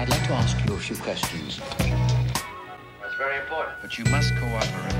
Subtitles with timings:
[0.00, 1.58] I'd like to ask you a few questions.
[3.00, 3.82] That's very important.
[3.82, 4.94] But you must cooperate.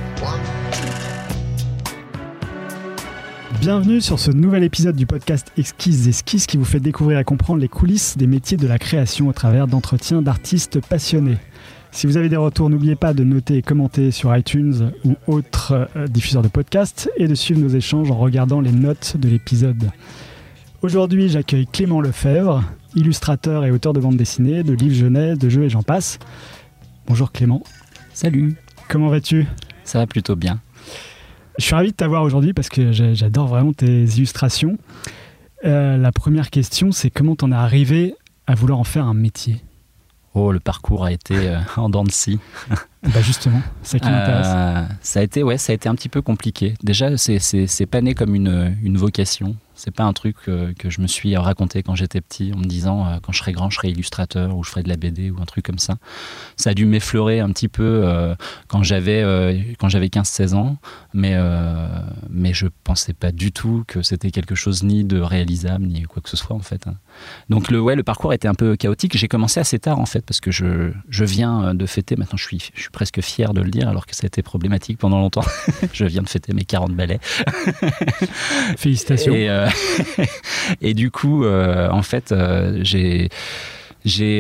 [3.60, 7.60] Bienvenue sur ce nouvel épisode du podcast Exquise Esquisses qui vous fait découvrir et comprendre
[7.60, 11.38] les coulisses des métiers de la création au travers d'entretiens d'artistes passionnés.
[11.92, 15.88] Si vous avez des retours, n'oubliez pas de noter et commenter sur iTunes ou autres
[15.94, 19.92] euh, diffuseurs de podcasts et de suivre nos échanges en regardant les notes de l'épisode.
[20.82, 25.64] Aujourd'hui, j'accueille Clément Lefebvre, illustrateur et auteur de bande dessinée, de livres jeunesse, de jeux
[25.64, 26.18] et j'en passe.
[27.06, 27.62] Bonjour Clément,
[28.12, 28.56] Salut,
[28.88, 29.46] comment vas-tu?
[29.84, 30.60] Ça va plutôt bien.
[31.58, 34.76] Je suis ravi de t'avoir aujourd'hui parce que j'a- j'adore vraiment tes illustrations.
[35.64, 38.14] Euh, la première question, c'est comment t'en es arrivé
[38.46, 39.60] à vouloir en faire un métier?
[40.34, 42.38] Oh, le parcours a été euh, en dents de scie.
[43.02, 44.46] Bah justement, c'est ça qui m'intéresse.
[44.48, 46.74] Euh, ça a été, ouais, ça a été un petit peu compliqué.
[46.82, 49.56] Déjà, c'est, pas né comme une, une vocation.
[49.78, 52.64] C'est pas un truc euh, que je me suis raconté quand j'étais petit en me
[52.64, 55.30] disant euh, quand je serai grand, je serai illustrateur ou je ferai de la BD
[55.30, 55.98] ou un truc comme ça.
[56.56, 58.34] Ça a dû m'effleurer un petit peu euh,
[58.66, 60.78] quand j'avais euh, quand j'avais 15-16 ans,
[61.14, 61.86] mais euh,
[62.28, 66.20] mais je pensais pas du tout que c'était quelque chose ni de réalisable ni quoi
[66.22, 66.86] que ce soit en fait.
[66.88, 66.96] hein.
[67.48, 69.16] Donc le ouais, le parcours était un peu chaotique.
[69.16, 72.36] J'ai commencé assez tard en fait parce que je je viens euh, de fêter maintenant
[72.36, 74.98] je suis je suis presque fier de le dire alors que ça a été problématique
[74.98, 75.44] pendant longtemps.
[75.92, 77.20] je viens de fêter mes 40 ballets.
[78.76, 79.34] Félicitations.
[79.34, 79.67] Et, euh,
[80.80, 83.30] et du coup, euh, en fait, euh, j'ai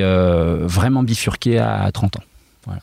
[0.02, 2.22] euh, vraiment bifurqué à 30 ans.
[2.66, 2.82] Voilà.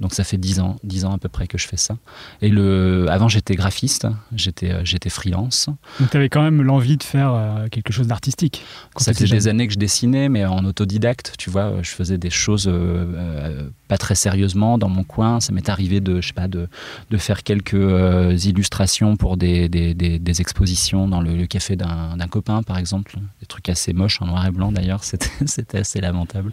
[0.00, 1.96] Donc ça fait 10 ans, 10 ans à peu près que je fais ça.
[2.42, 5.70] Et le, avant j'étais graphiste, j'étais j'étais freelance.
[6.00, 8.62] Donc t'avais quand même l'envie de faire quelque chose d'artistique.
[8.98, 12.30] Ça fait des années que je dessinais, mais en autodidacte, tu vois, je faisais des
[12.30, 15.40] choses euh, pas très sérieusement dans mon coin.
[15.40, 16.68] Ça m'est arrivé de, je sais pas, de,
[17.10, 21.76] de faire quelques euh, illustrations pour des, des, des- des expositions dans le, le café
[21.76, 23.16] d'un copain, par exemple.
[23.40, 26.52] Des trucs assez moches, en noir et blanc d'ailleurs, c'était c'était assez lamentable.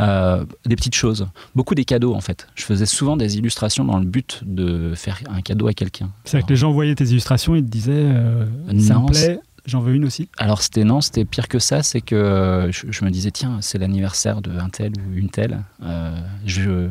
[0.00, 2.46] Euh, des petites choses, beaucoup des cadeaux en fait.
[2.54, 6.10] Je faisais souvent des illustrations dans le but de faire un cadeau à quelqu'un.
[6.24, 8.46] C'est-à-dire que les gens voyaient tes illustrations et te disaient euh,
[8.78, 10.28] ça Non, me plaît, j'en veux une aussi.
[10.38, 13.78] Alors c'était non, c'était pire que ça, c'est que euh, je, me disais tiens c'est
[13.78, 16.88] l'anniversaire de un tel ou une telle, euh, je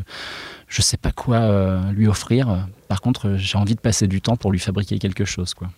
[0.68, 2.68] je sais pas quoi euh, lui offrir.
[2.88, 5.70] Par contre j'ai envie de passer du temps pour lui fabriquer quelque chose quoi.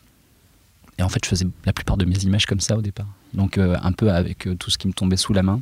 [0.98, 3.58] Et en fait je faisais la plupart de mes images comme ça au départ, donc
[3.58, 5.62] un peu avec tout ce qui me tombait sous la main.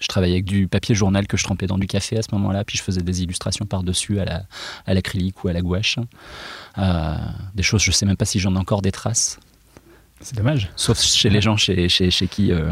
[0.00, 2.64] Je travaillais avec du papier journal que je trempais dans du café à ce moment-là,
[2.64, 4.44] puis je faisais des illustrations par-dessus à la-
[4.86, 5.98] à l'acrylique ou à la gouache.
[7.54, 9.38] Des choses, je sais même pas si j'en ai encore des traces.
[10.20, 10.70] C'est dommage.
[10.76, 12.70] Sauf chez les gens chez, chez, chez qui, euh,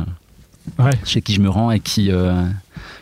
[0.78, 0.90] Ouais.
[1.04, 2.44] chez qui je me rends et qui, euh,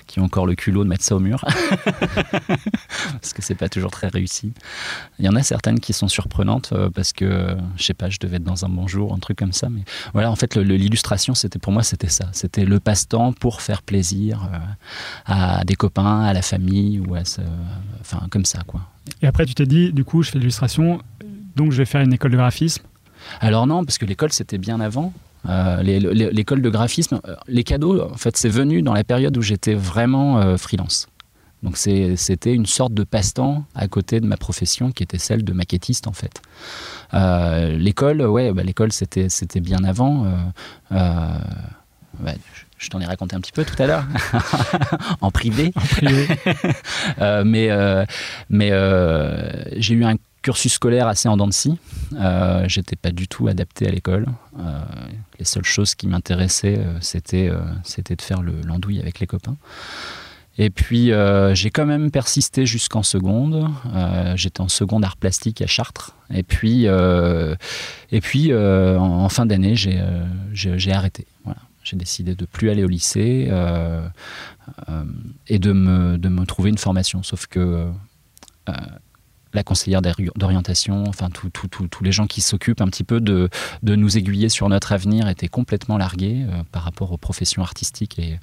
[0.06, 1.44] qui ont encore le culot de mettre ça au mur.
[2.46, 4.52] parce que c'est pas toujours très réussi.
[5.18, 8.18] Il y en a certaines qui sont surprenantes euh, parce que, je sais pas, je
[8.20, 9.68] devais être dans un bon jour, un truc comme ça.
[9.68, 12.28] Mais voilà, en fait, l'illustration, c'était pour moi, c'était ça.
[12.32, 14.48] C'était le passe-temps pour faire plaisir
[15.26, 17.40] à des copains, à la famille ou à ce,
[18.00, 18.80] enfin, comme ça, quoi.
[19.22, 21.00] Et après tu t'es dit, du coup je fais l'illustration,
[21.54, 22.82] donc je vais faire une école de graphisme.
[23.40, 25.12] Alors non, parce que l'école c'était bien avant.
[25.48, 29.42] Euh, l'école de graphisme, euh, les cadeaux, en fait, c'est venu dans la période où
[29.42, 31.06] j'étais vraiment euh, freelance.
[31.62, 35.52] Donc c'était une sorte de passe-temps à côté de ma profession qui était celle de
[35.52, 36.42] maquettiste en fait.
[37.14, 40.26] Euh, l'école, ouais, bah, l'école c'était c'était bien avant.
[42.78, 44.04] je- t'en ai raconté un petit peu tout à l'heure
[45.20, 45.72] en privé.
[45.76, 46.28] En privé.
[47.44, 48.06] Mais
[48.50, 48.70] mais
[49.76, 51.48] j'ai eu un cursus scolaire assez en dents.
[52.12, 54.26] Euh, J'étais pas du tout adapté à l'école.
[54.60, 54.80] Euh,
[55.40, 56.98] les seules choses qui m'intéressaient, euh,
[57.82, 59.56] c'était de faire le- l'andouille avec les copains.
[60.56, 61.10] Et puis
[61.52, 63.68] j'ai quand même persisté jusqu'en seconde.
[64.36, 66.14] J'étais en seconde art plastique à Chartres.
[66.32, 71.26] Et puis et puis en, fin d'année, j'ai arrêté.
[71.84, 73.50] J'ai décidé de plus aller au lycée.
[75.48, 77.22] et de me, de me trouver une formation.
[77.22, 77.90] Sauf que
[79.54, 83.48] la conseillère d'ori- d'orientation, enfin tous les gens qui s'occupent un petit peu de,
[83.82, 88.18] nous aiguiller sur notre avenir étaient complètement largués euh, par rapport aux professions artistiques.
[88.18, 88.38] Et,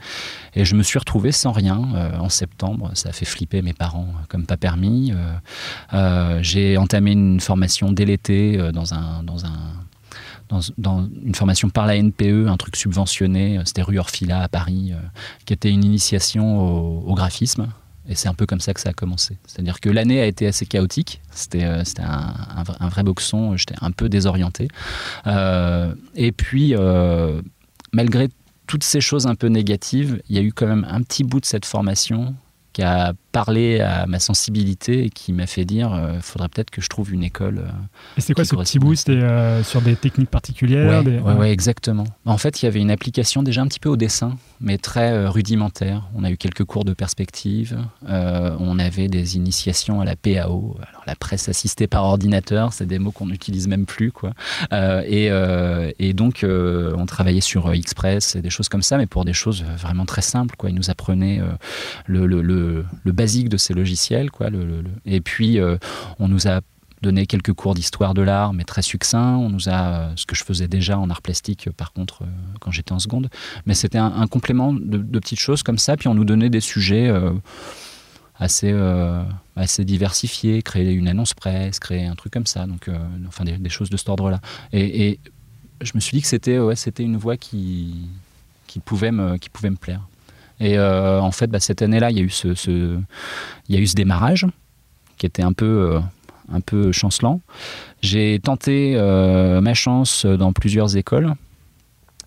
[0.55, 2.91] je me suis retrouvé sans rien euh, en septembre.
[2.93, 5.13] Ça a fait flipper mes parents euh, comme pas permis.
[6.41, 9.23] J'ai entamé une formation dès l'été dans un...
[9.23, 9.51] Dans un
[10.49, 14.91] dans, dans une formation par la NPE, un truc subventionné, c'était rue Orfila à Paris,
[15.45, 16.59] qui était une initiation
[17.07, 17.69] au graphisme.
[18.09, 19.37] Et c'est un peu comme ça que ça a commencé.
[19.47, 21.21] C'est-à-dire que l'année a été assez chaotique.
[21.31, 23.55] C'était euh, un vrai boxon.
[23.55, 24.67] J'étais un peu désorienté.
[25.27, 27.41] Euh, et puis, euh,
[27.93, 28.29] malgré
[28.67, 31.39] toutes ces choses un peu négatives, il y a eu quand même un petit bout
[31.39, 32.35] de cette formation
[32.73, 36.81] qui a parlé à ma sensibilité et qui m'a fait dire il faudrait peut-être que
[36.81, 37.57] je trouve une école.
[37.57, 37.71] euh,
[38.17, 41.51] Et c'était quoi ce petit bout C'était euh, sur des techniques particulières des- ouais, ouais,
[41.51, 42.05] exactement.
[42.25, 45.11] En fait, il y avait une application déjà un petit peu au dessin, mais très
[45.11, 46.03] euh, rudimentaire.
[46.15, 47.77] On a eu quelques cours de perspective.
[48.07, 52.71] euh, on avait des initiations à la PAO, alors la presse assistée par ordinateur.
[52.71, 54.33] C'est des mots qu'on n'utilise même plus, quoi.
[54.71, 58.83] Euh, et, euh, et donc, euh, on travaillait sur euh, Express et des choses comme
[58.83, 60.69] ça, mais pour des choses euh, vraiment très simples, quoi.
[60.69, 61.47] Ils nous apprenaient euh,
[62.05, 64.49] le, le, le, le basique de ces logiciels, quoi.
[65.05, 65.77] Et puis, euh,
[66.19, 66.59] on nous a
[67.01, 69.37] donné quelques cours d'histoire de l'art, mais très succincts.
[69.37, 72.23] On nous a, euh, ce que je faisais déjà en art plastique, euh, par contre,
[72.59, 73.29] quand j'étais en seconde.
[73.65, 75.95] Mais c'était un, complément de, petites choses comme ça.
[75.95, 77.09] Puis on nous donnait des sujets
[78.37, 78.73] assez,
[79.55, 82.67] assez diversifiés, créer une annonce presse, créer un truc comme ça.
[82.67, 82.89] Donc,
[83.27, 84.41] enfin, des, choses de cet ordre-là.
[84.73, 85.19] Et, et
[85.81, 88.09] je me suis dit que c'était ouais, une voie qui,
[88.67, 90.01] qui, pouvait me, qui pouvait me plaire.
[90.59, 94.45] Et euh, en fait, bah, cette année-là, il y a eu ce, démarrage
[95.17, 95.99] qui était un peu, euh,
[96.51, 97.41] un peu chancelant.
[98.01, 101.33] J'ai tenté euh, ma chance dans plusieurs écoles.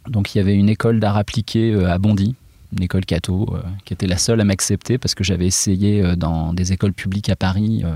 [0.09, 2.37] Donc il y avait une école d'art appliqué à Bondy,
[2.77, 6.17] une école catho, euh, qui était la seule à m'accepter parce que j'avais essayé euh,
[6.17, 7.91] dans des écoles publiques à Paris euh,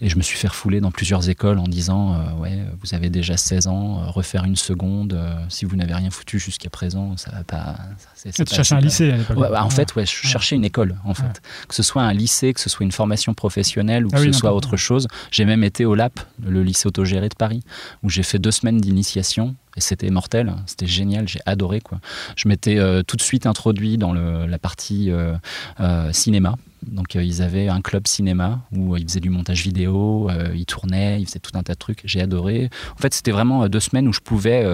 [0.00, 3.36] et je me suis fait refouler dans plusieurs écoles en disant ouais vous avez déjà
[3.36, 5.18] 16 ans, refaire une seconde,
[5.48, 7.76] si vous n'avez rien foutu jusqu'à présent, ça va pas.
[8.14, 9.36] ça, Tu pas- cherchais un pas- lycée à l'époque.
[9.38, 11.22] Ouais, bah, en fait, ouais, je cherchais une école, en fait.
[11.22, 11.32] Ouais.
[11.68, 14.32] Que ce soit un lycée, que ce soit une formation professionnelle ou que Ah oui,
[14.32, 15.06] ce soit autre chose.
[15.30, 17.62] J'ai même été au LAP, le lycée autogéré de Paris,
[18.02, 19.54] où j'ai fait deux semaines d'initiation.
[19.76, 21.80] Et c'était mortel, c'était génial, j'ai adoré.
[21.80, 21.98] Quoi.
[22.36, 25.34] Je m'étais euh, tout de suite introduit dans la partie euh,
[25.80, 26.56] euh, cinéma.
[26.86, 30.50] Donc euh, ils avaient un club cinéma où euh, ils faisaient du montage vidéo, euh,
[30.54, 32.02] ils tournaient, ils faisaient tout un tas de trucs.
[32.04, 32.70] J'ai adoré.
[32.96, 34.66] En fait, c'était vraiment deux semaines où je pouvais,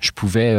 [0.00, 0.54] je pouvais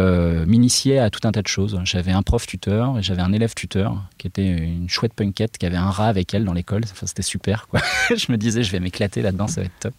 [0.45, 1.79] m'initier à tout un tas de choses.
[1.83, 5.65] J'avais un prof tuteur et j'avais un élève tuteur qui était une chouette punkette qui
[5.65, 6.83] avait un rat avec elle dans l'école.
[6.83, 7.67] Enfin, c'était super.
[7.67, 7.81] Quoi.
[8.15, 9.93] je me disais, je vais m'éclater là-dedans, ça va être top.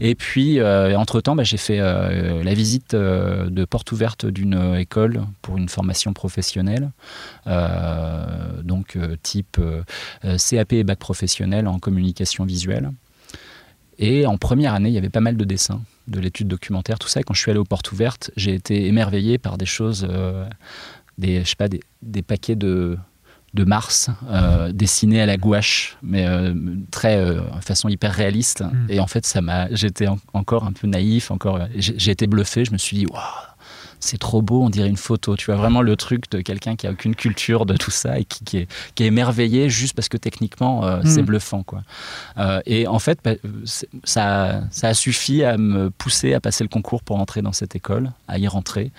[0.00, 5.68] Et puis, entre-temps, bah, j'ai fait la visite de porte ouverte d'une école pour une
[5.68, 6.90] formation professionnelle.
[7.46, 9.58] Donc, type
[10.22, 12.90] CAP et bac professionnel en communication visuelle.
[13.98, 17.08] Et en première année, il y avait pas mal de dessins, de l'étude documentaire, tout
[17.08, 17.20] ça.
[17.20, 20.46] Et quand je suis allé aux portes ouvertes, j'ai été émerveillé par des choses, euh,
[21.16, 22.98] des, je sais pas, des, des paquets de,
[23.54, 26.52] de Mars euh, dessinés à la gouache, mais euh,
[26.90, 28.60] très euh, de façon hyper réaliste.
[28.60, 28.86] Mm.
[28.90, 32.26] Et en fait, ça m'a, j'étais en- encore un peu naïf, encore, j'ai j'ai été
[32.26, 32.66] bluffé.
[32.66, 33.22] Je me suis dit, waouh,
[34.00, 35.36] c'est trop beau, on dirait une photo.
[35.36, 38.24] Tu vois vraiment le truc de quelqu'un qui a aucune culture de tout ça et
[38.24, 41.26] qui, qui est, qui est émerveillé juste parce que techniquement euh, c'est Mm.
[41.26, 41.82] bluffant quoi.
[42.38, 43.32] Euh, et en fait, bah,
[44.04, 47.74] ça, ça a suffi à me pousser à passer le concours pour entrer dans cette
[47.76, 48.92] école, à y rentrer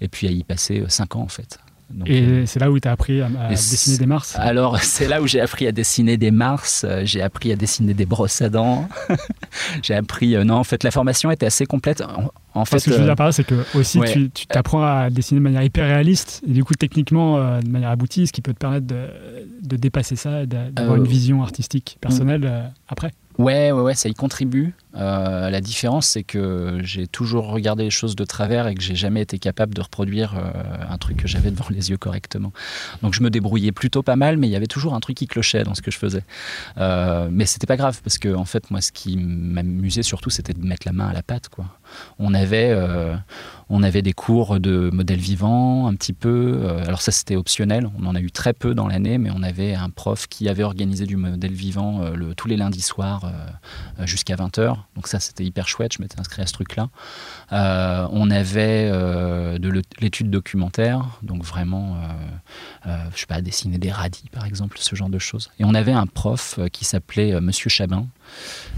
[0.00, 1.58] et puis à y passer euh, cinq ans en fait.
[1.94, 4.34] Donc, euh, Et c'est là où tu as appris à, à et dessiner des Mars.
[4.38, 7.94] alors, c'est là où j'ai appris à dessiner des Mars, euh, j'ai appris à dessiner
[7.94, 8.88] des brosses à dents.
[9.82, 10.36] j'ai appris.
[10.36, 12.02] euh, non, en fait, la formation était assez complète.
[12.54, 14.28] En, fait, ce que je veux dire par là, c'est que aussi ouais.
[14.34, 17.88] tu t'apprends à dessiner de manière hyper réaliste et du coup techniquement euh, de manière
[17.90, 19.06] aboutie, ce qui peut te permettre de,
[19.62, 23.12] de dépasser ça, et d'a- d'avoir Euh, une vision artistique personnelle euh, après.
[23.38, 24.74] Ouais, ouais, ouais, ça y contribue.
[24.94, 28.94] Euh, la différence, c'est que j'ai toujours regardé les choses de travers et que j'ai
[28.94, 30.50] jamais été capable de reproduire euh,
[30.88, 32.52] un truc que j'avais devant les yeux correctement.
[33.02, 35.26] Donc je me débrouillais plutôt pas mal, mais il y avait toujours un truc qui
[35.26, 36.24] clochait dans ce que je faisais.
[36.76, 40.52] Euh, mais c'était pas grave parce que en fait, moi, ce qui m'amusait surtout, c'était
[40.52, 41.64] de mettre la main à la pâte, quoi.
[42.18, 43.14] On avait, euh,
[43.74, 46.60] on avait des cours de modèle vivant, un petit peu.
[46.62, 47.88] Euh, alors ça, c'était optionnel.
[47.98, 50.62] On en a eu très peu dans l'année, mais on avait un prof qui avait
[50.62, 54.76] organisé du modèle vivant euh, tous les lundis soirs euh, jusqu'à 20h.
[54.94, 55.94] Donc ça, c'était hyper chouette.
[55.94, 56.90] Je m'étais inscrit à ce truc-là.
[57.50, 61.96] On avait de l'étude documentaire, donc vraiment,
[62.86, 65.50] euh, je sais pas, dessiner des radis, par exemple, ce genre de choses.
[65.58, 68.06] Et on avait un prof qui s'appelait Monsieur Chabin,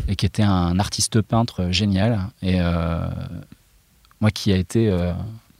[0.06, 2.20] et qui était un artiste peintre génial.
[2.42, 2.60] Et
[4.20, 5.12] moi, qui a été, euh,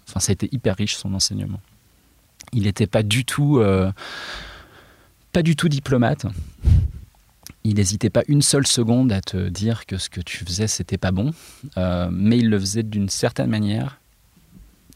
[0.08, 1.60] enfin, ça a été hyper riche son enseignement.
[2.52, 3.90] Il n'était pas du tout, euh,
[5.32, 6.26] pas du tout diplomate.
[7.64, 10.98] Il n'hésitait pas une seule seconde à te dire que ce que tu faisais, c'était
[10.98, 11.32] pas bon.
[11.78, 13.98] Euh, mais il le faisait d'une certaine manière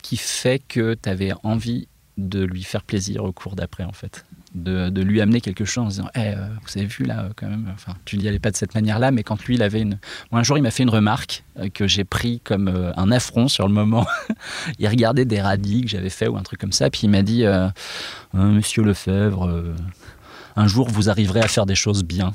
[0.03, 1.89] qui fait que tu avais envie
[2.19, 4.25] de lui faire plaisir au cours d'après, en fait.
[4.55, 7.49] De, lui amener quelque chose en disant Eh, euh, Vous avez vu là, euh, quand
[7.49, 9.99] même, enfin, tu n'y allais pas de cette manière-là, mais quand lui, il avait une.
[10.33, 13.69] Un jour, il m'a fait une remarque euh, que j'ai pris comme un affront sur
[13.69, 14.07] le moment.
[14.79, 17.23] il regardait des radis que j'avais fait ou un truc comme ça, puis il m'a
[17.23, 17.69] dit Euh,
[18.33, 19.65] Monsieur Lefebvre,
[20.57, 22.33] un jour, vous arriverez à faire des choses bien.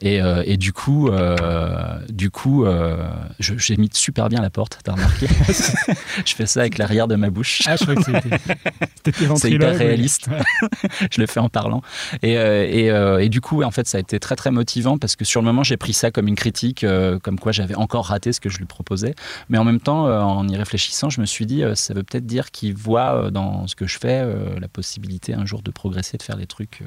[0.00, 3.06] Et, euh, et du coup, euh, du coup, euh,
[3.38, 4.78] j'ai mis super bien la porte.
[4.82, 5.26] T'as remarqué
[6.26, 7.62] Je fais ça avec l'arrière de ma bouche.
[7.66, 10.26] Ah, je crois que c'était C'est hyper réaliste.
[10.26, 10.88] Ouais.
[11.10, 11.80] je le fais en parlant.
[12.22, 15.24] Et, et, et du coup, en fait, ça a été très très motivant parce que
[15.24, 16.84] sur le moment, j'ai pris ça comme une critique,
[17.22, 19.14] comme quoi j'avais encore raté ce que je lui proposais.
[19.48, 22.50] Mais en même temps, en y réfléchissant, je me suis dit, ça veut peut-être dire
[22.50, 24.26] qu'il voit dans ce que je fais
[24.60, 26.82] la possibilité un jour de progresser, de faire des trucs,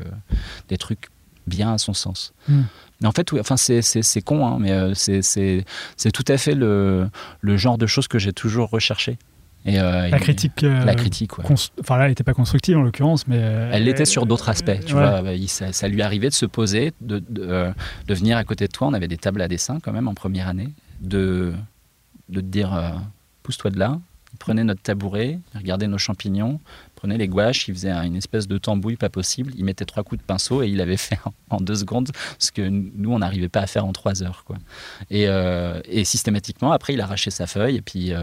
[0.67, 1.09] des trucs
[1.47, 2.33] bien à son sens.
[2.47, 2.63] Hmm.
[3.01, 3.81] Mais en fait, oui, enfin, c'est,
[4.23, 5.63] con, hein, mais euh, c'est,
[6.13, 7.09] tout à fait le,
[7.41, 9.17] le genre de choses que j'ai toujours recherché.
[9.65, 10.63] Et, euh, La critique.
[10.63, 11.43] euh, La critique, ouais.
[11.81, 13.37] Enfin là, elle n'était pas constructive en l'occurrence, mais.
[13.39, 14.79] euh, Elle l'était sur d'autres aspects.
[14.85, 15.21] Tu ouais.
[15.21, 17.71] vois, il- ça, ça lui arrivait de se poser, de, de,
[18.07, 18.87] de venir à côté de toi.
[18.87, 20.69] On avait des tables à dessin quand même en première année,
[21.01, 21.53] de,
[22.29, 22.95] de te dire
[23.43, 23.99] pousse-toi de là.
[24.39, 26.59] Prenait notre tabouret, il regardait nos champignons,
[26.95, 29.51] prenait les gouaches, il faisait un- une espèce de tambouille pas possible.
[29.57, 32.61] Il mettait trois coups de pinceau et il avait fait en, deux secondes ce que
[32.67, 34.43] nous on n'arrivait pas à faire en trois heures.
[34.45, 34.57] Quoi.
[35.09, 38.13] Et, euh, et systématiquement, après, il arrachait sa feuille et puis.
[38.13, 38.21] euh,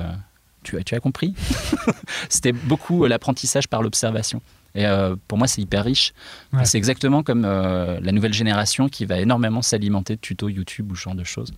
[0.62, 1.34] tu, as- tu as compris?
[2.30, 4.40] C'était beaucoup euh, l'apprentissage par l'observation.
[4.74, 6.12] Et euh, pour moi, c'est hyper riche.
[6.52, 6.64] Ouais.
[6.64, 10.96] C'est exactement comme euh, la nouvelle génération qui va énormément s'alimenter de tutos YouTube ou
[10.96, 11.52] ce genre de choses.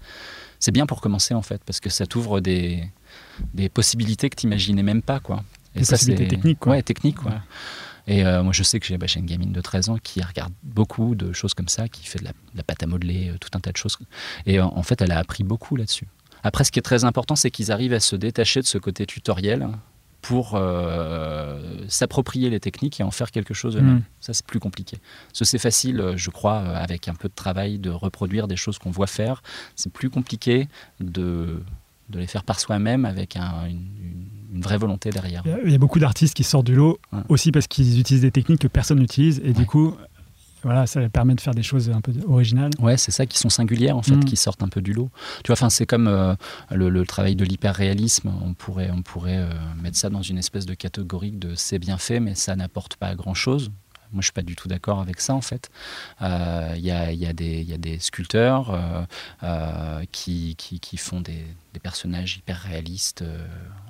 [0.59, 2.83] C'est bien pour commencer, en fait, parce que ça t'ouvre des,
[3.55, 5.21] des possibilités que tu n'imaginais même pas.
[5.21, 5.43] Quoi.
[5.75, 6.73] Des possibilités c'est- techniques, quoi.
[6.73, 7.17] Ouais, techniques.
[7.17, 7.33] quoi.
[7.33, 7.39] Ouais.
[8.09, 10.53] Et euh, moi, je sais que j'ai bah, une gamine de 13 ans qui regarde
[10.63, 13.37] beaucoup de choses comme ça, qui fait de la, de la pâte à modeler, euh,
[13.41, 13.99] tout un tas de choses.
[14.47, 16.07] Et euh, en fait, elle a appris beaucoup là-dessus.
[16.45, 19.07] Après, ce qui est très important, c'est qu'ils arrivent à se détacher de ce côté
[19.07, 19.69] tutoriel
[20.23, 23.97] pour euh, s'approprier les techniques et en faire quelque chose eux-mêmes.
[23.97, 24.03] Mm.
[24.21, 24.99] Ça, c'est plus compliqué.
[25.33, 29.07] C'est facile, je crois, avec un peu de travail, de reproduire des choses qu'on voit
[29.09, 29.43] faire.
[29.75, 30.69] C'est plus compliqué
[31.01, 31.61] de,
[32.11, 35.43] de les faire par soi-même avec un- une, vraie volonté derrière.
[35.67, 37.19] Il y a- beaucoup d'artistes qui sortent du lot Ouais.
[37.29, 39.53] aussi parce qu'ils utilisent des techniques que personne n'utilise et Ouais.
[39.53, 39.95] du coup,
[40.63, 42.71] voilà, ça permet de faire des choses un peu originales.
[42.81, 44.25] Ouais, c'est ça qui sont singulières en fait, Mm.
[44.25, 45.11] qui sortent un peu du lot.
[45.45, 46.35] Tu vois, enfin, c'est comme euh,
[46.71, 48.33] le, le travail de l'hyperréalisme.
[48.43, 49.51] On pourrait, on pourrait euh,
[49.83, 53.15] mettre ça dans une espèce de catégorie de c'est bien fait, mais ça n'apporte pas
[53.15, 53.71] grand chose.
[54.13, 55.69] Moi, je suis pas du tout d'accord avec ça en fait.
[56.23, 59.03] Euh, Il y, a, il y a des- il y a des sculpteurs euh,
[59.43, 61.45] euh, qui, qui, qui font des,
[61.75, 63.45] des personnages hyper réalistes euh,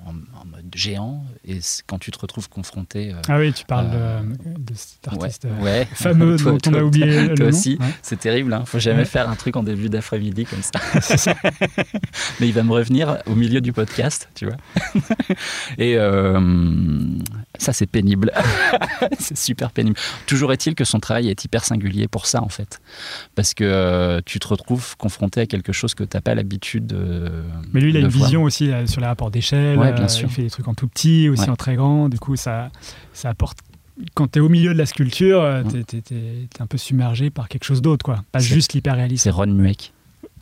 [0.05, 1.23] en, en mode géant.
[1.47, 5.07] Et quand tu te retrouves confronté euh, Ah oui, tu parles Euh, de, de cet
[5.07, 5.85] artiste euh, ouais.
[5.93, 7.49] fameux Toi- dont on toi- a oublié le toi nom.
[7.49, 7.77] aussi.
[7.79, 7.85] Ouais.
[8.01, 8.63] C'est terrible, hein.
[8.65, 10.79] faut jamais faire un truc en début d'après-midi comme ça.
[12.39, 14.57] Mais il va me revenir au milieu du podcast, tu vois.
[15.77, 16.39] Et euh,
[17.57, 18.31] ça, c'est pénible.
[19.19, 19.97] c'est super pénible.
[20.25, 22.79] Toujours est-il que son travail est hyper singulier pour ça, en fait.
[23.35, 26.87] Parce que euh, tu te retrouves confronté à quelque chose que tu n'as pas l'habitude
[26.87, 27.31] de.
[27.73, 28.25] Mais lui, il a une voir.
[28.25, 29.77] vision aussi euh, sur les rapports d'échelle.
[29.77, 30.27] Ouais, bien euh, sûr.
[30.29, 31.49] Il fait des trucs en tout petit, aussi Ouais.
[31.49, 32.09] en très grand.
[32.09, 32.69] Du coup, ça,
[33.13, 33.59] ça apporte.
[34.13, 35.83] Quand tu es au milieu de la sculpture, euh, Ouais.
[35.83, 38.23] t'es es, un peu submergé par quelque chose d'autre, quoi.
[38.31, 39.23] Pas juste l'hyperréalisme.
[39.23, 39.93] C'est Ron Mueck.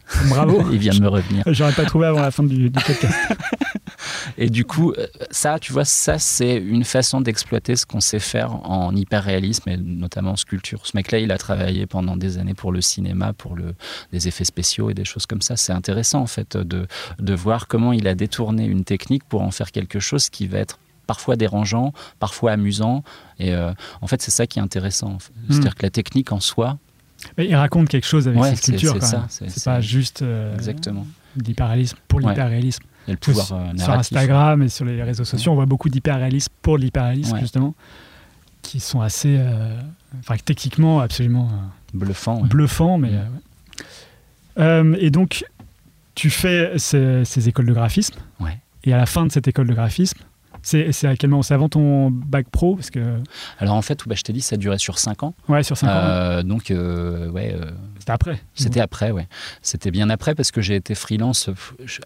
[0.29, 0.63] Bravo.
[0.71, 1.43] il vient de me revenir.
[1.47, 3.13] J'aurais pas trouvé avant la fin du, du podcast.
[4.37, 8.19] Et du coup, euh, ça, tu vois, ça, c'est une façon d'exploiter ce qu'on sait
[8.19, 10.85] faire en hyperréalisme et notamment en sculpture.
[10.85, 13.75] Ce mec-là, il a travaillé pendant des années pour le cinéma, pour le,
[14.11, 15.55] des effets spéciaux et des choses comme ça.
[15.55, 16.87] C'est intéressant, en fait, de,
[17.19, 20.59] de voir comment il a détourné une technique pour en faire quelque chose qui va
[20.59, 23.03] être parfois dérangeant, parfois amusant.
[23.39, 23.71] Et euh,
[24.01, 25.17] en fait, c'est ça qui est intéressant.
[25.19, 25.31] fait.
[25.49, 26.77] C'est-à-dire que la technique en soi,
[27.37, 28.97] Mais il raconte quelque chose avec Ouais, ses c'est- sculptures.
[29.29, 31.05] c'est pas juste euh, exactement,
[31.35, 32.29] l'hyperréalisme pour Ouais.
[32.29, 32.83] l'hyperréalisme.
[33.07, 33.89] il y a le pouvoir sur- euh, Sur.
[33.91, 37.39] Instagram et sur les réseaux sociaux, on voit beaucoup d'hyperréalisme pour l'hyperréalisme, Ouais.
[37.41, 37.75] justement,
[38.61, 39.35] qui sont assez.
[39.39, 39.79] euh,
[40.21, 41.57] Enfin, techniquement, absolument euh,
[41.97, 42.41] Bluffant.
[42.41, 42.47] ouais.
[42.47, 42.97] bluffants.
[42.97, 43.11] Mais,
[44.57, 44.91] Mm.
[44.93, 44.97] ouais.
[45.01, 45.45] Et donc,
[46.15, 48.15] tu fais ces, ces écoles de graphisme.
[48.39, 48.57] Ouais.
[48.85, 50.19] Et à la fin de cette école de graphisme,
[50.65, 51.43] c'est à quel moment?
[51.43, 52.75] C'est avant ton bac pro?
[52.75, 53.19] Parce que,
[53.59, 55.33] Alors en fait, bah, je t'ai dit, ça durait sur 5 ans.
[55.47, 57.53] ouais, sur 5 ans, Euh, donc, euh, ouais.
[57.53, 58.39] euh, c'était après.
[58.55, 59.27] C'était après, ouais.
[59.61, 61.49] C'était bien après parce que j'ai été freelance.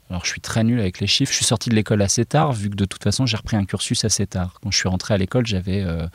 [0.09, 1.31] Alors, je suis très nul avec les chiffres.
[1.31, 3.65] Je suis sorti de l'école assez tard, vu que de toute façon, j'ai repris un
[3.65, 4.55] cursus assez tard.
[4.61, 6.05] Quand je suis rentré à l'école, j'avais, euh,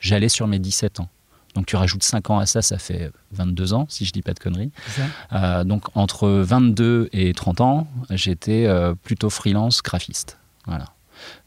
[0.00, 1.08] j'allais sur mes 17 ans.
[1.54, 4.32] Donc, tu rajoutes 5 ans à ça, ça fait 22 ans, si je dis pas
[4.32, 4.70] de conneries.
[5.34, 10.38] Euh, donc, entre 22 et 30 ans, j'étais euh, plutôt freelance graphiste.
[10.66, 10.86] Voilà.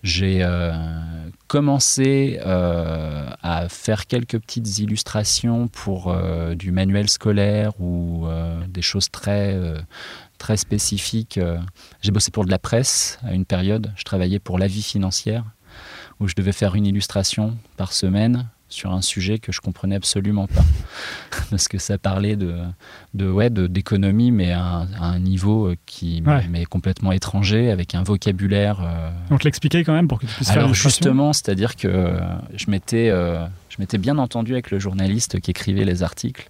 [0.03, 0.73] J'ai euh,
[1.47, 8.27] commencé euh, à faire quelques petites illustrations pour euh, du manuel scolaire ou
[8.67, 9.59] des choses très,
[10.37, 11.39] très spécifiques.
[12.01, 13.91] J'ai bossé pour de la presse à une période.
[13.95, 15.43] Je travaillais pour La Vie financière
[16.19, 20.47] où je devais faire une illustration par semaine sur un sujet que je comprenais absolument
[20.47, 20.63] pas.
[21.49, 22.55] Parce que ça parlait de
[23.13, 26.47] de ouais de- d'économie mais à un, à un niveau euh, qui Ouais.
[26.47, 30.33] m'est complètement étranger avec un vocabulaire euh, On te l'expliquait quand même pour que tu
[30.33, 32.19] puisses faire alors justement, c'est-à-dire que euh,
[32.55, 36.49] je m'étais, euh, Je m'étais bien entendu avec le journaliste qui écrivait les articles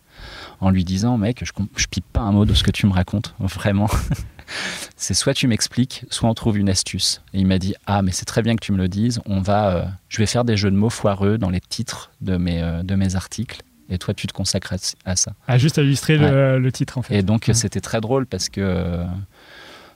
[0.60, 2.94] en lui disant mec je, je pipe pas un mot de ce que tu me
[2.94, 3.90] racontes vraiment.
[4.96, 7.22] C'est soit tu m'expliques soit on trouve une astuce.
[7.34, 9.42] Et il m'a dit ah mais c'est très bien que tu me le dises on
[9.42, 12.62] va euh, je vais faire des jeux de mots foireux dans les titres de mes
[12.62, 14.74] euh, de mes articles et toi tu te consacres
[15.06, 15.34] à, ça.
[15.48, 17.16] Ah juste à illustrer le, titre en fait.
[17.18, 19.04] Et donc c'était très drôle parce que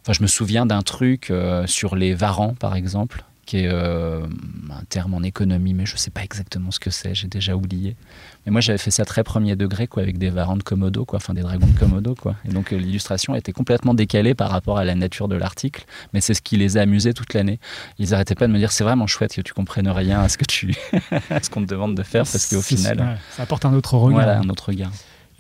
[0.02, 4.84] enfin je me souviens d'un truc euh, sur les varans par exemple qui est un
[4.90, 7.96] terme en économie, mais je ne sais pas exactement ce que c'est, j'ai déjà oublié.
[8.46, 11.18] Mais moi, j'avais fait ça très premier degré, quoi, avec des varans de Komodo, quoi,
[11.18, 12.36] enfin des dragons de Komodo, quoi.
[12.46, 16.22] Et donc, euh, l'illustration était complètement décalée par rapport à la nature de l'article, mais
[16.22, 17.60] c'est ce qui les a amusés toute l'année.
[17.98, 20.38] Ils n'arrêtaient pas de me dire, c'est vraiment chouette que tu comprennes rien à ce
[20.38, 20.74] que tu,
[21.42, 24.24] ce qu'on te demande de faire, parce qu'au final, ça apporte un autre regard.
[24.24, 24.92] Voilà, un autre regard.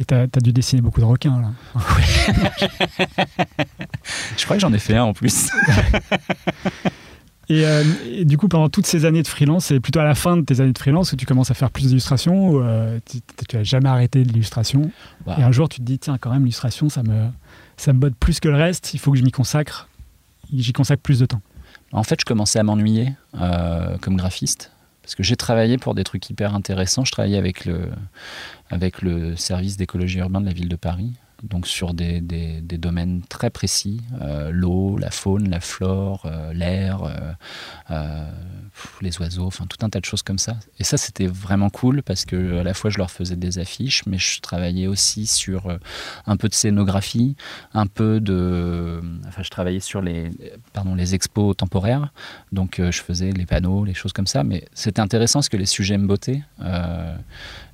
[0.02, 1.52] Et tu as, dû dessiner beaucoup de requins, là.
[4.38, 5.50] je crois que j'en ai fait un en plus.
[7.52, 10.38] Euh, et, du coup, pendant toutes ces années de freelance, c'est plutôt à la fin
[10.38, 13.22] de tes années de freelance que tu commences à faire plus d'illustrations ou euh, tu,
[13.54, 14.92] n'as jamais arrêté de l'illustration
[15.26, 15.36] bah.
[15.40, 17.28] Et un jour, tu te dis, tiens, quand même, l'illustration, ça me,
[17.78, 19.90] ça me botte plus que le reste, il faut que je m'y consacre,
[20.54, 21.42] j'y consacre plus de temps.
[21.92, 24.72] En fait, je commençais à m'ennuyer euh, comme graphiste.
[25.02, 27.04] Parce que j'ai travaillé pour des trucs hyper intéressants.
[27.04, 27.90] Je travaillais avec le,
[28.70, 33.22] avec le service d'écologie urbaine de la ville de Paris donc sur des, des, domaines
[33.28, 37.02] très précis, euh, l'eau, la faune, la flore, euh, l'air,
[37.92, 38.32] euh,
[39.02, 40.56] les oiseaux, enfin tout un tas de choses comme ça.
[40.80, 44.06] Et ça c'était vraiment cool parce que à la fois je leur faisais des affiches,
[44.06, 45.78] mais je travaillais aussi sur
[46.26, 47.36] un peu de scénographie,
[47.74, 50.32] un peu de, enfin je travaillais sur les,
[50.74, 52.14] pardon, les expos temporaires,
[52.52, 54.44] donc je faisais les panneaux, les choses comme ça.
[54.44, 56.42] Mais c'était intéressant parce que les sujets me bottaient.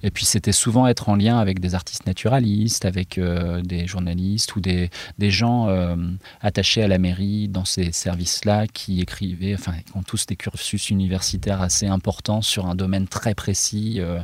[0.03, 3.19] et puis c'était souvent être en lien avec des artistes naturalistes, avec
[3.61, 5.95] des journalistes ou des, gens euh,
[6.41, 10.89] attachés à la mairie dans ces services-là qui écrivaient, enfin, qui ont tous des cursus
[10.89, 14.19] universitaires assez importants sur un domaine très précis, euh,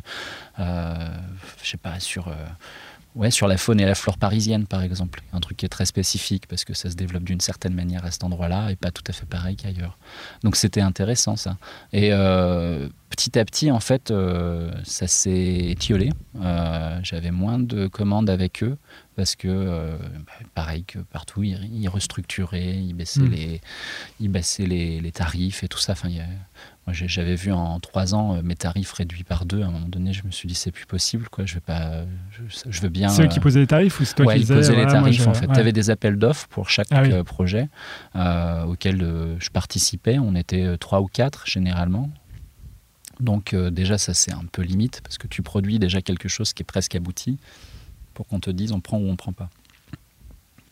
[0.58, 2.32] je sais pas, sur
[3.14, 5.22] Ouais, sur la faune et la flore parisienne, par exemple.
[5.34, 8.12] Un truc qui est très spécifique parce que ça se développe d'une certaine manière à
[8.12, 9.98] cet endroit-là et pas tout à fait pareil qu'ailleurs.
[10.44, 11.58] Donc c'était intéressant ça.
[11.92, 16.12] Et euh, petit à petit, en fait, euh, ça s'est étiolé.
[16.42, 18.78] Euh, j'avais moins de commandes avec eux
[19.16, 23.32] parce que, bah, pareil que partout, ils, restructuraient, ils baissaient, hmm.
[23.32, 23.62] les,
[24.20, 25.94] ils baissaient les, les, tarifs et tout ça.
[25.94, 26.28] Enfin, il y a,
[26.88, 29.62] moi, j'avais vu en trois ans euh, mes tarifs réduits par deux.
[29.62, 31.46] À un moment donné, je me suis dit c'est plus possible, quoi.
[31.46, 32.06] Je vais pas,
[32.68, 33.10] je, veux bien.
[33.10, 35.34] C'est eux qui posaient les tarifs ou c'est toi qui ils posaient les tarifs en
[35.36, 35.48] fait.
[35.48, 37.70] Tu avais des appels d'offres pour chaque ah euh, projet
[38.16, 40.18] euh, auquel je participais.
[40.18, 42.10] On était trois ou quatre généralement.
[43.20, 46.64] Donc déjà ça c'est un peu limite parce que tu produis déjà quelque chose qui
[46.64, 47.38] est presque abouti
[48.14, 49.50] pour qu'on te dise on prend ou on prend pas.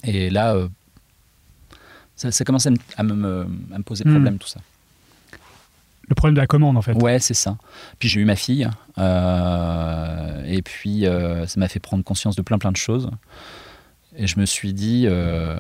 [0.03, 0.55] Et là,
[2.15, 3.47] ça, ça commence à me,
[3.83, 4.11] poser hmm.
[4.11, 4.61] problème tout ça
[6.09, 6.93] le problème de la commande en fait.
[6.93, 7.57] Ouais, c'est ça.
[7.99, 12.41] Puis j'ai eu ma fille, euh, et puis euh, ça m'a fait prendre conscience de
[12.41, 13.09] plein plein de choses.
[14.15, 15.59] Et je me suis dit, euh,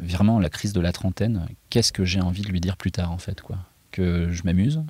[0.00, 3.10] vraiment, la crise de la trentaine, qu'est-ce que j'ai envie de lui dire plus tard
[3.10, 3.58] en fait quoi
[3.90, 4.82] Que je m'amuse,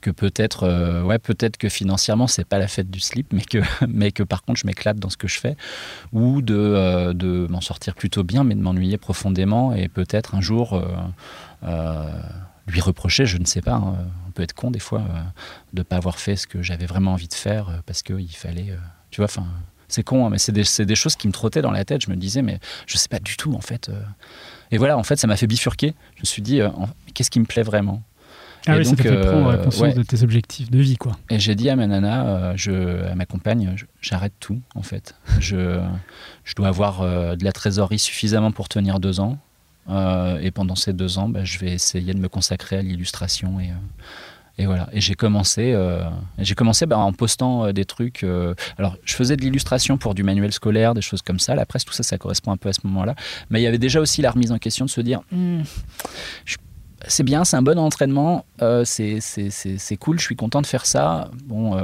[0.00, 3.58] que peut-être, ouais, peut-être que financièrement c'est pas la fête du slip, mais que,
[3.88, 5.56] mais que par contre je m'éclate dans ce que je fais,
[6.12, 10.82] ou de, de m'en sortir plutôt bien, mais de m'ennuyer profondément, et peut-être un jour
[12.68, 15.20] lui reprocher, je ne sais pas, hein, on peut être con des fois euh,
[15.72, 18.34] de ne pas avoir fait ce que j'avais vraiment envie de faire euh, parce qu'il
[18.36, 18.76] fallait, euh,
[19.10, 19.46] tu vois, enfin,
[19.88, 22.02] c'est con, hein, mais c'est des, choses qui me trottaient dans la tête.
[22.02, 23.90] Je me disais, mais je sais pas du tout en fait.
[24.70, 25.94] Et voilà, en fait, ça m'a fait bifurquer.
[26.16, 26.60] Je me suis dit,
[27.14, 28.02] qu'est-ce qui me plaît vraiment?
[28.66, 31.16] Ah et oui, donc, ça fait prendre conscience de tes objectifs de vie, quoi.
[31.30, 35.14] Et j'ai dit à ma nana, je, à ma compagne, j'arrête tout, en fait.
[35.40, 35.80] Je,
[36.44, 37.02] je dois avoir
[37.36, 39.38] de la trésorerie suffisamment pour tenir deux ans.
[39.90, 43.58] Euh, et pendant ces deux ans, bah, je vais essayer de me consacrer à l'illustration
[43.58, 43.74] et, euh,
[44.58, 44.88] et voilà.
[44.92, 46.02] Et j'ai commencé, euh,
[46.38, 48.24] j'ai commencé bah, en postant des trucs.
[48.76, 51.54] alors, je faisais de l'illustration pour du manuel scolaire, des choses comme ça.
[51.54, 53.14] La presse, tout ça, ça correspond un peu à ce moment-là.
[53.50, 55.20] Mais il y avait déjà aussi la remise en question de se dire.
[55.30, 55.62] Hmm,
[57.06, 58.44] c'est bien, c'est un bon entraînement,
[58.84, 61.30] c'est cool, je suis content de faire ça.
[61.44, 61.78] Bon,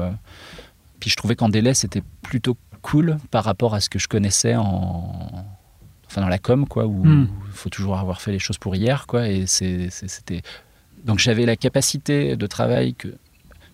[1.00, 4.54] puis je trouvais qu'en délai, c'était plutôt cool par rapport à ce que je connaissais
[4.56, 5.44] en,
[6.06, 7.28] enfin dans la com quoi où hmm.
[7.48, 10.42] il faut toujours avoir fait les choses pour hier quoi et c'était
[11.04, 13.08] donc j'avais la capacité de travail que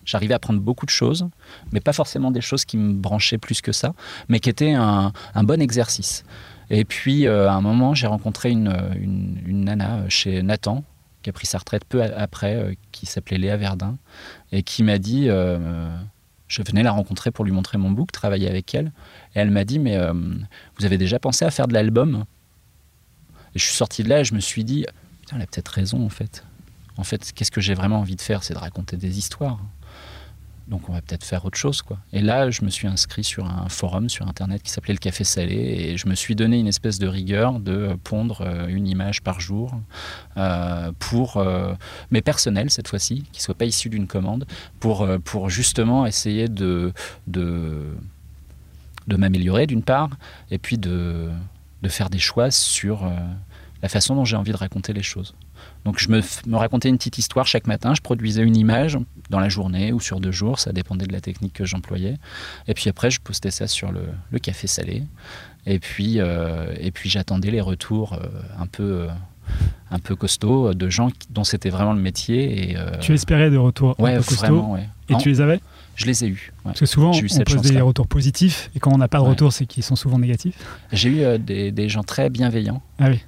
[0.05, 1.27] j'arrivais à prendre beaucoup de choses
[1.73, 3.93] mais pas forcément des choses qui me branchaient plus que ça
[4.29, 6.23] mais qui étaient un, bon exercice
[6.69, 10.83] et puis euh, à un moment j'ai rencontré une, une, nana chez Nathan
[11.21, 13.97] qui a pris sa retraite peu après euh, qui s'appelait Léa Verdun
[14.51, 15.89] et qui m'a dit euh,
[16.51, 18.91] je venais la rencontrer pour lui montrer mon book, travailler avec elle.
[19.35, 22.25] Et elle m'a dit, mais euh, vous avez déjà pensé à faire de l'album?
[23.55, 24.85] Et je suis sorti de là et je me suis dit,
[25.21, 26.43] putain, elle a peut-être raison en fait.
[26.97, 29.61] En fait, qu'est-ce que j'ai vraiment envie de faire C'est de raconter des histoires.
[30.67, 31.81] Donc on va peut-être faire autre chose.
[31.81, 31.97] Quoi.
[32.13, 35.23] Et là, je me suis inscrit sur un forum sur Internet qui s'appelait le Café
[35.23, 39.21] Salé et je me suis donné une espèce de rigueur de pondre euh, une image
[39.21, 39.73] par jour
[40.37, 41.73] euh, pour euh,
[42.09, 44.45] mes personnels cette fois-ci, qui ne soient pas issus d'une commande,
[44.79, 45.17] pour, euh,
[45.49, 46.93] justement essayer de,
[49.07, 50.09] m'améliorer d'une part
[50.51, 51.29] et puis de,
[51.89, 53.11] faire des choix sur
[53.81, 55.35] la façon dont j'ai envie de raconter les choses.
[55.85, 56.21] Donc je me,
[56.55, 58.97] racontais une petite histoire chaque matin, je produisais une image
[59.29, 62.17] dans la journée ou sur deux jours, ça dépendait de la technique que j'employais.
[62.67, 65.03] Et puis après, je postais ça sur le, le café salé.
[65.65, 68.27] Et puis, euh, et puis j'attendais les retours euh,
[68.59, 69.07] un peu, euh,
[69.89, 72.71] un peu costauds de gens dont c'était vraiment le métier.
[72.71, 74.87] Et, euh, Tu espérais des retours ouais, un peu costauds vraiment, ouais.
[75.09, 75.59] et Non, tu les avais?
[75.95, 76.51] Je les ai eus.
[76.57, 76.71] ouais.
[76.71, 79.23] Parce que souvent, eu on pose des retours positifs et quand on n'a pas de
[79.23, 80.55] retour, c'est qu'ils sont souvent négatifs?
[80.91, 82.81] J'ai eu des, des gens très bienveillants.
[82.97, 83.19] Ah oui.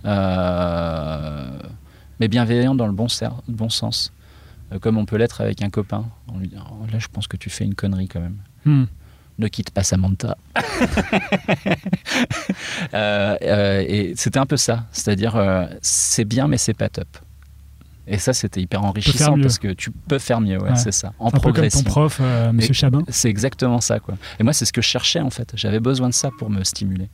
[2.24, 3.08] Mais bienveillant dans le bon,
[3.50, 4.14] bon sens,
[4.72, 6.06] Euh, comme on peut l'être avec un copain.
[6.34, 8.38] On lui dit, Oh, là, je pense que tu fais une connerie quand même.
[8.64, 8.86] Hmm.
[9.40, 10.38] Ne quitte pas Samantha.
[12.94, 17.08] Euh, euh, et c'était un peu ça, c'est-à-dire euh, c'est bien mais c'est pas top.
[18.08, 20.76] Et ça c'était hyper enrichissant parce que tu peux faire mieux, ouais, Ouais.
[20.76, 21.14] c'est ça.
[21.20, 21.84] En comme ton progression.
[21.84, 22.22] prof,
[22.54, 23.04] Monsieur Et- Chabin.
[23.10, 24.16] C'est exactement ça, quoi.
[24.40, 25.52] Et moi, c'est ce que je cherchais, en fait.
[25.56, 27.10] J'avais besoin de ça pour me stimuler.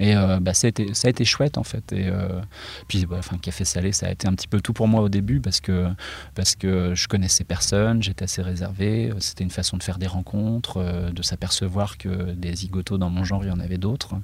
[0.00, 1.92] Et euh, bah, ça, a été, ça a été chouette, en fait.
[1.92, 2.40] Et euh,
[2.86, 5.08] puis, bah, enfin, Café Salé, ça a été un petit peu tout pour moi au
[5.08, 5.88] début parce que,
[6.34, 9.12] parce que je connaissais personne, j'étais assez réservé.
[9.18, 13.24] C'était une façon de faire des rencontres, euh, de s'apercevoir que des zigotos dans mon
[13.24, 14.14] genre, il y en avait d'autres.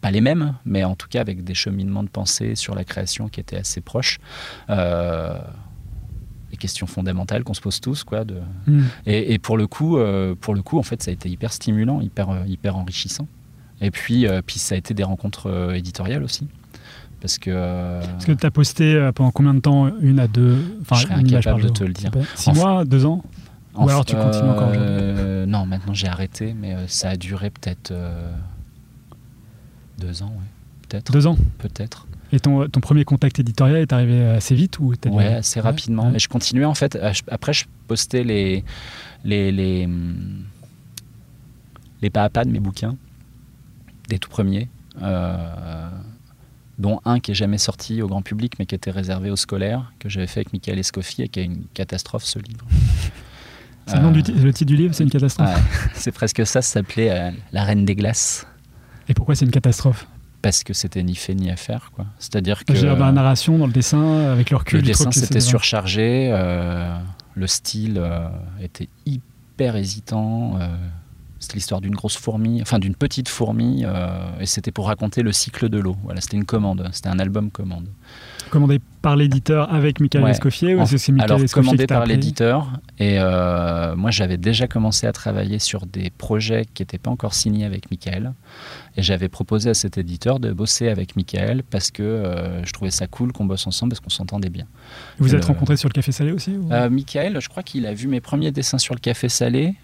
[0.00, 3.28] Pas les mêmes, mais en tout cas avec des cheminements de pensée sur la création
[3.28, 4.18] qui étaient assez proches.
[6.50, 8.84] Les questions fondamentales qu'on se pose tous, quoi, de, Hmm.
[9.04, 11.52] et, et pour le coup, euh, pour le coup, en fait, ça a été hyper
[11.52, 13.26] stimulant, hyper, hyper enrichissant.
[13.80, 16.48] Et puis, euh, puis ça a été des rencontres euh, éditoriales aussi,
[17.20, 20.58] parce que Parce que tu as posté euh, pendant combien de temps Une à deux
[20.80, 22.10] Enfin, Je serais incapable de te le dire.
[22.34, 23.22] Six Enfin- mois Deux ans
[23.74, 27.92] Ou alors tu continues encore aujourd'hui Non, maintenant j'ai arrêté, mais ça a duré peut-être
[29.98, 30.44] deux ans, ouais.
[30.88, 32.06] peut-être, Deux ans peut-être.
[32.32, 36.06] Et ton, ton premier contact éditorial est arrivé assez vite ou dû- Ouais, assez rapidement.
[36.06, 36.12] ouais.
[36.12, 36.98] Mais je continuais en fait.
[37.30, 38.64] Après, je postais les
[39.24, 39.88] les les,
[42.02, 42.96] les pas à pas de mes bouquins,
[44.08, 44.68] des tout premiers,
[45.02, 45.88] euh,
[46.78, 49.92] dont un qui est jamais sorti au grand public, mais qui était réservé aux scolaires,
[49.98, 52.64] que j'avais fait avec Michael Escoffier, et qui est une catastrophe ce livre.
[53.86, 55.48] C'est le, Euh, le titre du livre, c'est une catastrophe.
[55.48, 56.60] ouais, c'est presque ça.
[56.60, 58.46] Ça s'appelait euh, La Reine des glaces.
[59.08, 60.06] Et pourquoi c'est une catastrophe?
[60.42, 62.06] Parce que c'était ni fait ni à faire, quoi.
[62.18, 65.40] C'est-à-dire que dire, Dans la narration, dans le dessin, avec le recul, le dessin c'était
[65.40, 66.30] surchargé,
[67.34, 68.00] le style
[68.60, 70.58] était hyper hésitant.
[71.38, 75.32] C'était l'histoire d'une grosse fourmi, enfin d'une petite fourmi, euh, et c'était pour raconter le
[75.32, 75.96] cycle de l'eau.
[76.04, 77.86] Voilà, c'était une commande, c'était un album commande.
[78.50, 80.30] Commandé par l'éditeur avec Michael Ouais.
[80.30, 85.06] Escoffier ou c'est Michael Alors Escoffier commandé par l'éditeur, et euh, moi j'avais déjà commencé
[85.06, 88.32] à travailler sur des projets qui n'étaient pas encore signés avec Michael,
[88.96, 92.90] et j'avais proposé à cet éditeur de bosser avec Michael parce que euh, je trouvais
[92.92, 94.66] ça cool qu'on bosse ensemble parce qu'on s'entendait bien.
[95.18, 97.84] Vous êtes le- rencontrés sur le Café Salé aussi ou- Euh, Michael, je crois qu'il
[97.86, 99.74] a vu mes premiers dessins sur le café salé.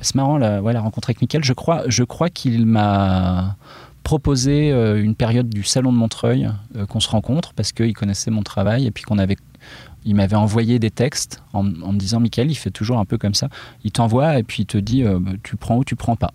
[0.00, 1.44] C'est marrant la, ouais, la rencontre avec Michael.
[1.44, 3.56] Je crois, je crois qu'il m'a
[4.02, 8.30] proposé euh, une période du salon de Montreuil euh, qu'on se rencontre parce qu'il connaissait
[8.30, 9.36] mon travail et puis qu'on avait.
[10.04, 13.18] Il m'avait envoyé des textes en, en me disant Michael, il fait toujours un peu
[13.18, 13.48] comme ça.
[13.84, 16.32] Il t'envoie et puis il te dit euh, tu prends ou tu prends pas.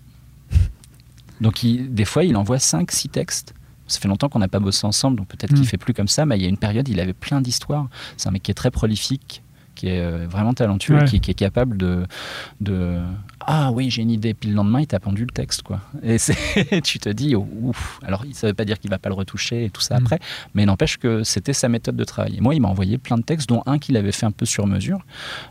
[1.42, 3.54] Donc il- des fois, il envoie 5-6 textes.
[3.88, 5.56] Ça fait longtemps qu'on n'a pas bossé ensemble, donc peut-être Mm.
[5.56, 7.88] qu'il fait plus comme ça, mais il y a une période, il avait plein d'histoires.
[8.18, 9.44] C'est un mec qui est très prolifique,
[9.76, 11.06] qui est euh, vraiment talentueux, Ouais.
[11.06, 12.06] qui, qui est capable de,
[12.62, 13.00] de
[13.46, 15.82] ah oui j'ai une idée, puis le lendemain il t'a pendu le texte quoi.
[16.04, 16.18] Et
[16.84, 18.00] tu te dis oh, ouf.
[18.06, 19.98] Alors ça veut pas dire qu'il va pas le retoucher et tout ça Mm.
[20.04, 20.20] après,
[20.54, 22.38] mais n'empêche que c'était sa méthode de travail.
[22.38, 24.46] Et moi il m'a envoyé plein de textes, dont un qu'il avait fait un peu
[24.46, 25.00] sur mesure,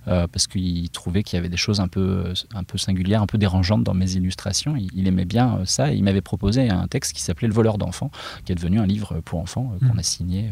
[0.09, 3.27] euh, parce qu'il trouvait qu'il y avait des choses un peu un peu singulières, un
[3.27, 4.75] peu dérangeantes dans mes illustrations.
[4.77, 5.93] Il, il aimait bien euh, ça.
[5.93, 8.11] Et il m'avait proposé un texte qui s'appelait Le voleur d'enfants,
[8.45, 9.99] qui est devenu un livre pour enfants euh, qu'on Mm.
[9.99, 10.51] a signé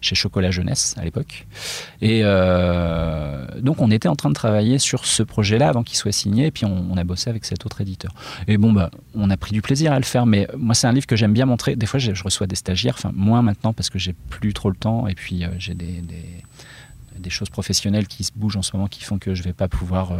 [0.00, 1.46] chez Chocolat Jeunesse à l'époque.
[2.00, 3.05] Et euh,
[3.60, 6.50] donc on était en train de travailler sur ce projet-là avant qu'il soit signé, et
[6.50, 8.12] puis on, a bossé avec cet autre éditeur.
[8.48, 10.92] Et bon, bah, on a pris du plaisir à le faire, mais moi c'est un
[10.92, 11.76] livre que j'aime bien montrer.
[11.76, 14.76] Des fois je, reçois des stagiaires, enfin moins maintenant parce que j'ai plus trop le
[14.76, 19.02] temps, et puis euh, j'ai des, choses professionnelles qui se bougent en ce moment qui
[19.02, 20.18] font que je vais pas pouvoir euh,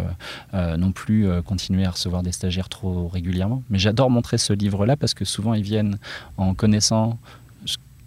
[0.54, 3.62] euh, non plus euh, continuer à recevoir des stagiaires trop régulièrement.
[3.70, 5.98] Mais j'adore montrer ce livre-là parce que souvent ils viennent
[6.36, 7.18] en connaissant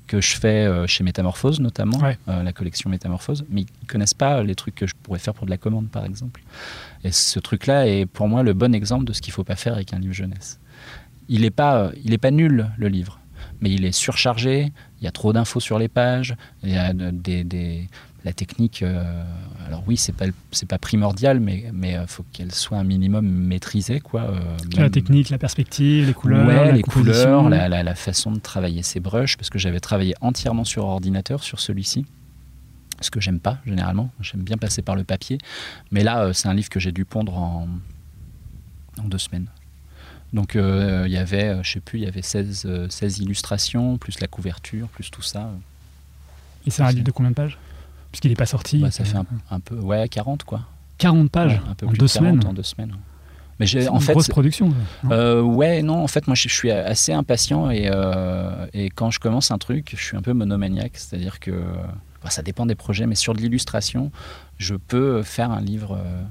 [0.10, 2.18] que je fais euh, chez Métamorphose notamment, Ouais.
[2.28, 5.46] euh, la collection Métamorphose, mais ils connaissent pas les trucs que je pourrais faire pour
[5.46, 6.42] de la commande par exemple.
[7.04, 9.74] Et ce truc-là est pour moi le bon exemple de ce qu'il faut pas faire
[9.76, 10.60] avec un livre jeunesse.
[11.30, 13.20] Il n'est pas, il est pas nul le livre,
[13.62, 16.92] mais il est surchargé il y a trop d'infos sur les pages, il y a
[16.94, 17.88] des, des-
[18.26, 18.82] la technique.
[18.84, 19.24] euh,
[19.66, 23.26] alors oui, c'est pas c'est pas primordial, mais mais euh, faut qu'elle soit un minimum
[23.26, 24.22] maîtrisée, quoi.
[24.24, 24.40] euh,
[24.76, 28.84] La technique, la perspective, les couleurs, Ouais, les couleurs, la, la- la façon de travailler
[28.84, 32.06] ses brushes, parce que j'avais travaillé entièrement sur ordinateur sur celui-ci.
[33.02, 35.38] Ce que j'aime pas généralement, j'aime bien passer par le papier.
[35.92, 37.68] Mais là, euh, c'est un livre que j'ai dû pondre en,
[39.02, 39.48] en deux semaines.
[40.34, 44.20] Donc il y avait, je sais plus, il y avait 16, euh, 16 illustrations, plus
[44.20, 45.50] la couverture, plus tout ça.
[46.68, 47.58] Et c'est un livre de combien de pages?
[48.12, 48.80] Puisqu'il n'est pas sorti.
[48.80, 50.62] Bah, ça fait un, un peu, ouais, 40 quoi.
[50.98, 52.48] 40 pages Ouais, un peu en plus deux de 40 semaines.
[52.48, 52.96] en deux semaines.
[53.60, 54.70] Mais j'ai, en une fait, grosse production.
[55.04, 58.90] non Euh, ouais, non, en fait, moi, je, je suis assez impatient et, euh, et
[58.90, 60.94] quand je commence un truc, je suis un peu monomaniaque.
[60.94, 61.52] C'est-à-dire que
[62.24, 64.12] bah, ça dépend des projets, mais sur de l'illustration,
[64.58, 66.22] je peux faire un livre euh,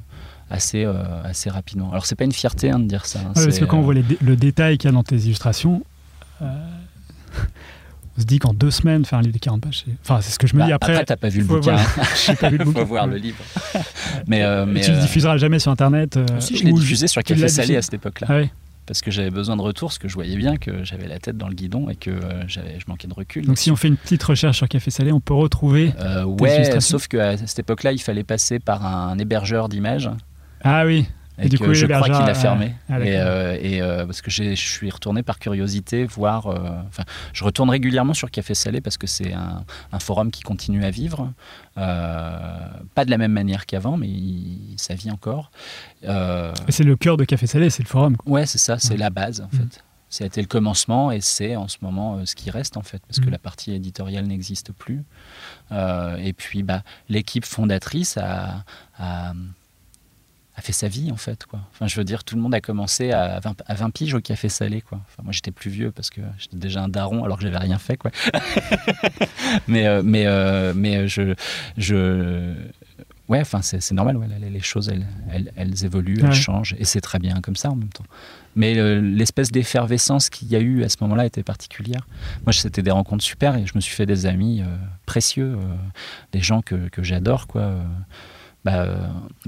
[0.51, 0.85] assez,
[1.25, 1.91] assez rapidement.
[1.91, 3.19] Alors, c'est pas une fierté hein, de dire ça.
[3.21, 5.03] hein, Ouais, parce que quand on voit les dé- le détail qu'il y a dans
[5.05, 5.83] tes illustrations,
[8.19, 9.93] on se dit qu'en deux semaines, faire un livre de 40 pages, c'est...
[10.03, 11.05] Enfin, c'est ce que je me bah, dis après, après.
[11.05, 11.77] t'as pas vu le bouquin.
[12.27, 12.81] j'ai pas vu le bouquin.
[12.81, 13.39] faut voir le livre.
[14.27, 17.07] mais euh, Mais tu le euh, diffuseras jamais sur Internet euh, si, je l'ai diffusé
[17.07, 18.27] sur Café Salé diffusé à cette époque-là.
[18.31, 18.51] Ah oui.
[18.89, 21.37] Parce que j'avais besoin de retour, parce que je voyais bien que j'avais la tête
[21.37, 23.45] dans le guidon et que euh, j'avais, je manquais de recul.
[23.45, 25.93] Donc si on fait une petite recherche sur Café Salé, on peut retrouver...
[26.01, 30.11] Euh, ouais, sauf qu'à cette époque-là, il fallait passer par un hébergeur d'images.
[30.65, 31.07] Ah oui,
[31.41, 32.75] Et, Et du que coup, je crois qu'il a fermé.
[32.91, 36.49] ah, et euh, et, euh, parce que je suis retourné par curiosité voir.
[36.49, 40.43] euh, Enfin, je retourne régulièrement sur Café Salé parce que c'est un, un forum qui
[40.43, 41.33] continue à vivre.
[41.77, 45.51] Pas de la même manière qu'avant, mais il- ça vit encore.
[46.03, 48.17] C'est le cœur de Café Salé, c'est le forum.
[48.17, 48.33] quoi.
[48.33, 48.97] Ouais, c'est ça, c'est Ouais.
[48.99, 49.61] la base en Mhm.
[49.71, 49.85] fait.
[50.11, 53.03] Ça a été le commencement et c'est en ce moment ce qui reste en fait,
[53.07, 53.33] parce que Mhm.
[53.33, 55.05] la partie éditoriale n'existe plus.
[55.71, 58.65] Et puis bah, l'équipe fondatrice a,
[58.99, 59.33] a,
[60.59, 61.47] a fait sa vie en fait.
[61.47, 61.61] Quoi.
[61.73, 64.21] Enfin, je veux dire, tout le monde a commencé à 20, à 20 piges au
[64.21, 64.81] café salé.
[64.81, 65.01] Quoi.
[65.07, 67.79] Enfin, moi j'étais plus vieux parce que j'étais déjà un daron alors que j'avais rien
[67.79, 67.97] fait.
[67.97, 68.11] Quoi.
[69.69, 71.35] mais euh, mais, euh, mais je.
[71.77, 72.55] je
[73.29, 77.03] Ouais, enfin c'est normal, ouais, les, choses elles, elles, elles évoluent, elles changent, et c'est
[77.03, 78.07] très bien comme ça en même temps.
[78.57, 82.07] Mais euh, l'espèce d'effervescence qu'il y a eu à ce moment-là était particulière.
[82.47, 84.63] Moi, c'était des rencontres super et je me suis fait des amis
[85.05, 85.59] précieux,
[86.33, 87.49] des gens que, que j'adore.
[87.49, 87.75] quoi.
[88.69, 88.97] Bah, euh,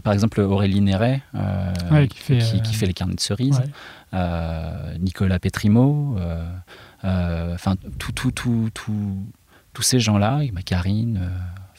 [0.02, 3.20] par exemple, Aurélie Néret, euh, Ouais, qui fait, qui, euh, qui fait les carnets de
[3.20, 3.60] cerises,
[4.14, 4.18] Ouais.
[4.98, 6.16] Nicolas Petrimo,
[7.04, 8.70] euh, enfin, tout, tout, tout,
[9.74, 11.20] tous ces gens-là, Karine,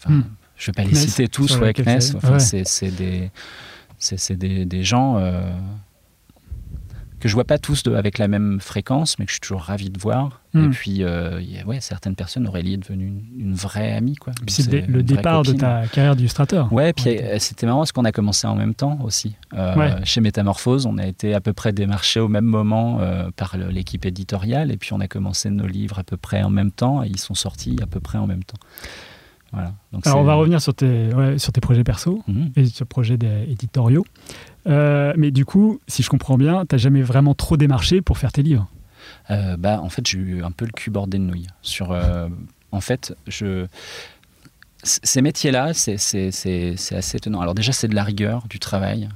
[0.08, 0.22] Hmm.
[0.58, 3.32] je ne vais pas les Kness, citer tous, ouais, Kness, c'est- des,
[4.36, 5.18] des, des gens
[7.22, 9.62] que je vois pas tous de- avec la même fréquence, mais que je suis toujours
[9.62, 10.42] ravi de voir.
[10.54, 10.72] Et Hmm.
[10.72, 14.16] puis, euh, a- ouais, certaines personnes, Aurélie est devenue une, une vraie amie.
[14.16, 14.34] Quoi.
[14.46, 16.74] Puis c'est le départ de ta carrière d'illustrateur.
[16.74, 17.24] Ouais, puis Ouais.
[17.24, 19.36] euh, c'était marrant parce qu'on a commencé en même temps aussi.
[19.54, 19.94] Euh, Ouais.
[20.04, 24.06] Chez Métamorphose, on a été à peu près démarchés au même moment euh, par l'équipe
[24.06, 27.08] éditoriale et puis on a commencé nos livres à peu près en même temps et
[27.08, 28.58] ils sont sortis à peu près en même temps.
[29.52, 29.74] Voilà.
[29.92, 32.52] Donc Alors on va revenir sur tes, ouais, sur tes projets perso Mhm.
[32.56, 34.06] et sur projets éditoriaux.
[34.68, 38.32] Euh, mais du coup, si je comprends bien, t'as jamais vraiment trop démarché pour faire
[38.32, 38.68] tes livres?
[39.30, 41.48] Euh, bah, en fait, j'ai eu un peu le cul bordé de nouilles.
[41.62, 42.30] Sur, euh,
[42.72, 43.66] en fait, je...
[44.84, 47.42] ces métiers-là, c'est assez étonnant.
[47.42, 49.10] Alors déjà, c'est de la rigueur, du travail.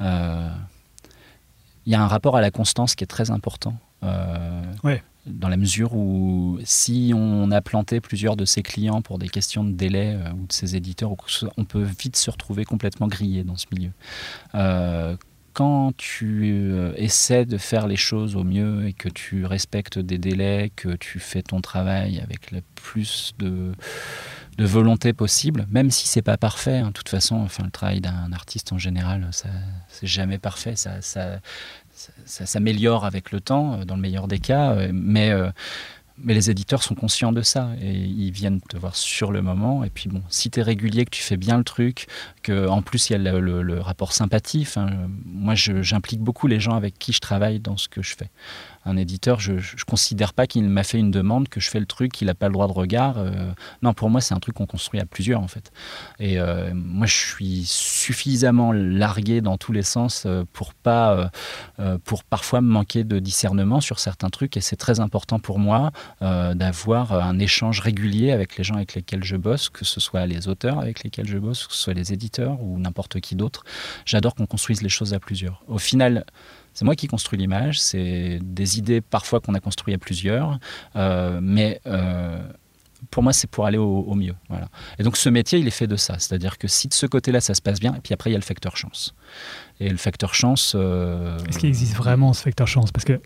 [0.00, 3.74] Il y a un rapport à la constance qui est très important.
[4.04, 5.02] Euh, Ouais.
[5.26, 9.64] Dans la mesure où si on a planté plusieurs de ses clients pour des questions
[9.64, 11.14] de délai euh, ou de ses éditeurs,
[11.56, 13.90] on peut vite se retrouver complètement grillé dans ce milieu.
[14.54, 15.16] Euh,
[15.54, 20.18] quand tu euh, essaies de faire les choses au mieux et que tu respectes des
[20.18, 23.72] délais, que tu fais ton travail avec le plus de,
[24.58, 28.00] de volonté possible, même si c'est pas parfait, hein, de toute façon, enfin, le travail
[28.00, 29.48] d'un artiste en général, ça,
[29.88, 31.00] c'est jamais parfait, ça,
[32.24, 35.50] ça, s'améliore avec le temps, euh, dans le meilleur des cas, euh, mais, euh,
[36.18, 39.84] mais les éditeurs sont conscients de ça et ils viennent te voir sur le moment.
[39.84, 42.06] Et puis bon, si tu es régulier, que tu fais bien le truc,
[42.42, 44.90] que en plus il y a le, rapport sympathie, enfin,
[45.26, 48.30] moi j'implique beaucoup les gens avec qui je travaille dans ce que je fais.
[48.86, 51.86] Un éditeur, je ne considère pas qu'il m'a fait une demande, que je fais le
[51.86, 53.16] truc, qu'il n'a pas le droit de regard.
[53.16, 53.50] euh,
[53.82, 55.72] non, pour moi, c'est un truc qu'on construit à plusieurs, en fait.
[56.18, 61.30] Et euh, moi, je suis suffisamment largué dans tous les sens euh, pour pas,
[62.04, 64.56] pour parfois me manquer de discernement sur certains trucs.
[64.56, 65.92] Et c'est très important pour moi
[66.22, 70.26] euh, d'avoir un échange régulier avec les gens avec lesquels je bosse, que ce soit
[70.26, 73.64] les auteurs avec lesquels je bosse, que ce soit les éditeurs ou n'importe qui d'autre.
[74.04, 75.62] J'adore qu'on construise les choses à plusieurs.
[75.68, 76.24] Au final,
[76.74, 80.58] c'est moi qui construis l'image, c'est des idées parfois qu'on a construites à plusieurs,
[80.96, 82.42] euh, mais euh,
[83.10, 84.34] pour moi c'est pour aller au, mieux.
[84.48, 84.68] Voilà.
[84.98, 87.40] Et donc ce métier il est fait de ça, c'est-à-dire que si de ce côté-là
[87.40, 89.14] ça se passe bien, et puis après il y a le facteur chance.
[89.80, 90.74] Et le facteur chance...
[90.74, 92.90] Est-ce qu'il existe vraiment ce facteur chance?
[92.92, 93.20] Parce que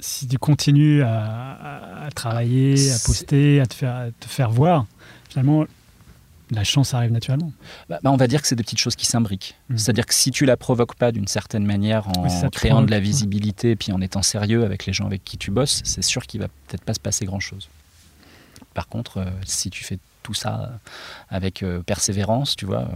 [0.00, 4.50] si tu continues à- à travailler, à C'est- poster, à te faire, à te faire
[4.50, 4.86] voir,
[5.28, 5.64] finalement,
[6.50, 7.52] la chance arrive naturellement.
[7.90, 9.54] Bah, bah, on va dire que c'est des petites choses qui s'imbriquent.
[9.68, 9.76] Mhm.
[9.76, 12.90] C'est-à-dire que si tu la provoques pas d'une certaine manière en Oui, ça, créant de
[12.90, 16.02] la visibilité et puis en étant sérieux avec les gens avec qui tu bosses, c'est
[16.02, 17.68] sûr qu'il va peut-être pas se passer grand-chose.
[18.72, 20.80] Par contre, euh, si tu fais tout ça
[21.28, 22.94] avec euh, persévérance, tu vois, euh,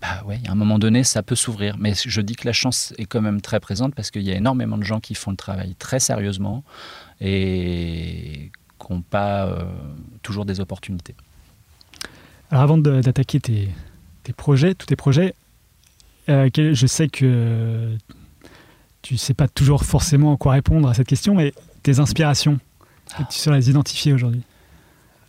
[0.00, 1.76] bah ouais, à un moment donné, ça peut s'ouvrir.
[1.78, 4.34] Mais je dis que la chance est quand même très présente parce qu'il y a
[4.36, 6.64] énormément de gens qui font le travail très sérieusement
[7.24, 8.50] et
[8.84, 9.64] qui n'ont pas euh,
[10.22, 11.14] toujours des opportunités.
[12.50, 13.68] Alors avant d'attaquer tes,
[14.24, 15.34] tes projets, tous tes projets,
[16.28, 17.96] euh, je sais que
[19.02, 22.58] tu sais pas toujours forcément quoi répondre à cette question, mais tes inspirations,
[23.14, 23.24] Ah.
[23.30, 24.42] tu saurais les identifier aujourd'hui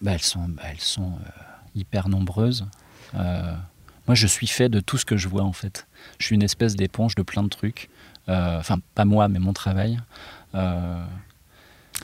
[0.02, 1.30] Bah, elles sont, bah, elles sont euh,
[1.76, 2.66] hyper nombreuses.
[4.06, 5.88] Moi, je suis fait de tout ce que je vois, en fait.
[6.20, 7.90] Je suis une espèce d'éponge de plein de trucs.
[8.28, 9.98] Enfin, pas moi, mais mon travail.
[10.56, 11.06] Euh,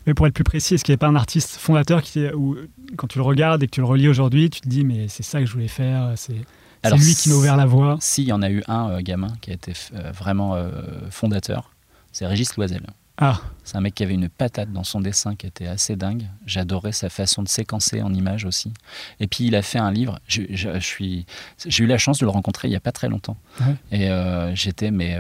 [0.08, 2.56] Mais pour être plus précis, est-ce qu'il n'y a pas un artiste fondateur qui, où,
[2.98, 5.24] quand tu le regardes et que tu le relis aujourd'hui, tu te dis mais c'est
[5.24, 7.98] ça que je voulais faire, c'est lui qui m'a ouvert la voie.
[8.00, 10.70] si, il y en a eu un euh, gamin qui a été euh, vraiment euh,
[11.12, 11.72] fondateur.
[12.12, 12.82] C'est Régis Loisel.
[13.22, 16.24] Ah, C'est un mec qui avait une patate dans son dessin qui était assez dingue.
[16.46, 18.72] J'adorais sa façon de séquencer en images aussi.
[19.20, 20.20] Et puis il a fait un livre.
[20.26, 21.26] Je, je- je suis,
[21.68, 23.36] j'ai eu la chance de le rencontrer il y a pas très longtemps.
[23.60, 23.76] Ouais.
[24.00, 25.20] Et j'étais mais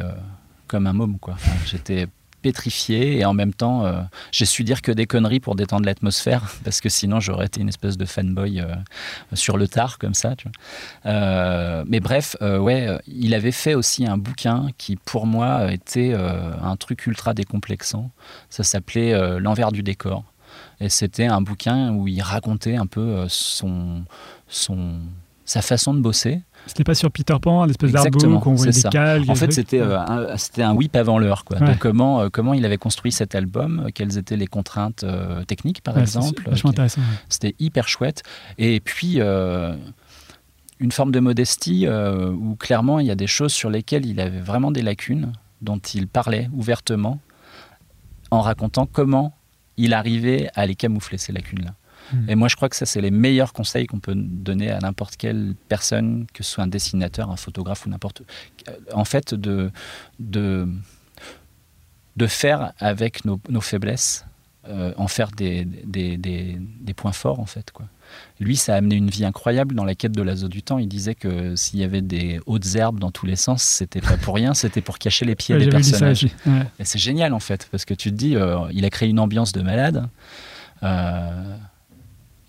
[0.67, 1.33] comme un môme quoi.
[1.33, 2.07] Enfin, j'étais
[2.41, 6.51] pétrifié et en même temps euh, j'ai su dire que des conneries pour détendre l'atmosphère
[6.63, 8.73] parce que sinon j'aurais été une espèce de fanboy euh,
[9.33, 11.11] sur le tard comme ça tu vois.
[11.11, 16.75] Euh, mais bref ouais il avait fait aussi un bouquin qui pour moi était un
[16.75, 18.11] truc ultra décomplexant
[18.49, 20.23] ça s'appelait l'envers du décor
[20.79, 24.03] et c'était un bouquin où il racontait un peu son
[24.47, 24.99] son
[25.49, 28.71] sa façon de bosser c'était pas sur Peter Pan, l'espèce Exactement, d'artbook où on voyait
[28.71, 29.29] des calques.
[29.29, 31.45] En fait, c'était euh, un, c'était un whip avant l'heure.
[31.45, 31.57] Quoi.
[31.57, 31.73] Ouais.
[31.73, 35.43] De comment, euh, comment il avait construit cet album, euh, quelles étaient les contraintes euh,
[35.45, 36.43] techniques, par Ouais, c'est exemple.
[36.47, 37.01] vachement intéressant.
[37.01, 37.07] ouais.
[37.29, 38.23] C'était hyper chouette.
[38.57, 39.19] Et puis,
[40.79, 44.41] une forme de modestie où clairement, il y a des choses sur lesquelles il avait
[44.41, 45.31] vraiment des lacunes,
[45.61, 47.19] dont il parlait ouvertement,
[48.31, 49.33] en racontant comment
[49.77, 51.73] il arrivait à les camoufler, ces lacunes-là.
[52.27, 55.15] Et moi, je crois que ça, c'est les meilleurs conseils qu'on peut donner à n'importe
[55.17, 58.21] quelle personne, que ce soit un dessinateur, un photographe ou n'importe.
[58.67, 59.71] euh, En fait, de,
[60.19, 60.67] de,
[62.17, 64.25] de faire avec nos, nos faiblesses,
[64.67, 67.71] euh, en faire des, des, des, des points forts, en fait.
[67.71, 67.85] Quoi.
[68.39, 70.79] Lui, ça a amené une vie incroyable dans la quête de l'azo du temps.
[70.79, 74.17] Il disait que s'il y avait des hautes herbes dans tous les sens, c'était pas
[74.17, 76.27] pour rien, c'était pour cacher les pieds Ouais, des personnages.
[76.45, 76.65] Ouais.
[76.79, 79.19] Et c'est génial en fait, parce que tu te dis, euh, il a créé une
[79.19, 80.07] ambiance de malade
[80.83, 81.57] euh,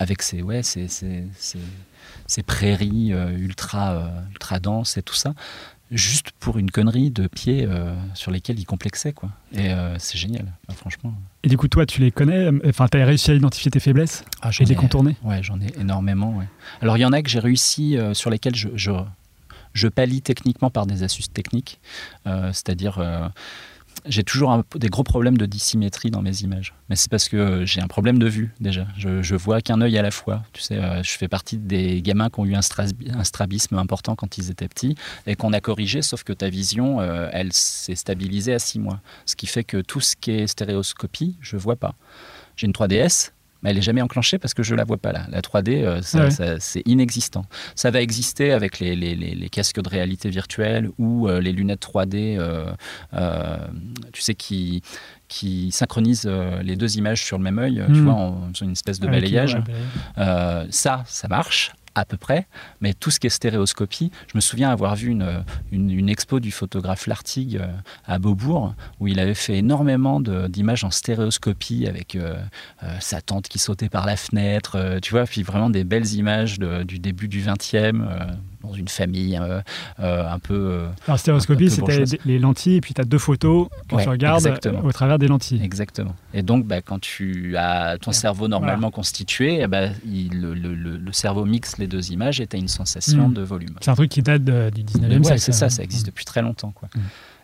[0.00, 1.24] avec ses, ouais, ses, ses-
[2.26, 5.34] ses- prairies euh, ultra, euh, ultra denses et tout ça,
[5.90, 9.12] juste pour une connerie de pieds euh, sur lesquels il complexait.
[9.12, 9.28] Quoi.
[9.52, 11.14] Et euh, c'est génial, Enfin, franchement.
[11.44, 14.24] Et du coup, toi, tu les connais Enfin, tu as réussi à identifier tes faiblesses
[14.40, 16.34] Ah, et les contourner Ouais, j'en ai énormément.
[16.36, 16.46] Ouais.
[16.80, 18.92] Alors, il y en a que j'ai réussi, euh, sur lesquels je, je,
[19.74, 21.78] je pallie techniquement par des astuces techniques.
[22.24, 23.30] C'est-à-dire,
[24.06, 26.74] j'ai toujours des gros problèmes de dissymétrie dans mes images.
[26.88, 28.86] Mais c'est parce que euh, j'ai un problème de vue, déjà.
[28.96, 30.42] Je, je vois qu'un œil à la fois.
[30.52, 34.38] Tu sais, euh, je fais partie des gamins qui ont eu un strabisme important quand
[34.38, 34.94] ils étaient petits
[35.26, 39.00] et qu'on a corrigé, sauf que ta vision, euh, elle s'est stabilisée à 6 mois.
[39.26, 41.94] Ce qui fait que tout ce qui est stéréoscopie, je vois pas.
[42.56, 45.26] J'ai une 3DS, mais elle est jamais enclenchée parce que je la vois pas là.
[45.30, 46.56] La 3D, euh, ouais.
[46.60, 47.44] c'est inexistant.
[47.74, 51.52] Ça va exister avec les, les- les- les casques de réalité virtuelle ou euh, les
[51.52, 52.72] lunettes 3D, euh,
[53.14, 53.56] euh,
[54.12, 54.82] tu sais, qui,
[55.28, 56.30] qui synchronisent
[56.62, 58.04] les deux images sur le même œil, tu Mhm.
[58.04, 59.56] vois, en faisant une espèce de Avec- balayage.
[60.70, 62.46] ça, ça marche à peu près,
[62.80, 67.06] mais tout ce qui est stéréoscopie, je me souviens avoir vu une, expo du photographe
[67.06, 67.68] Lartigue euh,
[68.06, 72.34] à Beaubourg, où il avait fait énormément d'images en stéréoscopie avec euh,
[72.82, 76.58] euh, sa tante qui sautait par la fenêtre, tu vois, puis vraiment des belles images
[76.58, 79.60] du début du 20e, euh, dans une famille euh,
[80.00, 80.54] euh, un peu...
[80.54, 84.08] euh, Alors, stéréoscopie, c'était les lentilles, et puis tu as deux photos que Ouais, tu
[84.08, 84.84] regardes exactement.
[84.84, 85.62] au travers des lentilles.
[85.62, 86.14] Exactement.
[86.34, 89.66] Et donc, bah, quand tu as ton cerveau normalement constitué, eh
[90.06, 93.28] il- le, le- le- le cerveau mixe les deux images et tu as une sensation
[93.28, 93.34] Mm.
[93.34, 93.74] de volume.
[93.80, 95.40] C'est un truc qui date de- du 19e Ouais, siècle.
[95.40, 96.72] c'est ça, ça existe depuis très longtemps.
[96.72, 96.88] Quoi.
[96.94, 97.00] Mm.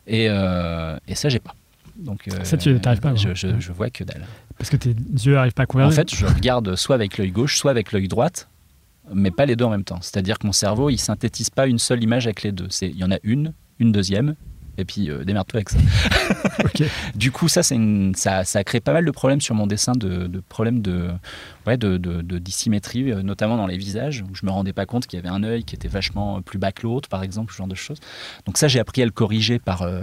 [0.08, 1.54] Et, euh, et ça, j'ai pas.
[1.96, 4.26] Donc, euh, Ça, tu t'arrives pas je, je, je vois que dalle.
[4.58, 4.90] Parce que tes
[5.24, 5.86] yeux n'arrivent pas à couvrir.
[5.88, 8.48] En fait, je regarde soit avec l'œil gauche, soit avec l'œil droite,
[9.14, 9.98] mais pas les deux en même temps.
[10.00, 12.66] C'est-à-dire que mon cerveau, il synthétise pas une seule image avec les deux.
[12.70, 14.34] C'est- Il y en a une, une deuxième,
[14.78, 15.78] et puis euh, démerde-toi avec ça.
[17.14, 19.66] Du coup, ça, c'est une- ça, ça a créé pas mal de problèmes sur mon
[19.66, 21.10] dessin, de, de problèmes de,
[21.66, 24.86] ouais, de, de, de dissymétrie, euh, notamment dans les visages, où je me rendais pas
[24.86, 27.52] compte qu'il y avait un œil qui était vachement plus bas que l'autre, par exemple,
[27.52, 27.98] ce genre de choses.
[28.46, 30.02] Donc ça, j'ai appris à le corriger par, euh,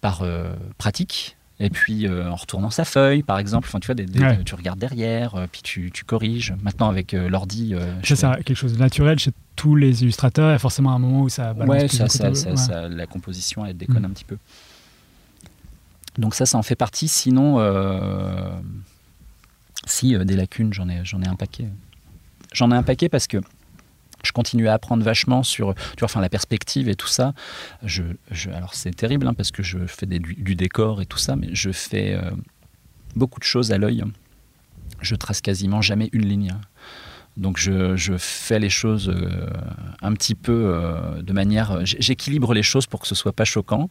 [0.00, 1.36] par euh, pratique.
[1.60, 4.42] Et puis euh, en retournant sa feuille, par exemple, enfin, tu vois, des- des- Ouais.
[4.44, 6.54] tu regardes derrière, euh, puis tu, tu corriges.
[6.62, 10.50] Maintenant avec euh, l'ordi, euh, Ça, c'est quelque chose de naturel chez tous les illustrateurs.
[10.50, 13.66] Il y a forcément un moment où ça balance ouais, ça, ça- ça- la composition,
[13.66, 14.04] elle déconne Mm.
[14.06, 14.38] un petit peu.
[16.16, 17.08] Donc ça, ça en fait partie.
[17.08, 17.58] Sinon,
[19.86, 21.66] si des lacunes, j'en ai, j'en ai un paquet.
[22.52, 23.38] J'en ai un paquet parce que
[24.24, 27.32] je continue à apprendre vachement sur, tu vois, enfin la perspective et tout ça.
[27.84, 31.06] Je, je- alors c'est terrible hein, parce que je fais des- du, du décor et
[31.06, 32.30] tout ça, mais je fais euh,
[33.16, 34.04] beaucoup de choses à l'œil.
[35.00, 36.54] Je trace quasiment jamais une ligne.
[37.36, 39.46] Donc je, je fais les choses euh,
[40.02, 41.86] un petit peu euh, de manière.
[41.86, 43.88] J'équilibre les choses pour que ce soit pas choquant.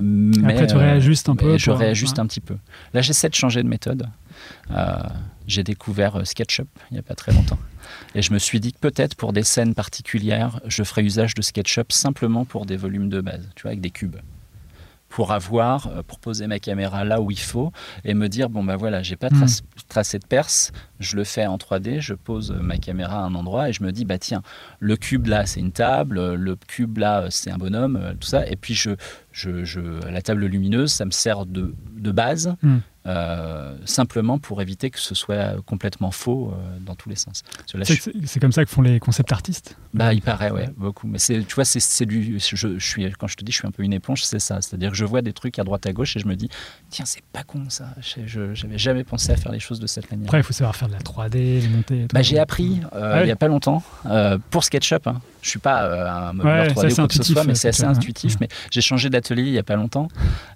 [0.00, 2.56] Mais, Après, tu réajustes un peu Je réajuste un petit peu.
[2.94, 4.06] Là, j'essaie de changer de méthode.
[4.70, 4.98] Euh,
[5.46, 7.58] J'ai découvert euh, SketchUp il n'y a pas très longtemps.
[8.14, 11.42] Et je me suis dit que peut-être pour des scènes particulières, je ferais usage de
[11.42, 14.16] SketchUp simplement pour des volumes de base, tu vois, avec des cubes.
[15.08, 17.72] Pour avoir, euh, pour poser ma caméra là où il faut
[18.04, 19.38] et me dire, bon, bah voilà, j'ai pas Mm.
[19.38, 20.70] trace- tracé de perce,
[21.00, 23.90] je le fais en 3D, je pose ma caméra à un endroit et je me
[23.90, 24.42] dis, bah tiens,
[24.78, 28.46] le cube là, c'est une table, le cube là, c'est un bonhomme, tout ça.
[28.46, 28.90] Et puis, je,
[29.32, 32.78] je, je- la table lumineuse, ça me sert de, de base, Mm.
[33.06, 37.42] euh, simplement pour éviter que ce soit complètement faux euh, dans tous les sens.
[37.66, 39.76] C'est je- comme ça que font les concept artistes?
[39.94, 41.06] bah, il paraît, ouais, beaucoup.
[41.06, 42.38] Mais tu vois, c'est, c'est du.
[42.38, 44.60] Je, je suis, quand je te dis, je suis un peu une éponge, c'est ça.
[44.60, 46.48] C'est-à-dire que je vois des trucs à droite à gauche et je me dis,
[46.90, 47.86] tiens, c'est pas con ça.
[48.00, 50.26] Je, j'avais jamais pensé à faire les choses de cette manière.
[50.26, 51.94] Après, il faut savoir faire de la 3D, les tout.
[52.12, 55.06] Bah, j'ai appris euh, Ah il y a pas longtemps euh, pour SketchUp.
[55.06, 55.20] Hein.
[55.42, 57.54] Je suis pas euh, un modeleur Ouais, 3D ça, ou quoi que ce soit, mais
[57.54, 57.88] c'est assez ouais.
[57.88, 58.36] intuitif.
[58.40, 60.08] Mais j'ai changé d'atelier il y a pas longtemps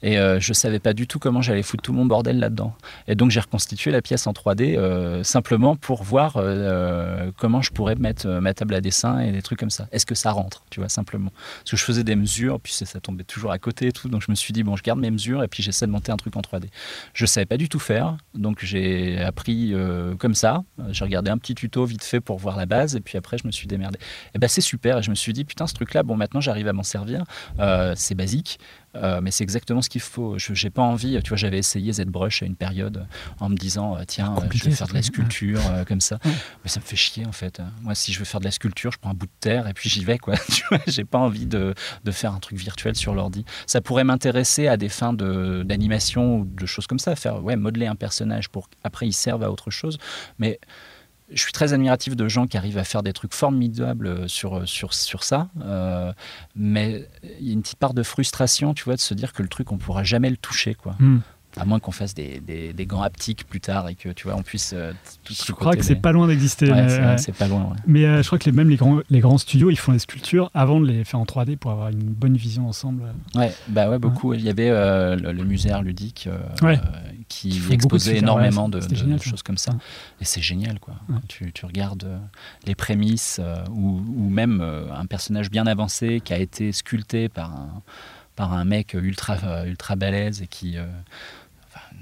[0.03, 2.75] et je savais pas du tout comment j'allais foutre tout mon bordel là-dedans.
[3.09, 6.39] Et donc j'ai reconstitué la pièce en 3D euh, simplement pour voir
[7.37, 9.89] comment je pourrais mettre ma table à dessin et des trucs comme ça.
[9.93, 11.31] Est-ce que ça rentre, tu vois, simplement?
[11.61, 14.09] Parce que je faisais des mesures, puis ça, ça tombait toujours à côté et tout.
[14.09, 16.13] Donc je me suis dit, bon, je garde mes mesures et puis j'essaie de monter
[16.13, 16.67] un truc en 3D.
[17.13, 20.65] Je savais pas du tout faire, donc j'ai appris euh, comme ça.
[20.91, 23.47] J'ai regardé un petit tuto vite fait pour voir la base, et puis après je
[23.47, 23.99] me suis démerdé.
[24.35, 26.69] Et ben c'est super, et je me suis dit, putain, ce truc-là, bon, maintenant j'arrive
[26.69, 27.25] à m'en servir.
[27.59, 28.59] Euh, c'est basique.
[28.97, 30.39] Euh, mais c'est exactement ce qu'il faut.
[30.39, 33.07] Je j'ai pas envie, tu vois, j'avais essayé ZBrush à une période
[33.41, 36.19] en me disant, euh, tiens, euh, je vais faire de la sculpture euh, comme ça.
[36.25, 36.31] Ouais.
[36.63, 37.61] Mais ça me fait chier en fait.
[37.83, 39.75] Moi, si je veux faire de la sculpture, je prends un bout de terre et
[39.75, 40.35] puis j'y vais, quoi.
[40.49, 41.75] Tu vois, j'ai pas envie de,
[42.05, 43.45] de faire un truc virtuel sur l'ordi.
[43.67, 47.57] Ça pourrait m'intéresser à des fins de- d'animation ou de choses comme ça, faire ouais,
[47.57, 49.99] modeler un personnage pour après il serve à autre chose.
[50.39, 50.61] Mais
[51.31, 54.95] je suis très admiratif de gens qui arrivent à faire des trucs formidables sur, sur,
[54.95, 55.49] sur ça.
[55.63, 56.13] Euh,
[56.55, 57.09] mais
[57.41, 59.49] il y a une petite part de frustration, tu vois, de se dire que le
[59.49, 60.97] truc, on pourra jamais le toucher, quoi.
[60.99, 61.21] Hmm.
[61.57, 64.37] À moins qu'on fasse des, des, des gants haptiques plus tard et que, tu vois,
[64.37, 64.93] on puisse euh,
[65.23, 66.71] tout Je crois que c'est pas loin d'exister.
[66.71, 67.77] Ouais, c'est- pas loin, ouais.
[67.87, 69.99] Mais euh, je crois que les, même les grands, les grands studios, ils font les
[70.01, 73.05] sculptures avant de les faire en 3D pour avoir une bonne vision ensemble.
[73.37, 74.35] Ouais, bah ouais, beaucoup.
[74.35, 76.29] Il y avait euh, le, le musée Art ludique
[77.29, 79.31] qui exposait énormément de, c'était de- génial, de ça.
[79.31, 79.73] choses comme ça.
[80.21, 80.95] Et c'est génial, quoi.
[81.29, 82.09] Tu, tu regardes
[82.67, 83.41] les prémices
[83.71, 87.83] ou, ou même un personnage bien avancé qui a été sculpté par un,
[88.37, 90.77] par un mec ultra, ultra balèze et qui.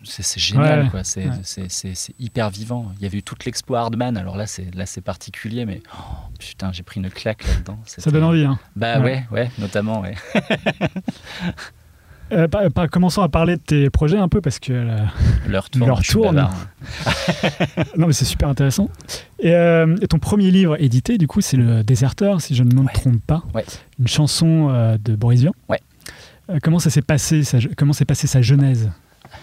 [0.05, 1.05] C'est génial, Ouais, quoi.
[1.05, 1.93] C'est ouais.
[2.19, 2.93] hyper vivant.
[2.99, 4.17] Il y avait eu toute l'expo Hardman.
[4.17, 5.99] Alors là, c'est là, c'est particulier, mais oh,
[6.39, 7.79] putain, j'ai pris une claque là-dedans.
[7.87, 8.45] Ça donne envie.
[8.45, 8.59] Hein.
[8.77, 9.25] Bah Ouais.
[9.31, 10.15] ouais, ouais, notamment, ouais.
[12.31, 14.97] Euh, par- par- commençons à parler de tes projets un peu parce que euh,
[15.47, 15.87] Leur tourne.
[15.87, 16.37] Leur je suis tourne.
[17.99, 18.89] non mais c'est super intéressant.
[19.39, 22.73] Et, euh, et ton premier livre édité du coup c'est le Déserteur si je ne
[22.75, 22.93] me Ouais.
[22.95, 23.67] trompe pas, Ouais.
[23.99, 25.53] une chanson de Boris Vian.
[25.69, 25.81] Ouais.
[26.63, 27.43] Comment ça s'est passé
[27.77, 28.91] comment s'est passée sa genèse?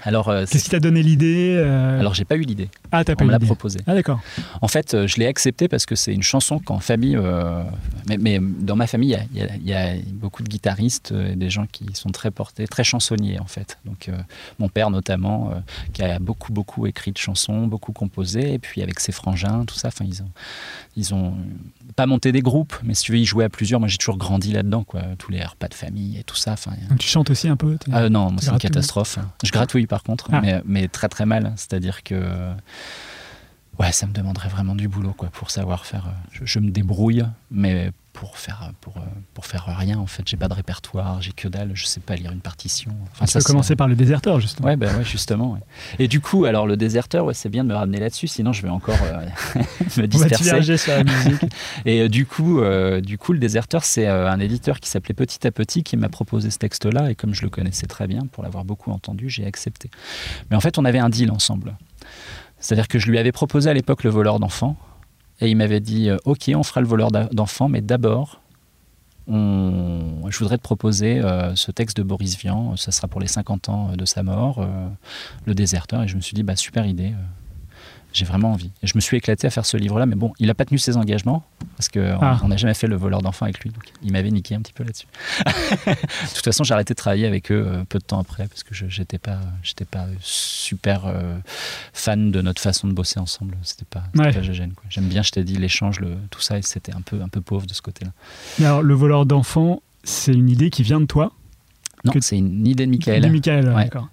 [0.04, 2.70] Alors, euh, Qu'est-ce qui t'a donné l'idée euh, alors j'ai pas eu l'idée.
[2.92, 3.46] Ah t'as pas On me eu l'a l'idée.
[3.48, 3.80] proposé.
[3.88, 4.20] Ah d'accord.
[4.62, 7.64] En fait, euh, je l'ai accepté parce que c'est une chanson qu'en famille, euh,
[8.08, 11.50] mais, mais dans ma famille, il y a- y, y beaucoup de guitaristes et des
[11.50, 13.78] gens qui sont très portés, très chansonniers en fait.
[13.86, 14.10] Donc
[14.60, 15.52] mon père notamment,
[15.94, 19.76] qui a beaucoup beaucoup écrit de chansons, beaucoup composé, et puis avec ses frangins, tout
[19.76, 19.90] ça.
[19.90, 20.30] Enfin, ils ont,
[20.96, 21.34] ils ont
[21.96, 23.80] pas monté des groupes, mais si tu veux, ils jouaient à plusieurs.
[23.80, 25.02] Moi, j'ai toujours grandi là-dedans, quoi.
[25.18, 26.54] Tous les repas de famille et tout ça.
[26.54, 29.20] Enfin, Donc tu chantes aussi un peu ah non, c'est une gratouilles catastrophe.
[29.44, 30.42] Je gratouille par contre, Ah.
[30.42, 31.54] mais, mais très très mal.
[31.58, 32.52] C'est-à-dire que
[33.80, 36.08] ouais, ça me demanderait vraiment du boulot quoi, pour savoir faire.
[36.08, 39.02] euh, Je, je me débrouille, mais pour faire, pour, euh,
[39.34, 40.24] pour faire rien en fait.
[40.28, 42.92] J'ai pas de répertoire, j'ai que dalle, je sais pas lire une partition.
[43.14, 44.68] Enfin, Tu peux commencer par le Déserteur justement.
[44.68, 45.54] Ouais, bah ouais, justement.
[45.54, 45.62] ouais.
[46.00, 48.62] Et du coup, alors le déserteur, ouais, c'est bien de me ramener là-dessus, sinon je
[48.62, 49.26] vais encore euh,
[49.98, 50.78] me disperser.
[50.78, 51.46] sur la musique.
[51.86, 55.48] Et euh, du coup, euh, du coup, le déserteur, c'est un éditeur qui s'appelait Petit
[55.48, 57.12] à Petit qui m'a proposé ce texte-là.
[57.12, 59.90] Et comme je le connaissais très bien, pour l'avoir beaucoup entendu, j'ai accepté.
[60.52, 61.78] Mais en fait, on avait un deal ensemble.
[62.60, 64.76] C'est-à-dire que je lui avais proposé à l'époque le voleur d'enfants.
[65.42, 68.42] Et il m'avait dit euh, Ok, on fera le voleur d'enfants, mais d'abord,
[69.28, 73.70] je voudrais te proposer euh, ce texte de Boris Vian, ça sera pour les 50
[73.70, 74.88] ans de sa mort, euh,
[75.46, 76.04] Le déserteur.
[76.04, 77.14] Et je me suis dit, bah, super idée.
[78.14, 78.72] J'ai vraiment envie.
[78.82, 80.78] Et je me suis éclaté à faire ce livre-là, mais bon, il n'a pas tenu
[80.78, 81.44] ses engagements,
[81.78, 82.40] parce qu'on Ah.
[82.48, 84.84] n'a jamais fait le voleur d'enfants avec lui, donc il m'avait niqué un petit peu
[84.84, 85.06] là-dessus.
[85.46, 88.64] de toute façon, j'ai arrêté de travailler avec eux euh, peu de temps après, parce
[88.64, 91.38] que je n'étais pas, j'étais pas super euh,
[91.94, 93.56] fan de notre façon de bosser ensemble.
[93.64, 94.32] C'était pas, Ouais.
[94.34, 94.86] pas gêne, quoi.
[94.90, 97.42] J'aime bien, je t'ai dit, l'échange, le, tout ça, et c'était un peu, un peu
[97.42, 98.12] pauvre de ce côté-là.
[98.60, 101.32] Mais alors, le voleur d'enfants, c'est une idée qui vient de toi?
[102.06, 103.22] Non, Que- c'est une idée de Michael.
[103.22, 103.84] De Michael, Ouais.
[103.84, 104.08] d'accord.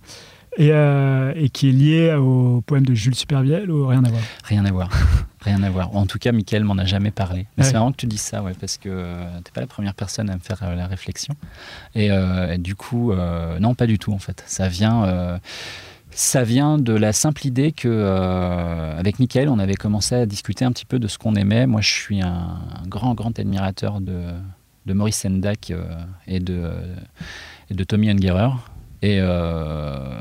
[0.58, 4.22] Et, euh, et qui est liée au poème de Jules Supervielle ou rien à voir?
[4.44, 4.88] Rien à voir.
[5.42, 5.94] Rien à voir.
[5.94, 7.46] En tout cas, Michael m'en a jamais parlé.
[7.56, 7.68] Mais Ouais.
[7.68, 10.28] c'est marrant que tu dises ça, ouais, parce que euh, t'es pas la première personne
[10.28, 11.34] à me faire euh, la réflexion.
[11.94, 13.12] Et, euh, et du coup,
[13.60, 14.42] non, pas du tout en fait.
[14.48, 15.38] Ça vient.
[16.10, 20.64] ça vient de la simple idée que, euh, avec Michael, on avait commencé à discuter
[20.64, 21.66] un petit peu de ce qu'on aimait.
[21.66, 24.22] Moi, je suis un, un grand, grand admirateur de,
[24.86, 25.84] de Maurice Sendak euh,
[26.26, 26.70] et, de,
[27.70, 28.50] et de Tommy Ungerer.
[29.02, 30.20] Et euh,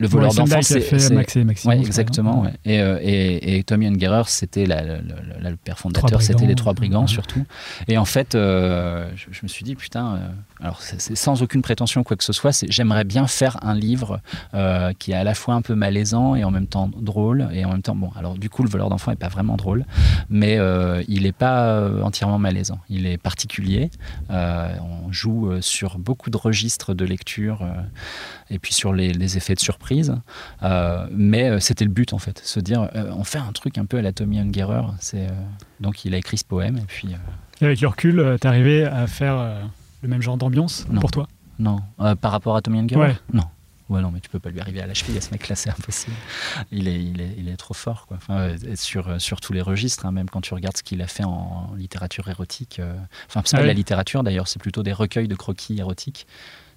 [0.00, 1.70] le voleur d'enfants, c'est fait c'est- Max et Maxime.
[1.70, 2.40] Ouais, exactement.
[2.42, 2.54] ouais.
[2.64, 7.02] Et, euh, et, et Tommy Ungerer, c'était la- le, père fondateur, c'était les trois brigands
[7.02, 7.06] Ouais.
[7.06, 7.44] surtout.
[7.86, 10.28] Et en fait, euh, je, je me suis dit, putain, euh,
[10.64, 14.20] alors c'est sans aucune prétention quoi que ce soit, j'aimerais bien faire un livre
[14.54, 17.48] euh, qui est à la fois un peu malaisant et en même temps drôle.
[17.52, 19.84] Et en même temps, bon, alors du coup, le voleur d'enfants est pas vraiment drôle,
[20.30, 20.58] mais
[21.08, 22.78] il n'est pas entièrement malaisant.
[22.88, 23.90] Il est particulier.
[24.30, 27.66] On joue sur beaucoup de registres de lecture
[28.50, 30.14] et puis sur les, les effets de surprise.
[30.62, 33.78] Euh, mais euh, c'était le but en fait, se dire euh, on fait un truc
[33.78, 34.82] un peu à la Tommy Ungerer.
[35.00, 35.28] C'est
[35.80, 37.08] donc il a écrit ce poème et puis
[37.60, 39.62] Et avec le recul, t'es arrivé à faire
[40.02, 41.28] le même genre d'ambiance pour toi?
[41.58, 41.80] Non
[42.20, 43.00] par rapport à Tommy Ungerer?
[43.00, 43.16] Ouais.
[43.32, 43.44] non.
[43.88, 45.68] Ouais, non, mais tu peux pas lui arriver à la cheville à ce mec-là, c'est
[45.68, 46.14] impossible.
[46.70, 48.18] Il est, il, est, il est trop fort, quoi.
[48.18, 51.08] Enfin, euh, sur, sur tous les registres, hein, même quand tu regardes ce qu'il a
[51.08, 52.78] fait en littérature érotique.
[52.78, 52.94] euh,
[53.26, 56.28] Enfin, c'est Ah pas de la littérature d'ailleurs, c'est plutôt des recueils de croquis érotiques.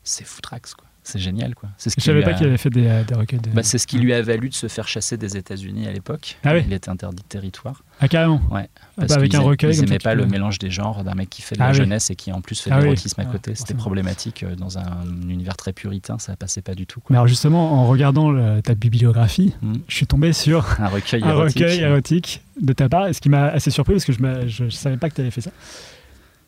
[0.04, 0.88] C'est foutrax, quoi.
[1.06, 1.70] C'est génial, quoi.
[1.78, 3.50] C'est ce Je savais pas a- qu'il avait fait des, euh, des recueils de.
[3.50, 6.38] Bah, c'est ce qui lui a valu de se faire chasser des États-Unis à l'époque.
[6.46, 6.64] Ah oui.
[6.66, 7.84] Il était interdit de territoire.
[8.00, 8.70] Ah, carrément Ouais.
[8.76, 9.76] Ah, Parce bah, avec un recueil.
[9.78, 11.78] Ils pas le mélange des genres d'un mec qui fait de Ah la oui.
[11.78, 12.84] jeunesse et qui en plus fait Ah de oui.
[12.90, 13.54] l'érotisme à côté.
[13.56, 17.02] C'était problématique euh, dans un univers très puritain, ça passait pas du tout.
[17.10, 19.74] Mais alors justement, en regardant le- ta bibliographie, Hmm.
[19.90, 21.62] je suis tombé sur Un recueil un érotique.
[21.64, 24.70] recueil érotique de ta part, et ce qui m'a assez surpris parce que je ne
[24.70, 25.52] savais pas que tu avais fait ça.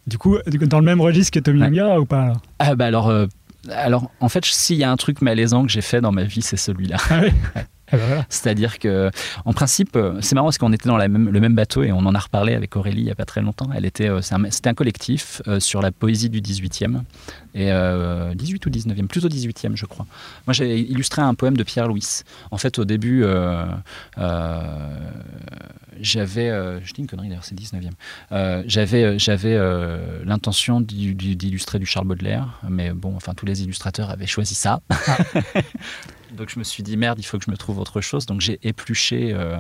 [0.07, 1.97] Du coup, dans le même registre que Tommy Ouais.
[1.97, 2.41] Ou pas alors?
[2.59, 3.25] Ah bah alors, euh,
[3.71, 6.41] alors en fait, s'il y a un truc malaisant que j'ai fait dans ma vie,
[6.41, 6.97] c'est celui-là.
[7.91, 8.25] Ah Ah bah voilà.
[8.29, 9.11] C'est-à-dire que,
[9.45, 11.91] en principe, euh, c'est marrant parce qu'on était dans la même- le même bateau et
[11.91, 13.69] on en a reparlé avec Aurélie il n'y a pas très longtemps.
[13.75, 17.03] Elle était, euh, un- c'était un, collectif euh, sur la poésie du 18e,
[17.53, 20.05] et, euh, 18 ou 19e, plutôt 18e, je crois.
[20.47, 22.21] Moi, j'ai illustré un poème de Pierre Louis.
[22.51, 23.65] En fait, au début, euh,
[24.17, 24.99] euh,
[26.01, 26.49] j'avais,
[26.83, 27.91] je dis une connerie d'ailleurs, c'est 19e.
[28.31, 29.57] Euh, j'avais, j'avais
[30.25, 34.81] l'intention d'illustrer du Charles Baudelaire, mais bon, enfin, tous les illustrateurs avaient choisi ça.
[36.35, 38.25] Donc je me suis dit merde, il faut que je me trouve autre chose.
[38.25, 39.57] Donc j'ai épluché euh,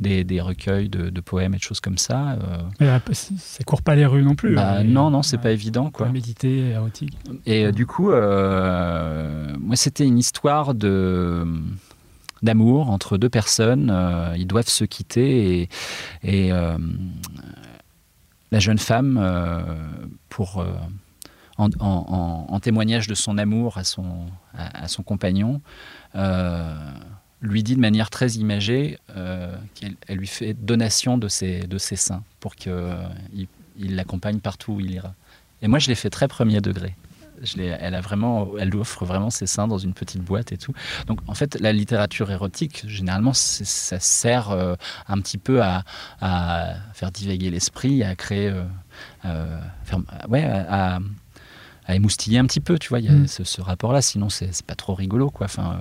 [0.00, 2.32] des, des recueils de, de poèmes et de choses comme ça.
[2.32, 2.58] euh.
[2.80, 4.54] Mais, euh, ça court pas les rues non plus.
[4.56, 6.08] Bah, hein, non, non, c'est pas évident quoi.
[6.08, 7.16] Méditer, érotique.
[7.46, 11.44] Et euh, du coup, moi c'était une histoire de
[12.42, 13.90] d'amour entre deux personnes.
[14.36, 15.60] ils doivent se quitter
[16.22, 16.50] et, et
[18.50, 19.18] la jeune femme,
[20.28, 20.64] pour
[21.56, 25.60] en, en- en- en témoignage de son amour à son, à, à son compagnon,
[27.40, 31.78] lui dit de manière très imagée euh, qu'elle elle lui fait donation de ses, de
[31.78, 32.72] ses seins pour qu'il
[33.78, 35.14] il l'accompagne partout où il ira.
[35.62, 36.94] Et moi, je l'ai fait très premier degré.
[37.42, 40.56] Je elle a vraiment, elle lui offre vraiment ses seins dans une petite boîte et
[40.56, 40.72] tout.
[41.08, 44.76] Donc, en fait, la littérature érotique, généralement, ça sert euh,
[45.08, 45.82] un petit peu à,
[46.20, 48.62] à faire divaguer l'esprit, à créer, euh,
[49.24, 49.98] euh, faire-
[50.28, 51.00] ouais, à,
[51.86, 53.00] à émoustiller un petit peu, tu vois.
[53.00, 53.26] Il y a Mm.
[53.26, 54.00] ce, ce rapport-là.
[54.00, 55.46] Sinon, c'est c'est pas trop rigolo, quoi.
[55.46, 55.80] Enfin.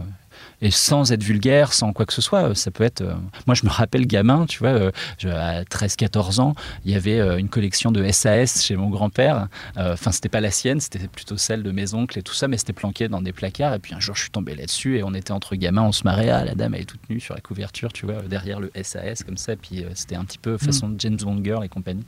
[0.64, 3.02] Et sans être vulgaire, sans quoi que ce soit, euh, ça peut être.
[3.02, 3.14] euh,
[3.48, 6.56] Moi, je me rappelle gamin, tu vois, euh, je- à 13-14 ans,
[6.86, 9.48] il y avait une collection de SAS chez mon grand-père.
[9.78, 12.58] Enfin, c'était pas la sienne, c'était plutôt celle de mes oncles et tout ça, mais
[12.58, 13.74] c'était planqué dans des placards.
[13.74, 16.04] Et puis un jour, je suis tombé là-dessus et on était entre gamins, on se
[16.06, 16.30] marrait.
[16.30, 19.24] Ah, la dame, elle est toute nue sur la couverture, tu vois, derrière le SAS,
[19.24, 19.54] comme ça.
[19.54, 22.06] Et puis c'était un petit peu façon James Bond Girl et compagnie.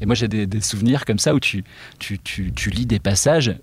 [0.00, 1.64] Et moi, j'ai des, des souvenirs comme ça où tu,
[1.98, 3.56] tu, tu, tu lis des passages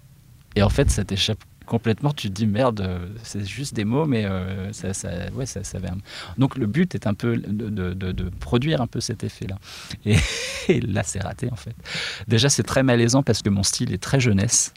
[0.56, 1.40] et en fait, ça t'échappe
[1.72, 2.12] complètement.
[2.12, 5.64] Tu te dis merde, euh, c'est juste des mots, mais euh, ça, ça, ouais, ça,
[5.64, 5.98] ça un-
[6.38, 9.58] Donc le but est un peu de produire un peu cet effet-là.
[10.06, 10.18] Et,
[10.68, 11.74] et là, c'est raté en fait.
[12.28, 14.74] Déjà, c'est très malaisant parce que mon style est très jeunesse.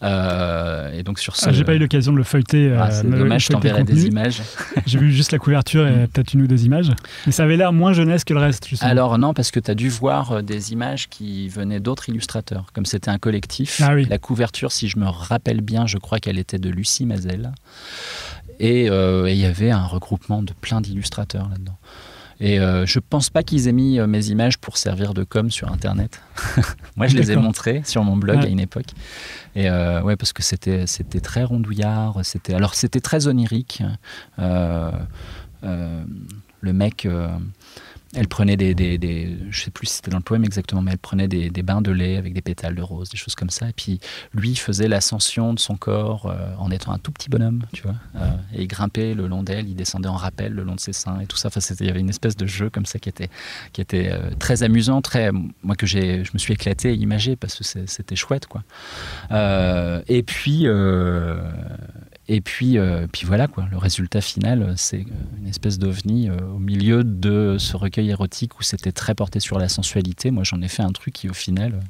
[0.00, 1.48] Euh, et donc sur ce.
[1.48, 2.72] Ah, J'ai pas eu l'occasion de le feuilleter.
[2.78, 4.42] Ah, euh, c'est me- dommage, je feuilleter le t'enverrai des images.
[4.86, 6.92] J'ai vu juste la couverture et peut-être une ou deux images.
[7.26, 8.88] Mais ça avait l'air moins jeunesse que le reste, justement.
[8.90, 12.66] Alors non, parce que tu as dû voir euh, des images qui venaient d'autres illustrateurs.
[12.72, 14.06] Comme c'était un collectif, Ah oui.
[14.08, 17.50] la couverture, si je me rappelle bien, je crois qu'elle était de Lucie Mazel.
[18.60, 21.76] Et euh, et il y avait un regroupement de plein d'illustrateurs là-dedans.
[22.40, 25.50] Et euh, je pense pas qu'ils aient mis euh, mes images pour servir de com
[25.50, 26.20] sur Internet.
[26.96, 28.44] Moi, je les ai montrées sur mon blog Ouais.
[28.44, 28.86] à une époque.
[29.56, 32.20] Et euh, ouais, parce que c'était c'était très rondouillard.
[32.22, 33.82] C'était alors c'était très onirique.
[34.38, 34.92] Euh,
[35.64, 36.04] euh,
[36.60, 37.06] le mec,
[38.14, 41.28] elle prenait des, je sais plus si c'était dans le poème exactement, mais elle prenait
[41.28, 43.68] des, bains de lait avec des pétales de rose, des choses comme ça.
[43.68, 44.00] Et puis
[44.32, 47.96] lui faisait l'ascension de son corps euh, en étant un tout petit bonhomme, tu vois.
[48.16, 50.94] Euh, et il grimpait le long d'elle, il descendait en rappel le long de ses
[50.94, 51.48] seins et tout ça.
[51.48, 53.28] Enfin, il y avait une espèce de jeu comme ça qui était,
[53.72, 55.30] qui était euh, très amusant, très,
[55.62, 58.62] moi que j'ai, je me suis éclaté à imager parce que c'était chouette, quoi.
[60.08, 60.66] Et puis.
[62.28, 63.66] Euh, et puis, euh, puis voilà, quoi.
[63.70, 68.58] le résultat final, c'est euh, une espèce d'ovni euh, au milieu de ce recueil érotique
[68.58, 70.30] où c'était très porté sur la sensualité.
[70.30, 71.80] Moi, j'en ai fait un truc qui, au final, euh,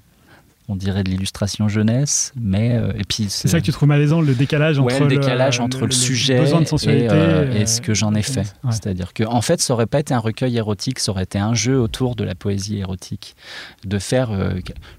[0.71, 2.73] on dirait de l'illustration jeunesse, mais.
[2.77, 5.61] euh, et puis, C'est ça que tu trouves malaisant, le décalage Ouais, entre le décalage
[5.61, 8.41] entre le, sujet besoin de sensualité et, euh, et euh, ce que j'en ai fait.
[8.63, 8.73] Ouais.
[8.73, 11.55] C'est-à-dire que, en fait, ça aurait pas été un recueil érotique, ça aurait été un
[11.55, 13.35] jeu autour de la poésie érotique.
[13.87, 14.51] De faire, euh,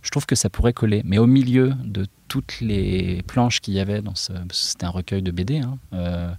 [0.01, 3.79] je trouve que ça pourrait coller, mais au milieu de toutes les planches qu'il y
[3.81, 6.29] avait dans ce, c'était un recueil de BD, hein, euh,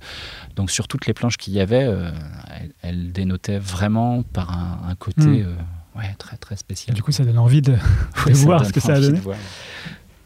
[0.57, 2.11] donc sur toutes les planches qu'il y avait, euh,
[2.59, 5.45] elles, elles dénotaient vraiment par un, un côté, Mm.
[5.47, 6.95] euh, ouais, très très spécial.
[6.97, 7.75] Du coup, ça donne envie de,
[8.33, 9.19] voir ce que ça a donné.
[9.21, 9.37] voir.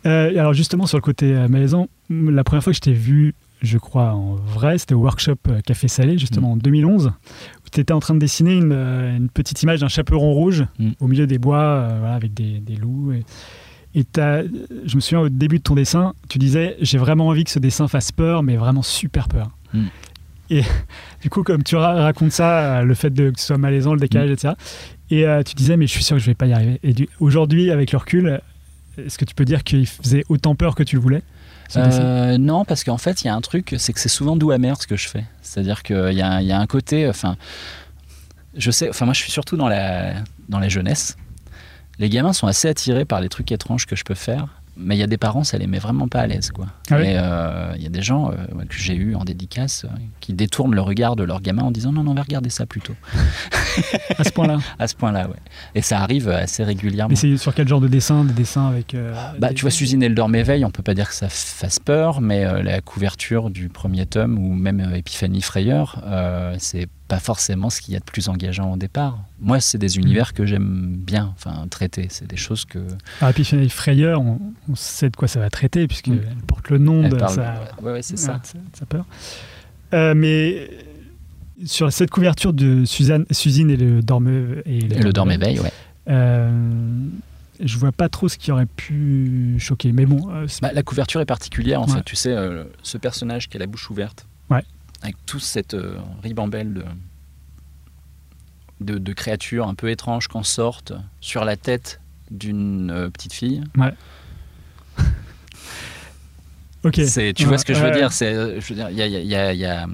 [0.07, 2.93] Euh, alors justement sur le côté euh, malaisant, m- la première fois que je t'ai
[2.93, 7.81] vu, je crois en vrai, c'était au workshop Café Salé justement en 2011, où tu
[7.81, 10.91] étais en train de dessiner une, une petite image d'un chaperon rouge Mm.
[11.01, 13.13] au milieu des bois, euh, voilà, avec des, des loups.
[13.13, 13.25] Et,
[13.95, 14.05] et
[14.87, 17.59] je me souviens au début de ton dessin, tu disais j'ai vraiment envie que ce
[17.59, 19.51] dessin fasse peur, mais vraiment super peur.
[19.73, 19.85] Mm.
[20.51, 20.63] Et
[21.23, 23.95] du coup, comme tu ra- racontes ça, euh, le fait de, que ce soit malaisant,
[23.95, 24.55] le décalage, etc.
[25.11, 26.81] Et euh, tu disais mais je suis sûr que je vais pas y arriver.
[26.83, 28.41] Et aujourd'hui, avec le recul,
[28.99, 31.23] est-ce que tu peux dire qu'il faisait autant peur que tu le voulais
[31.77, 34.51] Euh, non, parce qu'en fait, il y a un truc, c'est que c'est souvent doux
[34.51, 35.25] amer ce que je fais.
[35.43, 36.23] C'est-à-dire qu'il y, y
[36.53, 37.37] a un côté, enfin,
[38.57, 40.15] je sais, enfin, moi, je suis surtout dans la,
[40.49, 41.17] dans la jeunesse.
[41.99, 44.99] Les gamins sont assez attirés par les trucs étranges que je peux faire, mais il
[44.99, 46.67] y a des parents, ça les met vraiment pas à l'aise, quoi.
[46.91, 48.35] Ah oui Et euh, il y a des gens euh,
[48.69, 49.89] que j'ai eu en dédicace euh,
[50.19, 52.67] qui détournent le regard de leur gamin en disant non, non, on va regarder ça
[52.67, 52.95] plutôt.
[54.19, 55.37] à ce point-là À ce point-là, ouais.
[55.77, 57.11] Et ça arrive assez régulièrement.
[57.11, 58.97] Mais c'est sur quel genre de dessin Des dessins avec.
[59.39, 61.79] Bah, des- tu vois, Suzine et le Dorméveil, on peut pas dire que ça fasse
[61.79, 66.03] peur, mais la couverture du premier tome ou même Épiphanie Frayeur,
[66.59, 69.19] c'est pas forcément ce qu'il y a de plus engageant au départ.
[69.41, 72.09] Moi, c'est des univers que j'aime bien, enfin traiter.
[72.11, 72.81] C'est des choses que
[73.21, 76.43] Ah, Epiphanie Frayeur, on, on sait de quoi ça va traiter, puisqu'elle Mm.
[76.49, 78.39] porte le nom elle de parle- sa, Ouais, ouais, c'est ça.
[78.39, 79.05] de sa- de sa peur.
[79.93, 80.69] Euh, mais
[81.65, 84.29] sur cette couverture de Suzanne, Suzine et le Dorme
[84.67, 85.71] et Et le Dorméveil, ouais.
[86.09, 86.51] euh,
[87.61, 89.93] je vois pas trop ce qui aurait pu choquer.
[89.93, 91.99] Mais bon, euh, Bah, la couverture est particulière, en Ouais.
[91.99, 92.03] fait.
[92.05, 94.65] Tu sais, euh, ce personnage qui a la bouche ouverte, Ouais.
[95.05, 96.85] Avec toute cette euh, ribambelle de,
[98.81, 102.01] de, de créatures un peu étranges qu'en sortent sur la tête
[102.31, 103.63] d'une euh, petite fille.
[106.85, 107.01] ok.
[107.07, 107.97] C'est, tu Ouais, vois ce que je veux ouais.
[107.97, 108.13] dire?
[108.13, 109.87] C'est, euh, je veux dire, il y a, y a- y a-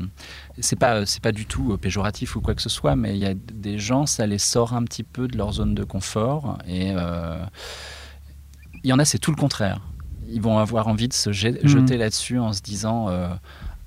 [0.61, 3.21] c'est pas, c'est pas du tout euh, péjoratif ou quoi que ce soit, mais il
[3.21, 6.59] y a des gens, ça les sort un petit peu de leur zone de confort,
[6.67, 7.43] et euh,
[8.85, 9.81] il y en a, c'est tout le contraire.
[10.29, 11.69] Ils vont avoir envie de se Mhm.
[11.69, 13.09] jeter là-dessus en se disant.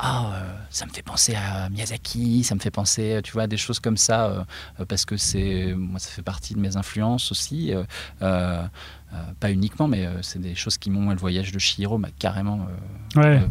[0.04, 3.43] Euh, ah, euh, ça me fait penser à Miyazaki, ça me fait penser, tu vois,
[3.43, 4.43] à des choses comme ça, euh,
[4.80, 7.74] euh, parce que c'est, moi, ça fait partie de mes influences aussi.
[7.74, 7.84] euh,
[8.22, 8.64] euh,
[9.14, 11.12] euh, pas uniquement, mais euh, c'est des choses qui m'ont.
[11.12, 12.66] Le voyage de Chihiro m'a carrément
[13.16, 13.38] euh, Ouais.
[13.43, 13.47] euh,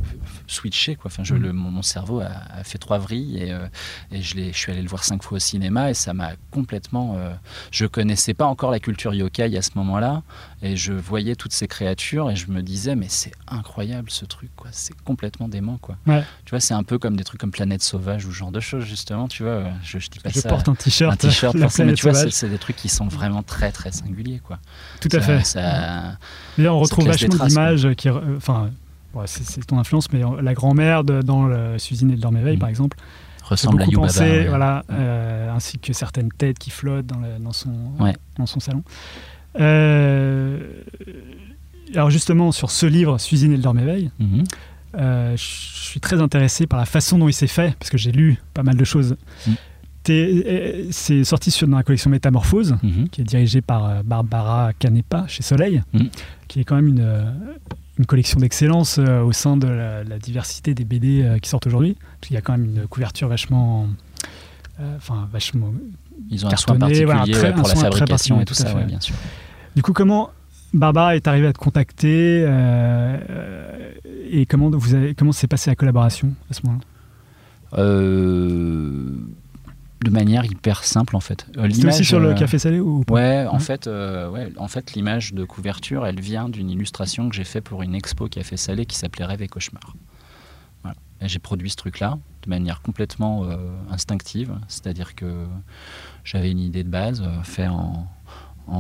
[0.49, 0.97] switché.
[0.97, 1.09] Quoi.
[1.09, 1.39] Enfin, je, Mm.
[1.39, 2.27] le, mon, mon cerveau a,
[2.59, 3.69] a fait trois vrilles et, euh,
[4.11, 6.33] et je, l'ai- je suis allé le voir cinq fois au cinéma et ça m'a
[6.51, 7.15] complètement.
[7.17, 7.33] euh,
[7.71, 10.23] je connaissais pas encore la culture yokai à ce moment-là
[10.63, 14.51] et je voyais toutes ces créatures et je me disais, mais c'est incroyable ce truc,
[14.55, 14.69] quoi.
[14.73, 15.97] C'est complètement dément, quoi.
[16.07, 16.23] Ouais.
[16.45, 18.61] Tu vois, c'est un peu comme des trucs comme Planète Sauvage ou ce genre de
[18.61, 19.27] choses, justement.
[19.29, 20.49] Tu vois, je, je dis pas je ça.
[20.49, 21.13] porte un t-shirt.
[21.13, 24.59] un t-shirt mais tu vois, c'est des trucs qui sont vraiment très très singuliers, quoi.
[25.01, 25.45] Tout à Ça- fait.
[25.45, 26.19] ça-
[26.57, 28.09] D'ailleurs, on retrouve vachement d'images qui.
[28.09, 28.71] Enfin,
[29.15, 32.61] ouais, c'est ton influence, mais la grand-mère de- dans le Suzine et le Dorméveil, Mm.
[32.61, 32.97] par exemple,
[33.43, 34.07] ressemble à Yubaba.
[34.07, 34.47] pensé, ouais.
[34.49, 38.15] voilà, euh, ainsi que certaines têtes qui flottent dans, le- dans son, Ouais.
[38.39, 38.85] dans son salon.
[39.61, 40.59] Euh,
[41.95, 44.45] alors justement, sur ce livre, Suzine et le Dorméveil, Mhm.
[44.99, 48.13] euh, je suis très intéressé par la façon dont il s'est fait, parce que j'ai
[48.13, 49.17] lu pas mal de choses.
[50.05, 53.09] T'es- euh, c'est sorti sur, dans la collection Métamorphose, Mhm.
[53.11, 56.09] qui est dirigée par euh, Barbara Canepa chez Soleil, Mhm.
[56.49, 57.33] qui est quand même une,
[57.99, 61.97] une collection d'excellence euh, au sein de la, la diversité des BD qui sortent aujourd'hui.
[62.21, 63.87] Parce qu'il y a quand même une couverture vachement.
[64.83, 65.73] Euh, Enfin, vachement.
[66.31, 68.85] Ils ont un soin Cartonné, particulier voilà, très- pour la fabrication et tout ça, ouais,
[68.85, 69.15] bien sûr.
[69.75, 70.31] Du coup, comment
[70.75, 73.91] Barbara est arrivée à te contacter euh, euh,
[74.31, 76.85] et comment vous avez, comment s'est passée la collaboration à ce moment-là?
[77.79, 79.13] Euh,
[80.05, 81.47] de manière hyper simple en fait.
[81.71, 83.15] C'était aussi sur le café salé ou pas?
[83.15, 87.35] Ouais, en fait, euh, ouais, en fait, l'image de couverture, elle vient d'une illustration que
[87.37, 89.95] j'ai fait pour une expo Café Salé qui s'appelait Rêve et cauchemar.
[91.27, 93.57] J'ai produit ce truc-là de manière complètement euh,
[93.91, 95.47] instinctive, c'est-à-dire que
[96.25, 98.07] j'avais une idée de base euh, fait en,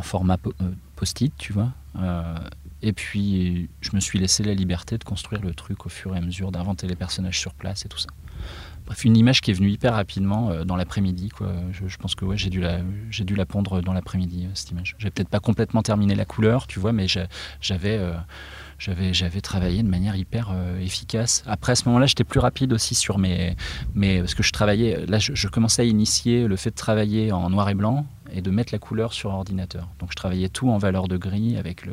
[0.02, 1.72] format euh, post-it, tu vois.
[1.98, 2.38] Euh,
[2.82, 6.18] et puis, je me suis laissé la liberté de construire le truc au fur et
[6.18, 8.08] à mesure, d'inventer les personnages sur place et tout ça.
[8.86, 11.30] Bref, une image qui est venue hyper rapidement dans l'après-midi.
[11.70, 12.64] Je, je pense que j'ai dû,
[13.20, 14.96] dû la pondre dans l'après-midi, cette image.
[14.98, 17.28] J'ai peut-être pas complètement terminé la couleur, tu vois, mais j'a-
[17.60, 18.00] j'avais,
[18.84, 21.44] j'avais, j'avais travaillé de manière hyper euh, efficace.
[21.46, 23.56] Après, à ce moment-là, j'étais plus rapide aussi sur mes,
[23.94, 24.18] mes...
[24.20, 25.06] Parce que je travaillais...
[25.06, 28.04] Là, je, je commençais à initier le fait de travailler en noir et blanc
[28.34, 29.88] et de mettre la couleur sur ordinateur.
[30.00, 31.92] Donc, je travaillais tout en valeur de gris avec le...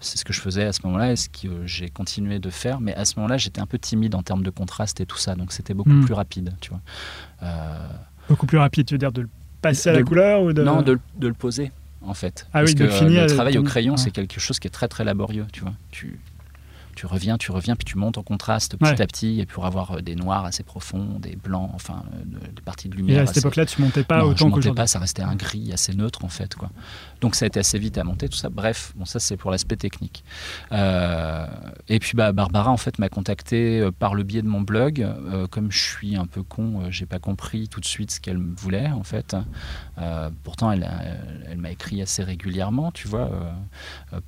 [0.00, 2.80] C'est ce que je faisais à ce moment-là et ce que j'ai continué de faire.
[2.80, 5.36] Mais à ce moment-là, j'étais un peu timide en termes de contraste et tout ça.
[5.36, 6.04] Donc, c'était beaucoup Mm.
[6.06, 6.80] plus rapide, tu vois.
[7.44, 7.86] Euh,
[8.28, 9.28] Beaucoup plus rapide, tu veux dire de le
[9.62, 10.62] passer à De la le- couleur ou de...
[10.64, 11.70] Non, de le poser,
[12.06, 12.46] en fait.
[12.52, 13.98] Ah Parce oui, que le finir le et travail au crayon, ouais.
[13.98, 15.72] c'est quelque chose qui est très très laborieux, tu vois.
[15.90, 16.18] Tu,
[16.94, 19.00] tu reviens, tu reviens, puis tu montes en contraste petit Ouais.
[19.02, 22.52] à petit, et pour avoir euh, des noirs assez profonds, des blancs, enfin, euh, de-
[22.54, 23.22] des parties de Et lumière.
[23.22, 24.76] à cette assez- époque-là, tu montais pas non, je autant montais qu'aujourd'hui.
[24.76, 26.54] pas, ça restait un gris assez neutre en fait.
[26.54, 26.70] Quoi.
[27.20, 28.50] Donc ça a été assez vite à monter, tout ça.
[28.50, 30.22] Bref, bon, ça c'est pour l'aspect technique.
[30.72, 31.46] Euh,
[31.88, 35.00] et puis bah, Barbara en fait m'a contacté euh, par le biais de mon blog.
[35.02, 38.20] Euh, comme je suis un peu con, euh, j'ai pas compris tout de suite ce
[38.20, 39.34] qu'elle voulait en fait.
[40.44, 40.88] Pourtant elle,
[41.50, 43.30] elle m'a écrit assez régulièrement, tu vois,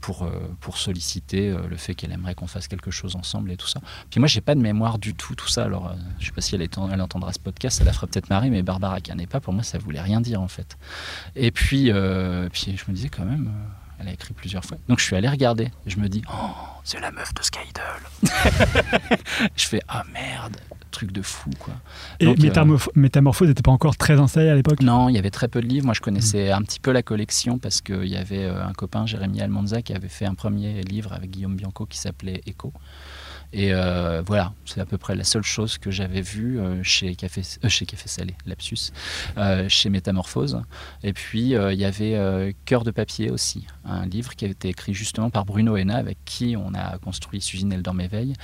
[0.01, 0.27] pour,
[0.61, 3.81] pour solliciter le fait qu'elle aimerait qu'on fasse quelque chose ensemble et tout ça.
[4.11, 5.65] Puis moi j'ai pas de mémoire du tout, tout ça.
[5.65, 8.31] Alors je sais pas si elle, est- elle entendra ce podcast, ça la fera peut-être
[8.31, 10.79] marrer, mais Barbara Canepa, pour moi ça voulait rien dire en fait.
[11.37, 11.91] Et puis
[12.79, 14.77] je me disais quand même, euh, elle a écrit plusieurs fois.
[14.89, 16.51] Donc je suis allé regarder et je me dis, oh,
[16.85, 17.81] c'est la meuf de Skydle.
[19.57, 20.57] je fais, ah merde,
[20.91, 21.75] truc de fou quoi.
[22.21, 24.81] Et Donc, euh, Métamorph- Métamorphose n'était pas encore très installé à l'époque?
[24.83, 25.85] Non, il y avait très peu de livres.
[25.87, 29.05] Moi, je connaissais un petit peu la collection parce qu'il y avait euh, un copain,
[29.07, 32.73] Jérémy Almanza, qui avait fait un premier livre avec Guillaume Bianco qui s'appelait Echo.
[33.53, 37.15] Et euh, voilà, c'est à peu près la seule chose que j'avais vue euh, chez,
[37.15, 38.93] Café, euh, chez Café Salé, lapsus,
[39.69, 40.63] chez Métamorphose.
[41.03, 44.95] Et puis, il y avait Cœur de papier aussi, un livre qui avait été écrit
[44.95, 48.35] justement par Bruno Hena, avec qui on a construit Suzine, elle dormait veille.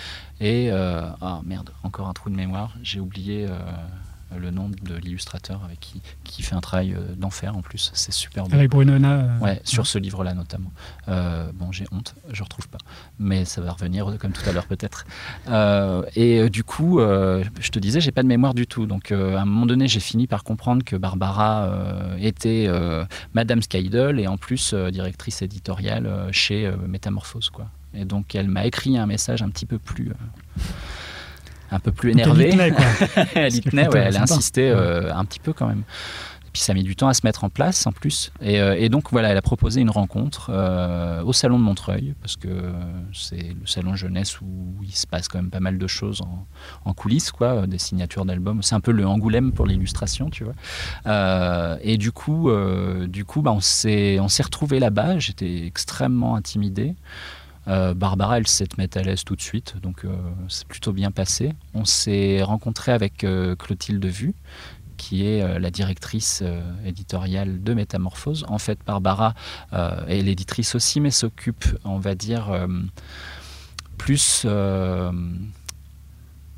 [0.41, 3.47] Et, euh, ah merde, encore un trou de mémoire, j'ai oublié
[4.39, 8.12] le nom de l'illustrateur avec qui, qui fait un travail euh, d'enfer en plus, c'est
[8.12, 8.55] super beau.
[8.55, 10.72] Avec Bruno Hena, euh, Ouais, sur ce livre-là notamment.
[11.09, 12.78] Euh, bon, j'ai honte, je retrouve pas,
[13.18, 15.07] mais ça va revenir euh, comme tout à l'heure peut-être.
[15.49, 18.87] Euh, et euh, du coup, euh, je te disais, j'ai pas de mémoire du tout.
[18.87, 23.05] Donc, euh, à un moment donné, j'ai fini par comprendre que Barbara euh, était euh,
[23.35, 27.66] Madame Skydle et en plus euh, directrice éditoriale euh, chez euh, Métamorphose, quoi.
[27.95, 30.12] Et donc, elle m'a écrit un message un petit peu plus.
[31.75, 32.51] Un peu plus donc elle y énervé.
[32.51, 32.85] tenait, quoi.
[33.35, 35.53] elle Ce y qui est tenait, plutôt ouais, elle a insisté euh, un petit peu
[35.53, 35.83] quand même.
[36.47, 38.31] Et puis ça a mis du temps à se mettre en place en plus.
[38.41, 42.14] Et, euh, et donc voilà, elle a proposé une rencontre euh, au salon de Montreuil,
[42.20, 42.72] parce que
[43.12, 44.47] c'est le salon jeunesse où
[44.85, 46.47] il se passe quand même pas mal de choses en,
[46.85, 48.62] en coulisses, quoi, des signatures d'albums.
[48.62, 51.79] C'est un peu le Angoulême pour l'illustration, tu vois.
[51.83, 52.49] Et du coup,
[53.09, 55.18] du coup bah, on s'est on s'est retrouvés là-bas.
[55.18, 56.95] J'étais extrêmement intimidé.
[57.69, 60.15] Euh, Barbara, elle te mettre à l'aise tout de suite, donc euh,
[60.49, 61.53] c'est plutôt bien passé.
[61.75, 64.35] On s'est rencontré avec euh, Clotilde Vue,
[64.97, 66.43] qui est la directrice
[66.87, 68.47] éditoriale de Métamorphose.
[68.49, 69.35] En fait, Barbara
[69.73, 72.57] est l'éditrice aussi, mais s'occupe, on va dire,
[73.99, 74.47] plus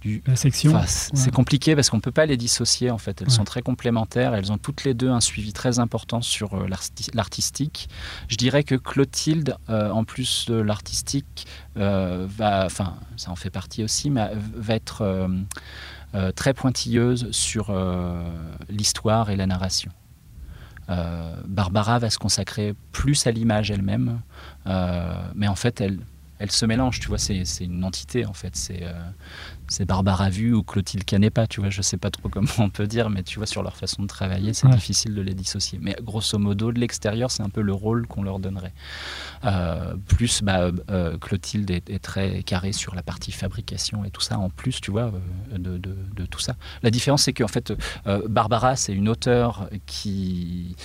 [0.07, 0.75] du, La section.
[0.75, 1.19] Enfin, c- ouais.
[1.19, 3.21] C'est compliqué parce qu'on ne peut pas les dissocier en fait.
[3.21, 3.35] Elles Ouais.
[3.35, 4.35] sont très complémentaires.
[4.35, 7.89] Elles ont toutes les deux un suivi très important sur euh, l'arti- l'artistique.
[8.29, 11.47] Je dirais que Clotilde, euh, en plus de l'artistique,
[11.77, 15.29] euh, va, enfin, ça en fait partie aussi, mais va être
[16.35, 17.65] très pointilleuse sur
[18.71, 19.91] l'histoire et la narration.
[21.47, 24.21] Barbara va se consacrer plus à l'image elle-même,
[25.35, 25.99] mais en fait, elle,
[26.39, 28.55] elles se mélangent, tu vois, c'est c'est une entité en fait.
[28.57, 28.93] C'est euh,
[29.69, 32.87] c'est Barbara Vu ou Clotilde Canepa, tu vois, je sais pas trop comment on peut
[32.87, 34.75] dire, mais tu vois, sur leur façon de travailler, c'est Ouais.
[34.75, 35.79] difficile de les dissocier.
[35.83, 38.73] Mais grosso modo, de l'extérieur, c'est un peu le rôle qu'on leur donnerait.
[39.45, 44.21] Euh, plus, bah, euh, Clotilde est, est très carrée sur la partie fabrication et tout
[44.21, 45.13] ça, en plus, tu vois,
[45.53, 46.57] euh, de, de- de tout ça.
[46.83, 47.73] La différence, c'est qu'en fait,
[48.07, 50.77] euh, Barbara, c'est une auteure qui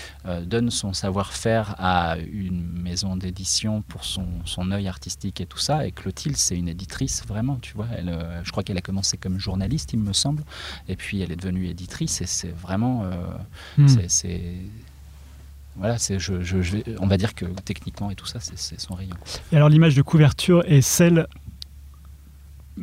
[0.45, 5.85] donne son savoir-faire à une maison d'édition pour son, son œil artistique et tout ça.
[5.85, 7.87] Et Clotilde, c'est une éditrice, vraiment, tu vois.
[7.97, 10.43] Elle, je crois qu'elle a commencé comme journaliste, il me semble.
[10.87, 12.21] Et puis, elle est devenue éditrice.
[12.21, 13.03] Et c'est vraiment.
[13.05, 13.15] euh,
[13.77, 14.07] Hmm.
[14.07, 14.55] c'est-.
[15.77, 18.57] Voilà, c'est, je, je- je vais- on va dire que techniquement et tout ça, c'est,
[18.57, 19.15] c'est son rayon.
[19.53, 21.27] Et alors l'image de couverture est celle,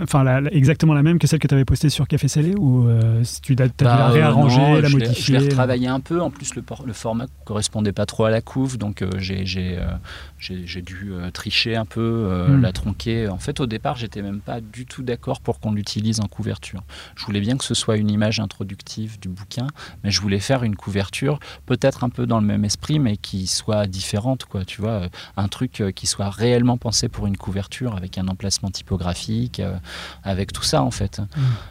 [0.03, 2.55] enfin la- la- exactement la même que celle que tu avais postée sur Café Scellé
[2.57, 5.39] ou euh, si tu as, dû la Bah, euh, réarranger, non, la modifier Je l'ai
[5.39, 6.21] retravaillé un peu.
[6.21, 9.45] En plus, le, por- le format correspondait pas trop à la couve, donc euh, j'ai,
[9.79, 12.63] euh, dû euh, tricher un peu, euh, Hmm.
[12.63, 13.29] la tronquer.
[13.29, 16.83] En fait, au départ, j'étais même pas du tout d'accord pour qu'on l'utilise en couverture.
[17.17, 19.67] Je voulais bien que ce soit une image introductive du bouquin,
[20.05, 23.47] mais je voulais faire une couverture peut-être un peu dans le même esprit, mais qui
[23.47, 24.65] soit différente, quoi.
[24.65, 28.29] Tu vois, euh, un truc euh, qui soit réellement pensé pour une couverture avec un
[28.29, 29.77] emplacement typographique, euh,
[30.25, 31.21] avec tout ça en fait.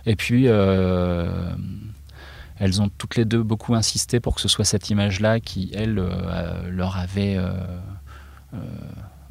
[0.06, 1.52] Et puis, euh,
[2.60, 6.00] elles ont toutes les deux beaucoup insisté pour que ce soit cette image-là qui, elle,
[6.00, 7.52] euh, leur avait euh,
[8.54, 8.58] euh,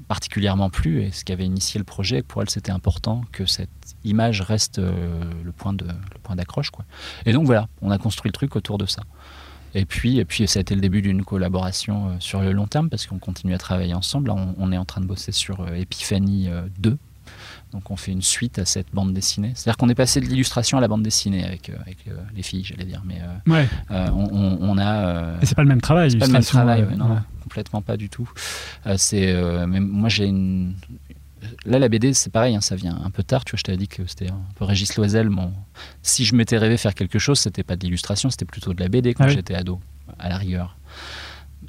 [0.08, 2.22] particulièrement plu et ce qui avait initié le projet.
[2.22, 3.70] Pour elles, c'était important que cette
[4.04, 6.84] image reste euh, le point de le point d'accroche, quoi.
[7.24, 9.02] Et donc voilà, on a construit le truc autour de ça.
[9.74, 12.66] Et puis, et puis ça a été le début d'une collaboration euh, sur le long
[12.66, 14.30] terme parce qu'on continue à travailler ensemble.
[14.30, 16.96] On, on est en train de bosser sur euh, Epiphanie euh, 2.
[17.72, 19.52] Donc on fait une suite à cette bande dessinée.
[19.54, 22.42] C'est-à-dire qu'on est passé de l'illustration à la bande dessinée avec, euh, avec euh, les
[22.42, 23.02] filles, j'allais dire.
[23.04, 23.68] Mais euh, Ouais.
[23.90, 25.34] euh, on, a...
[25.42, 26.10] Et c'est pas le même travail.
[26.10, 27.18] c'est pas le même travail, ouais, non, ouais.
[27.42, 28.30] complètement pas du tout.
[28.96, 29.34] C'est,
[29.66, 30.74] mais moi j'ai une.
[31.64, 33.44] Là, la BD, c'est pareil, hein, ça vient un peu tard.
[33.44, 35.28] Tu vois, je t'avais dit que c'était un peu Régis Loisel.
[35.30, 35.52] Mon...
[36.02, 38.88] Si je m'étais rêvé faire quelque chose, c'était pas de l'illustration, c'était plutôt de la
[38.88, 39.34] BD quand Ah oui.
[39.34, 39.80] j'étais ado,
[40.18, 40.76] à la rigueur.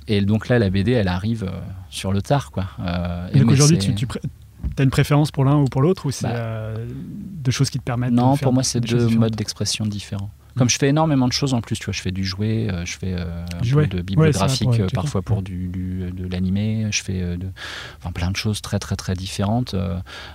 [0.07, 1.51] Et donc là, la BD, elle arrive
[1.89, 2.69] sur le tard, quoi.
[3.33, 4.07] Et donc aujourd'hui, tu, tu
[4.77, 6.33] as une préférence pour l'un ou pour l'autre ou c'est Bah.
[6.35, 9.85] euh, deux choses qui te permettent de Non, faire pour moi, c'est deux modes d'expression
[9.85, 10.29] différents.
[10.57, 12.85] Comme je fais énormément de choses en plus, tu vois, je fais du jouet, euh,
[12.85, 13.87] je fais euh, un Du jouet.
[13.87, 17.47] peu de bibliographique euh, parfois pour du, du- de l'animé, je fais de,
[17.99, 19.75] enfin, plein de choses très très très différentes.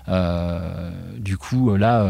[0.08, 2.02] euh, du coup, là,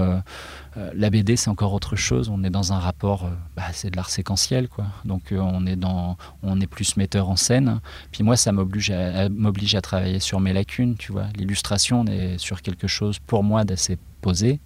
[0.76, 2.28] euh, la BD, c'est encore autre chose.
[2.28, 4.86] On est dans un rapport, bah, c'est de l'art séquentiel, quoi.
[5.04, 7.80] Donc, on est dans, on est plus metteur en scène.
[8.10, 11.26] Puis moi, ça m'oblige à, à- m'oblige à travailler sur mes lacunes, tu vois.
[11.36, 14.60] L'illustration, on est sur quelque chose pour moi d'assez posé.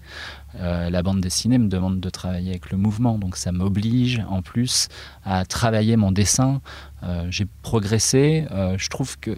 [0.61, 4.42] Euh, la bande dessinée me demande de travailler avec le mouvement, donc ça m'oblige en
[4.42, 4.88] plus
[5.24, 6.61] à travailler mon dessin.
[7.02, 8.46] Euh, J'ai progressé.
[8.50, 9.36] Euh, je trouve que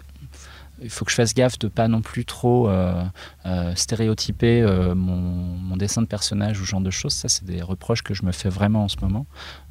[0.81, 3.03] il faut que je fasse gaffe de pas non plus trop euh,
[3.45, 7.13] euh, stéréotyper euh, mon, mon dessin de personnage ou ce genre de choses.
[7.13, 9.25] Ça, c'est des reproches que je me fais vraiment en ce moment.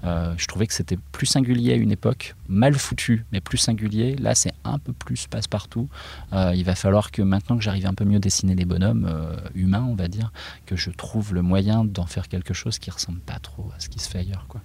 [0.05, 4.15] Je trouvais que c'était plus singulier à une époque, mal foutu, mais plus singulier.
[4.17, 5.89] Là, c'est un peu plus passe-partout.
[6.33, 9.85] Il va falloir que maintenant que j'arrive un peu mieux à dessiner les bonhommes humains,
[9.89, 10.33] on va dire,
[10.67, 13.89] que je trouve le moyen d'en faire quelque chose qui ressemble pas trop à ce
[13.89, 14.47] qui se fait ailleurs.
[14.49, 14.61] Quoi.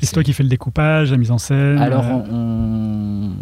[0.00, 3.32] Et c'est toi qui fais le découpage, la mise en scène Alors, on,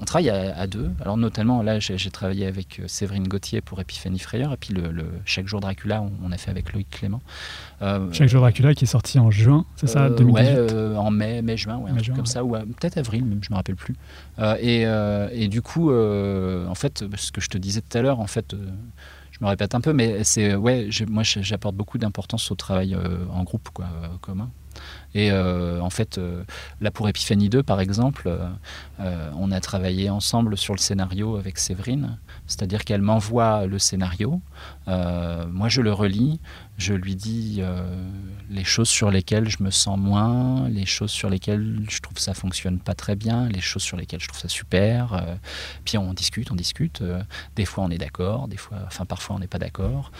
[0.00, 0.90] on travaille à, à deux.
[1.00, 4.52] Alors, notamment, là, j'ai travaillé avec euh, Séverine Gauthier pour Epiphanie Frayeur.
[4.52, 7.20] Et puis, le, le Chaque jour Dracula, on, on a fait avec Loïc Clément.
[7.82, 10.96] Euh, Chaque jour Dracula qui est sorti en juin, c'est ça, euh, 2018 Ouais, euh,
[10.96, 12.30] en mai, mai, juin, ouais, un Mai, truc juin, comme ouais.
[12.30, 13.94] ça, ou peut-être avril, même, je me rappelle plus.
[14.60, 14.82] Et,
[15.32, 18.54] et du coup, en fait, ce que je te disais tout à l'heure, en fait,
[19.40, 23.24] je me répète un peu, mais c'est ouais, moi j'apporte beaucoup d'importance au travail euh,
[23.32, 24.50] en groupe, quoi, euh, commun.
[25.14, 26.44] Et euh, en fait, euh,
[26.80, 28.30] là pour Epiphanie 2, par exemple,
[29.00, 34.40] euh, on a travaillé ensemble sur le scénario avec Séverine, c'est-à-dire qu'elle m'envoie le scénario,
[34.86, 36.40] moi je le relis,
[36.80, 37.82] je lui dis euh,
[38.48, 42.34] les choses sur lesquelles je me sens moins, les choses sur lesquelles je trouve ça
[42.34, 45.12] fonctionne pas très bien, les choses sur lesquelles je trouve ça super.
[45.12, 45.34] euh,
[45.84, 47.02] puis on discute, on discute.
[47.02, 47.22] euh,
[47.54, 50.10] des fois on est d'accord, des fois, enfin parfois on n'est pas d'accord.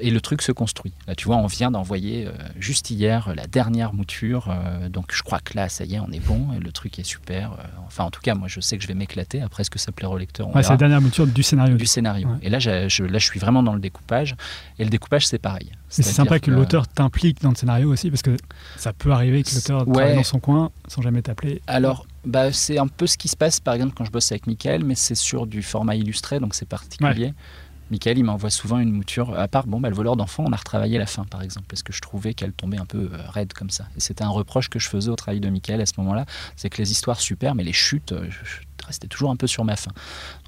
[0.00, 0.92] et le truc se construit.
[1.06, 2.28] Là, tu vois, on vient d'envoyer
[2.58, 4.48] juste hier la dernière mouture.
[4.90, 6.48] donc je crois que là, ça y est, on est bon.
[6.56, 7.52] Et le truc est super.
[7.86, 9.42] enfin, en tout cas, moi, je sais que je vais m'éclater.
[9.42, 11.76] Après, ce que ça plaira au lecteur, Ouais, c'est la dernière mouture du scénario.
[11.76, 12.28] du scénario.
[12.28, 12.36] Ouais.
[12.42, 12.70] Et là, je,
[13.04, 14.34] là, je suis vraiment dans le découpage.
[14.78, 15.70] Et le découpage, c'est pareil.
[15.90, 18.36] C'est sympa que l'auteur t'implique dans le scénario aussi, parce que
[18.76, 19.94] ça peut arriver que l'auteur Ouais.
[19.94, 21.60] travaille dans son coin sans jamais t'appeler.
[21.66, 24.46] Alors, bah, c'est un peu ce qui se passe, par exemple, quand je bosse avec
[24.46, 27.34] Michael, mais c'est sur du format illustré, donc c'est particulier.
[27.90, 29.36] Michael, il m'envoie souvent une mouture.
[29.36, 31.82] À part, bon, bah, le voleur d'enfants, on a retravaillé la fin, par exemple, parce
[31.82, 33.86] que je trouvais qu'elle tombait un peu euh, raide comme ça.
[33.96, 36.24] Et c'était un reproche que je faisais au travail de Michael à ce moment-là,
[36.54, 39.48] c'est que les histoires super, mais les chutes, euh, je, je restais toujours un peu
[39.48, 39.90] sur ma faim.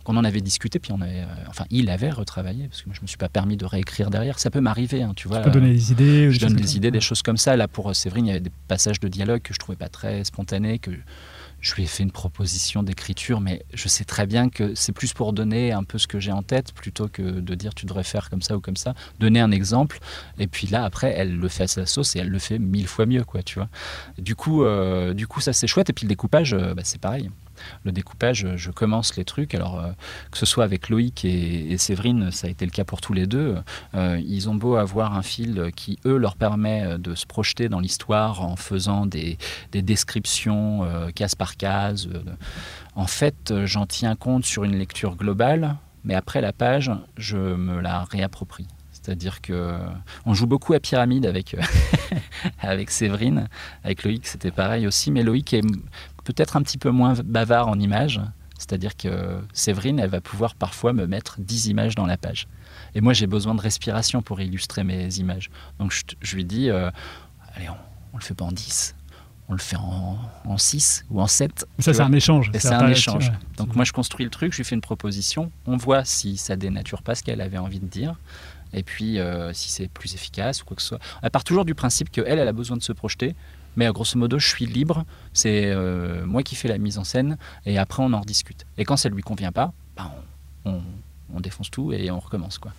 [0.05, 2.95] Donc on en avait discuté, puis on avait, enfin, il avait retravaillé, parce que moi
[2.97, 4.41] je me suis pas permis de réécrire derrière.
[4.41, 5.41] Ça peut m'arriver, hein, tu vois.
[5.41, 6.33] Peux donner des idées.
[6.33, 7.57] Je donne des idées, des choses comme ça.
[7.57, 10.25] Là, pour Séverine, il y avait des passages de dialogue que je trouvais pas très
[10.25, 10.91] spontanés, que
[11.61, 15.13] je lui ai fait une proposition d'écriture, mais je sais très bien que c'est plus
[15.13, 18.03] pour donner un peu ce que j'ai en tête plutôt que de dire tu devrais
[18.03, 18.95] faire comme ça ou comme ça.
[19.21, 20.01] Donner un exemple,
[20.41, 22.89] et puis là après elle le fait à sa sauce et elle le fait mille
[22.89, 23.69] fois mieux, quoi, tu vois.
[24.19, 25.89] Du coup, euh, du coup ça c'est chouette.
[25.89, 27.31] Et puis le découpage, euh, bah, c'est pareil
[27.85, 29.55] le découpage, je commence les trucs.
[29.55, 29.91] Alors, euh,
[30.31, 33.27] que ce soit avec Loïc et, Séverine, ça a été le cas pour tous les
[33.27, 33.57] deux.
[33.95, 37.81] Euh, ils ont beau avoir un fil qui, eux, leur permet de se projeter dans
[37.81, 39.39] l'histoire en faisant des,
[39.73, 42.09] descriptions euh, case par case.
[42.95, 47.81] En fait, j'en tiens compte sur une lecture globale, mais après la page, je me
[47.81, 48.69] la réapproprie.
[48.93, 49.79] C'est-à-dire que
[50.27, 51.57] on joue beaucoup à pyramide avec
[52.61, 53.49] avec Séverine,
[53.83, 55.11] avec Loïc, c'était pareil aussi.
[55.11, 55.65] Mais Loïc est
[56.25, 58.21] peut-être un petit peu moins bavard en images.
[58.59, 62.47] C'est-à-dire que Séverine, elle va pouvoir parfois me mettre 10 images dans la page.
[62.95, 65.51] Et moi, j'ai besoin de respiration pour illustrer mes images.
[65.81, 66.91] Donc je, lui dis, euh,
[67.57, 68.95] allez, on, ne le fait pas en 10,
[69.49, 71.67] on le fait en, en 6 ou en 7.
[71.81, 72.53] Ça, c'est un échange.
[72.55, 73.33] C'est un échange.
[73.57, 76.55] Donc moi, je construis le truc, je lui fais une proposition, on voit si ça
[76.55, 78.15] dénature pas ce qu'elle avait envie de dire.
[78.73, 81.01] Et puis, euh, si c'est plus efficace ou quoi que ce soit.
[81.23, 83.35] Elle part toujours du principe qu'elle, elle a besoin de se projeter.
[83.77, 85.05] Mais grosso modo, je suis libre.
[85.33, 88.67] C'est euh, moi qui fais la mise en scène et après on en rediscute.
[88.79, 90.11] Et quand ça lui convient pas, ben,
[90.65, 90.81] on,
[91.41, 92.73] défonce tout et on recommence quoi.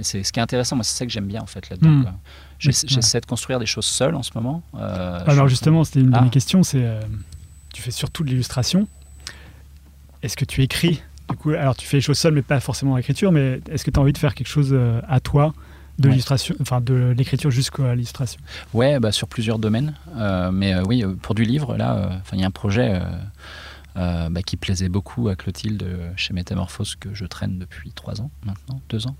[0.00, 0.76] c'est ce qui est intéressant.
[0.76, 1.88] Moi, c'est ça que j'aime bien en fait là-dedans.
[1.88, 2.12] Hmm.
[2.58, 4.62] J'essaie de construire des choses seul en ce moment.
[4.74, 6.30] Euh, Alors justement, c'était une de mes ah.
[6.30, 6.62] questions.
[6.62, 7.00] C'est euh,
[7.72, 8.88] tu fais surtout de l'illustration.
[10.22, 11.02] Est-ce que tu écris?
[11.30, 13.32] Du coup, alors tu fais les choses seul, mais pas forcément l'écriture.
[13.32, 14.76] Mais est-ce que tu as envie de faire quelque chose
[15.08, 15.54] à toi?
[15.98, 18.40] De l'illustration, enfin de l'écriture jusqu'à l'illustration
[18.72, 19.94] Ouais, bah, sur plusieurs domaines.
[20.16, 23.00] Euh, mais euh, oui, euh, pour du livre, là, il y a un projet
[23.94, 25.84] bah, qui plaisait beaucoup à Clotilde
[26.16, 29.16] chez Métamorphose que je traîne depuis trois ans maintenant, deux ans.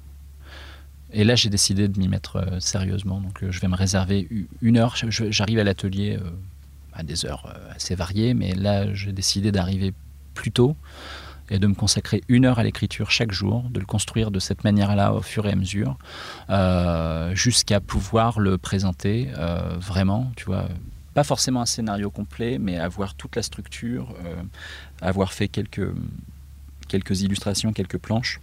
[1.15, 3.21] Et là, j'ai décidé de m'y mettre sérieusement.
[3.21, 4.29] Donc, je vais me réserver
[4.63, 4.97] une heure.
[4.97, 6.19] J'arrive à l'atelier
[6.95, 9.93] à des heures assez variées, mais là, j'ai décidé d'arriver
[10.33, 10.75] plus tôt
[11.51, 14.65] et de me consacrer une heure à l'écriture chaque jour, de le construire de cette
[14.65, 15.97] manière-là au fur et à mesure,
[16.51, 20.67] euh, jusqu'à pouvoir le présenter euh, vraiment, tu vois.
[21.15, 24.35] Pas forcément un scénario complet, mais avoir toute la structure, euh,
[25.03, 25.91] avoir fait quelques,
[26.89, 28.41] quelques illustrations, quelques planches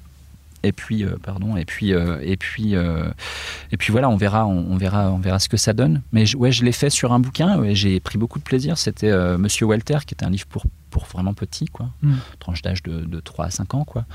[0.63, 5.17] et puis pardon et puis et puis et puis voilà on verra on, verra on
[5.17, 7.75] verra ce que ça donne mais je, ouais je l'ai fait sur un bouquin et
[7.75, 11.33] j'ai pris beaucoup de plaisir c'était Monsieur Walter qui était un livre pour pour vraiment
[11.33, 11.89] petit, quoi.
[12.01, 12.15] Mm.
[12.39, 14.05] Tranche d'âge de, 3 à 5 ans, quoi.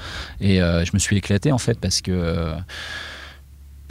[0.40, 2.54] Et euh, je me suis éclaté, en fait, parce que.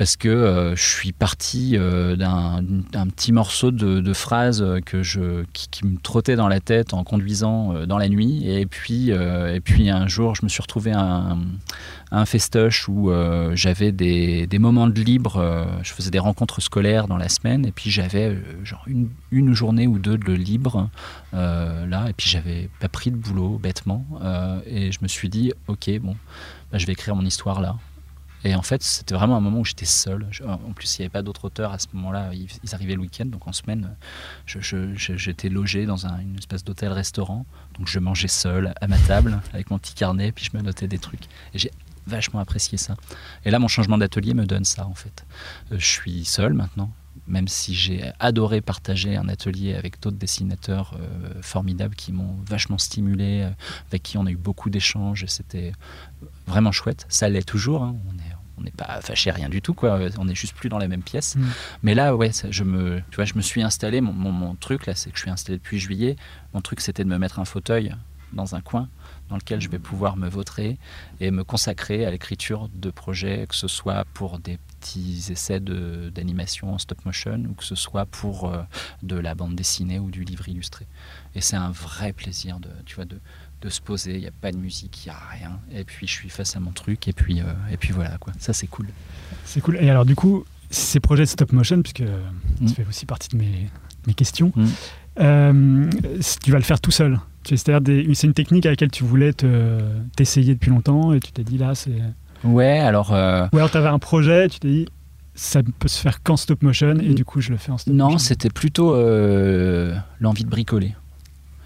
[0.04, 5.86] Parce que euh, je suis parti euh, d'un petit morceau de, phrase que je, qui,
[5.86, 8.46] me trottait dans la tête en conduisant dans la nuit.
[8.46, 11.38] Et puis, et puis un jour, je me suis retrouvé un,
[12.14, 17.08] un festoche où euh, j'avais des, moments de libre, euh, je faisais des rencontres scolaires
[17.08, 20.90] dans la semaine, et puis j'avais euh, genre une, journée ou deux de libre
[21.34, 24.06] là, et puis j'avais pas pris de boulot bêtement,
[24.66, 26.16] et je me suis dit, ok, bon,
[26.72, 27.78] bah, je vais écrire mon histoire là.
[28.44, 30.28] Et en fait, c'était vraiment un moment où j'étais seul.
[30.46, 32.32] en plus, il n'y avait pas d'autres auteurs à ce moment-là.
[32.34, 33.96] Ils, arrivaient le week-end, donc en semaine,
[34.46, 37.46] j'étais logé dans une espèce d'hôtel-restaurant.
[37.78, 40.88] Donc je mangeais seul à ma table avec mon petit carnet, puis je me notais
[40.88, 41.26] des trucs.
[41.54, 41.72] Et j'ai
[42.06, 42.96] vachement apprécié ça.
[43.46, 45.26] Et là, mon changement d'atelier me donne ça, en fait.
[45.72, 46.92] Euh, je suis seul maintenant,
[47.28, 52.78] même si j'ai adoré partager un atelier avec d'autres dessinateurs euh, formidables qui m'ont vachement
[52.78, 53.50] stimulé, euh,
[53.90, 55.74] avec qui on a eu beaucoup d'échanges, et c'était
[56.48, 57.06] vraiment chouette.
[57.10, 57.96] Ça l'est toujours, hein.
[58.08, 60.78] on est on n'est pas fâché rien du tout quoi on est juste plus dans
[60.78, 61.46] la même pièce mm.
[61.82, 64.94] mais là ouais je me tu vois je me suis installé mon, mon truc là
[64.94, 66.18] c'est que je suis installé depuis juillet
[66.54, 67.96] mon truc c'était de me mettre un fauteuil
[68.34, 68.90] dans un coin
[69.30, 70.78] dans lequel je vais pouvoir me vautrer
[71.20, 76.74] et me consacrer à l'écriture de projets, que ce soit pour des petits essais d'animation
[76.74, 78.64] en stop motion ou que ce soit pour euh,
[79.02, 80.86] de la bande dessinée ou du livre illustré.
[81.36, 83.18] Et c'est un vrai plaisir de, tu vois, de,
[83.62, 85.60] de se poser, il n'y a pas de musique, il n'y a rien.
[85.72, 88.34] Et puis je suis face à mon truc et puis, euh, et puis voilà, quoi.
[88.40, 88.88] ça c'est cool.
[89.46, 89.78] C'est cool.
[89.78, 92.68] Et alors du coup, ces projets de stop motion, puisque mm.
[92.68, 93.70] ça fait aussi partie de mes,
[94.06, 94.66] mes questions, mm.
[95.20, 95.90] euh,
[96.44, 99.34] tu vas le faire tout seul c'est-à-dire c'est une technique à laquelle tu voulais
[100.16, 101.92] t'essayer depuis longtemps et tu t'es dit là c'est.
[102.44, 103.14] Ouais, alors.
[103.14, 103.48] Euh...
[103.54, 104.86] Ou alors tu avais un projet, tu t'es dit
[105.36, 107.94] ça peut se faire qu'en stop motion et du coup je le fais en stop
[107.94, 108.14] non, motion.
[108.14, 110.96] Non, c'était plutôt euh, l'envie de bricoler.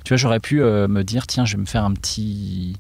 [0.04, 2.78] Tu vois, j'aurais pu euh, me dire tiens, je vais me faire un petit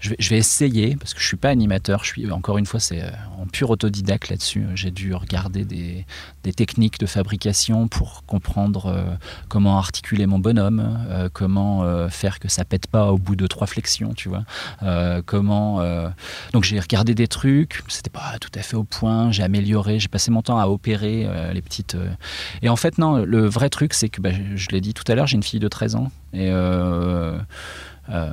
[0.00, 3.02] je vais, essayer, parce que je suis pas animateur, je suis, encore une fois, c'est
[3.02, 4.66] euh, en pur autodidacte là-dessus.
[4.74, 6.06] J'ai dû regarder des,
[6.54, 9.04] techniques de fabrication pour comprendre euh,
[9.48, 13.46] comment articuler mon bonhomme, euh, comment euh, faire que ça pète pas au bout de
[13.46, 14.44] trois flexions, tu vois.
[14.82, 15.80] Euh, comment.
[15.82, 16.08] euh,
[16.52, 20.08] Donc j'ai regardé des trucs, c'était pas tout à fait au point, j'ai amélioré, j'ai
[20.08, 21.94] passé mon temps à opérer euh, les petites.
[21.94, 22.08] euh,
[22.62, 25.14] Et en fait, non, le vrai truc, c'est que, bah, je, l'ai dit tout à
[25.14, 26.10] l'heure, j'ai une fille de 13 ans.
[26.32, 26.48] Et.
[26.50, 27.38] euh,
[28.08, 28.32] euh,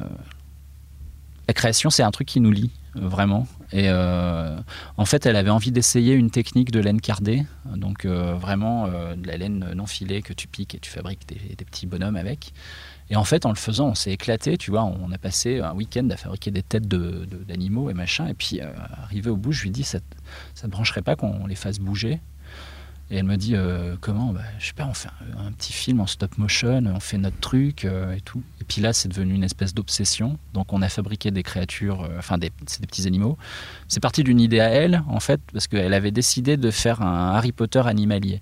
[1.48, 3.48] la création, c'est un truc qui nous lie, euh, vraiment.
[3.72, 4.58] Et euh,
[4.98, 7.46] en fait, elle avait envie d'essayer une technique de laine cardée,
[7.76, 11.66] donc euh, vraiment de la laine non filée que tu piques et tu fabriques des,
[11.66, 12.54] petits bonhommes avec.
[13.10, 14.84] Et en fait, en le faisant, on s'est éclaté, tu vois.
[14.84, 18.28] On a passé un week-end à fabriquer des têtes d'animaux et machin.
[18.28, 20.00] Et puis, arrivé au bout, je lui dis, ça,
[20.54, 22.20] ça ne brancherait pas qu'on les fasse bouger
[23.10, 24.34] et elle me dit euh, comment?
[24.34, 27.40] Bah, Je sais pas, on fait un, petit film en stop motion, on fait notre
[27.40, 28.44] truc euh, et tout.
[28.62, 30.38] Et puis là, c'est devenu une espèce d'obsession.
[30.54, 32.50] Donc on a fabriqué des créatures, euh, enfin des,
[32.80, 33.38] des petits animaux.
[33.88, 37.34] C'est parti d'une idée à elle, en fait, parce qu'elle avait décidé de faire un
[37.36, 38.42] Harry Potter animalier.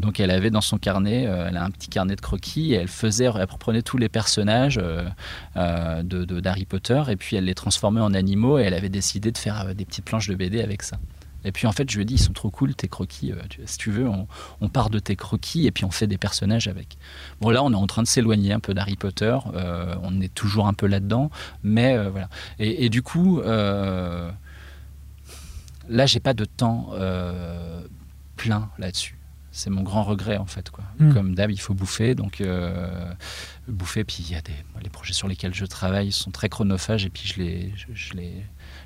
[0.00, 2.88] Donc elle avait dans son carnet, elle a un petit carnet de croquis et elle
[2.88, 4.78] faisait, elle tous les personnages
[5.56, 8.88] euh, de, de- d'Harry Potter et puis elle les transformait en animaux et elle avait
[8.88, 10.98] décidé de faire des petites planches de BD avec ça.
[11.44, 13.32] Et puis en fait, je lui ai dit, ils sont trop cool tes croquis.
[13.32, 14.26] euh, tu- si tu veux, on,
[14.60, 16.96] on part de tes croquis et puis on fait des personnages avec.
[17.40, 19.36] Bon, là, on est en train de s'éloigner un peu d'Harry Potter.
[19.54, 21.30] euh, on est toujours un peu là-dedans,
[21.62, 22.28] mais euh, voilà.
[22.58, 24.30] Et, et du coup, euh,
[25.88, 26.90] là, j'ai pas de temps
[28.36, 29.16] plein là-dessus.
[29.54, 30.70] C'est mon grand regret en fait.
[30.70, 30.84] Quoi.
[30.98, 31.12] Mm.
[31.12, 32.14] Comme d'hab, il faut bouffer.
[32.14, 32.42] Donc,
[33.68, 34.04] bouffer.
[34.04, 37.10] Puis il y a des, les projets sur lesquels je travaille sont très chronophages et
[37.10, 38.32] puis je les, je, je les,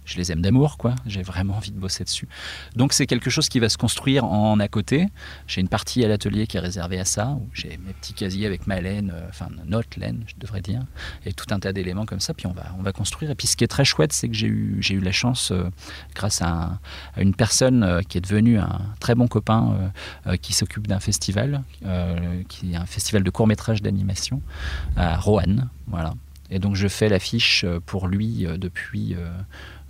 [0.07, 0.79] je les aime d'amour.
[0.79, 0.95] quoi.
[1.05, 2.27] J'ai vraiment envie de bosser dessus.
[2.75, 5.09] Donc c'est quelque chose qui va se construire en à côté.
[5.47, 8.47] J'ai une partie à l'atelier qui est réservée à ça, où j'ai mes petits casiers
[8.47, 10.81] avec ma laine, euh, enfin notre laine, je devrais dire,
[11.27, 12.33] et tout un tas d'éléments comme ça.
[12.33, 13.31] Puis on va, on va construire.
[13.31, 15.51] Et puis ce qui est très chouette, c'est que j'ai eu, j'ai eu la chance,
[15.51, 15.69] euh,
[16.15, 16.79] grâce à, un-
[17.17, 19.91] à une personne euh, qui est devenue un très bon copain,
[20.41, 21.63] qui s'occupe d'un festival,
[22.49, 24.41] qui est un festival de court métrage d'animation
[24.97, 26.15] à Roanne, voilà.
[26.51, 29.17] Et donc je fais l'affiche pour lui depuis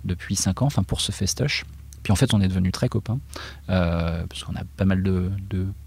[0.07, 1.65] depuis 5 ans, enfin pour ce festoche.
[2.07, 3.19] Puis en fait, on est devenus très copains,
[3.69, 5.29] euh, parce qu'on a pas mal de,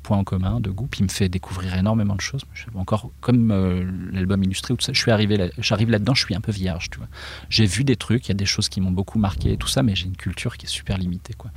[0.02, 0.86] points en commun, de goûts.
[0.86, 2.42] Puis il me fait découvrir énormément de choses.
[2.74, 6.52] Encore comme euh, l'album illustré, ça, je suis arrivé j'arrive là-dedans, je suis un peu
[6.52, 7.08] vierge, tu vois.
[7.48, 9.66] J'ai vu des trucs, il y a des choses qui m'ont beaucoup marqué, et tout
[9.66, 11.52] ça, mais j'ai une culture qui est super limitée, quoi.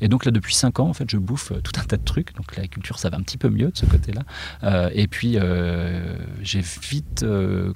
[0.00, 2.04] Et donc là, depuis 5 ans, en fait, je bouffe euh, tout un tas de
[2.04, 2.32] trucs.
[2.36, 4.90] Donc la culture, ça va un petit peu mieux de ce côté-là.
[4.94, 5.36] Et puis,
[6.42, 7.24] j'ai vite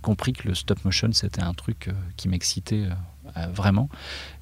[0.00, 2.86] compris que le stop motion, c'était un truc qui m'excitait
[3.54, 3.88] vraiment.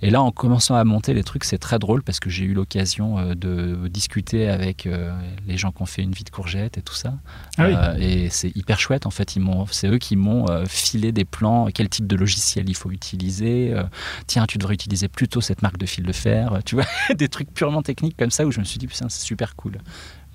[0.03, 2.55] Et là, en commençant à monter les trucs, c'est très drôle parce que j'ai eu
[2.55, 5.13] l'occasion euh, de discuter avec euh,
[5.47, 7.15] les gens qui ont fait une vie de courgette et tout ça.
[7.57, 7.75] Ah oui.
[7.77, 9.07] Euh, et c'est hyper chouette.
[9.07, 9.35] En fait,
[9.73, 13.73] c'est eux qui m'ont euh, filé des plans, quel type de logiciel il faut utiliser.
[13.73, 13.83] euh,
[14.27, 16.53] tiens, tu devrais utiliser plutôt cette marque de fil de fer.
[16.53, 16.85] euh, Tu vois,
[17.17, 19.79] des trucs purement techniques comme ça où je me suis dit, putain, c'est super cool.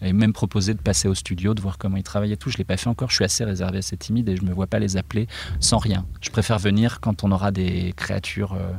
[0.02, 2.50] Et même proposé de passer au studio, de voir comment ils travaillaient et tout.
[2.50, 3.10] Je l'ai pas fait encore.
[3.10, 5.28] Je suis assez réservé, assez timide et je me vois pas les appeler
[5.62, 6.06] sans rien.
[6.22, 8.72] Je préfère venir quand on aura des créatures euh,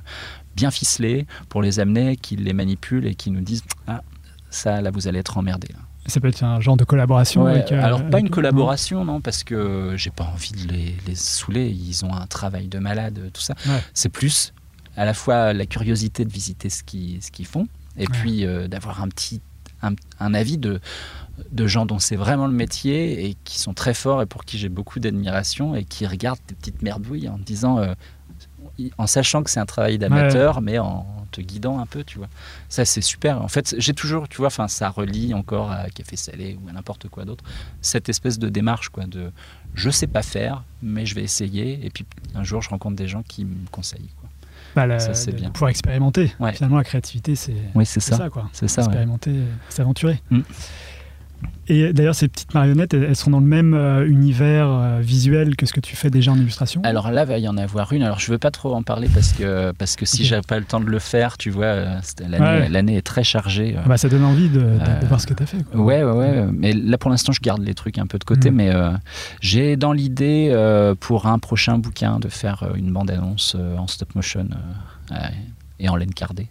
[0.55, 4.03] bien ficelées pour les amener, qu'ils les manipulent et qui nous disent ah
[4.51, 5.69] ça là vous allez être emmerdés.
[6.07, 9.07] Ça peut être un genre de collaboration Ouais, avec, euh, alors pas avec- une collaboration
[9.07, 11.71] non parce que j'ai pas envie de les, les saouler.
[11.71, 13.55] Ils ont un travail de malade tout ça.
[13.67, 13.81] Ouais.
[13.95, 14.53] C'est plus
[14.99, 18.69] à la fois la curiosité de visiter ce qu'ils ce qu'ils font et puis euh,
[18.69, 19.41] d'avoir un petit
[19.85, 20.81] un, un avis de
[21.51, 24.59] de gens dont c'est vraiment le métier et qui sont très forts et pour qui
[24.59, 27.95] j'ai beaucoup d'admiration et qui regardent des petites merdouilles en disant euh,
[28.99, 32.29] en sachant que c'est un travail d'amateur mais en te guidant un peu tu vois.
[32.69, 33.43] Ça c'est super.
[33.43, 36.73] En fait j'ai toujours tu vois enfin ça relie encore à café salé ou à
[36.73, 37.45] n'importe quoi d'autre
[37.81, 39.33] cette espèce de démarche quoi de
[39.75, 43.09] je sais pas faire mais je vais essayer et puis un jour je rencontre des
[43.09, 44.29] gens qui me conseillent quoi.
[44.75, 45.51] Bah, la- ça, c'est bien.
[45.51, 46.33] pouvoir expérimenter.
[46.41, 46.53] Ouais.
[46.53, 48.49] Finalement, la créativité, c'est oui c'est c'est ça ça, quoi.
[48.53, 48.83] c'est ça.
[48.83, 49.35] Expérimenter,
[49.69, 50.21] s'aventurer.
[50.31, 50.41] Mm.
[51.67, 55.65] Et d'ailleurs, ces petites marionnettes, elles sont dans le même euh, univers euh, visuel que
[55.65, 58.03] ce que tu fais déjà en illustration Alors là, va y en avoir une.
[58.03, 60.29] Alors je veux pas trop en parler parce que parce que si Ok.
[60.29, 62.99] j'ai pas le temps de le faire, tu vois, euh, l'année Ouais.
[62.99, 63.77] est très chargée.
[63.87, 65.63] bah, Ça donne envie de, de- de voir ce que tu as fait.
[65.65, 65.81] quoi.
[65.81, 66.47] Ouais, ouais, ouais.
[66.53, 68.51] Mais là, pour l'instant, je garde les trucs un peu de côté.
[68.51, 68.55] Mm.
[68.55, 68.71] Mais
[69.41, 70.53] j'ai dans l'idée,
[71.01, 74.47] pour un prochain bouquin, de faire une bande-annonce en stop motion
[75.13, 75.15] euh,
[75.81, 76.49] et en laine cardée.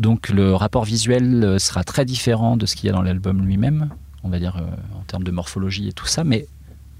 [0.00, 3.90] Donc le rapport visuel sera très différent de ce qu'il y a dans l'album lui-même,
[4.22, 6.46] on va dire euh, en termes de morphologie et tout ça, mais,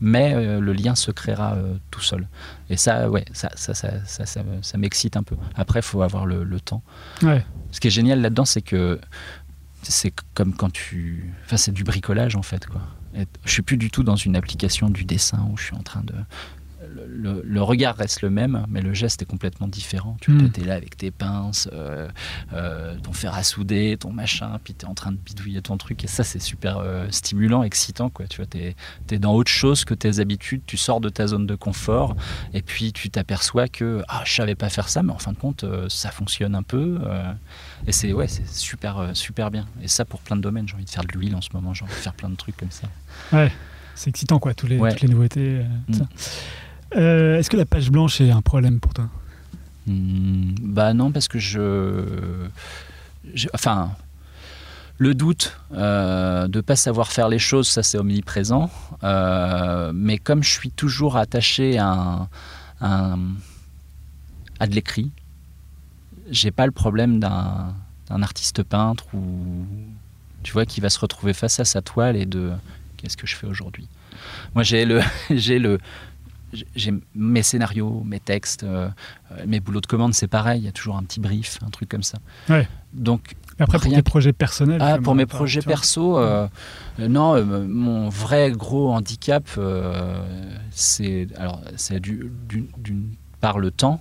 [0.00, 2.28] mais euh, le lien se créera euh, tout seul.
[2.70, 5.36] Et ça, ouais, ça, ça, ça, ça, ça me- ça m'excite un peu.
[5.54, 6.82] Après, il faut avoir le, temps.
[7.70, 9.00] Ce qui est génial là-dedans, c'est que
[9.82, 11.32] c'est comme quand tu.
[11.44, 12.80] Enfin, c'est du bricolage en fait, quoi.
[13.44, 16.02] Je suis plus du tout dans une application du dessin où je suis en train
[16.02, 16.14] de.
[17.44, 20.16] Le- regard reste le même, mais le geste est complètement différent.
[20.20, 20.50] Tu Mm.
[20.60, 22.08] es là avec tes pinces, euh,
[22.52, 25.76] euh, ton fer à souder, ton machin, puis tu es en train de bidouiller ton
[25.76, 26.02] truc.
[26.04, 28.08] Et ça, c'est super euh, stimulant, excitant.
[28.10, 28.26] Quoi.
[28.26, 31.54] Tu vois, es, dans autre chose que tes habitudes, tu sors de ta zone de
[31.54, 32.16] confort,
[32.54, 35.38] et puis tu t'aperçois que ah, je savais pas faire ça, mais en fin de
[35.38, 36.98] compte, ça fonctionne un peu.
[37.86, 39.66] et c'est ouais, super, super bien.
[39.82, 41.74] Et ça, pour plein de domaines, j'ai envie de faire de l'huile en ce moment,
[41.74, 42.88] j'ai envie de faire plein de trucs comme ça.
[43.32, 43.50] Ouais,
[43.94, 44.90] c'est excitant, quoi, tous les, Ouais.
[44.92, 45.58] toutes les nouveautés.
[45.60, 45.94] euh, Mm.
[45.94, 46.04] ça.
[46.96, 49.08] Euh, Est-ce que la page blanche est un problème pour toi?
[49.86, 52.48] Hmm, bah non, parce que je.
[53.54, 53.92] enfin.
[55.02, 58.70] Le doute euh, de ne pas savoir faire les choses, ça c'est omniprésent.
[59.02, 62.28] Euh, mais comme je suis toujours attaché à,
[62.82, 63.16] à
[64.66, 65.10] de l'écrit,
[66.30, 69.64] j'ai pas le problème d'un artiste peintre ou
[70.42, 72.52] tu vois qui va se retrouver face à sa toile et de
[72.98, 73.88] qu'est-ce que je fais aujourd'hui?
[74.54, 75.00] Moi j'ai le
[75.30, 75.78] j'ai le
[76.74, 78.88] j'ai mes scénarios, mes textes, euh,
[79.32, 80.60] euh, mes boulots de commande, c'est pareil.
[80.60, 82.18] Il y a toujours un petit brief, un truc comme ça.
[82.48, 82.66] Ouais.
[82.92, 86.48] Donc Après, pour tes projets personnels ah, pour mes projets perso, euh,
[86.98, 90.22] non, euh, mon vrai gros handicap, euh,
[90.70, 92.30] c'est alors c'est d'une
[92.78, 93.10] d'une
[93.40, 94.00] part le temps,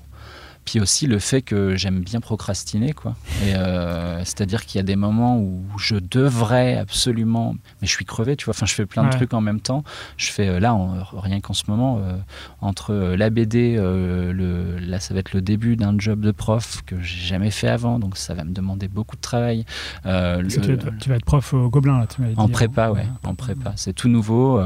[0.69, 3.15] puis aussi le fait que j'aime bien procrastiner, quoi.
[3.43, 8.05] Et euh, c'est-à-dire qu'il y a des moments où je devrais absolument, mais je suis
[8.05, 8.53] crevé, tu vois.
[8.53, 9.15] Enfin, je fais plein de Ouais.
[9.15, 9.83] trucs en même temps.
[10.17, 12.15] Je fais euh, là, en- rien qu'en ce moment, euh,
[12.61, 16.83] entre la BD, euh, le, là, ça va être le début d'un job de prof
[16.85, 19.65] que j'ai jamais fait avant, donc ça va me demander beaucoup de travail.
[20.05, 22.39] Le- tu, vas- tu vas être prof au Gobelin, là, tu m'avais dit.
[22.39, 23.07] en prépa, ouais, Ouais.
[23.23, 23.73] en prépa.
[23.75, 24.61] C'est tout nouveau,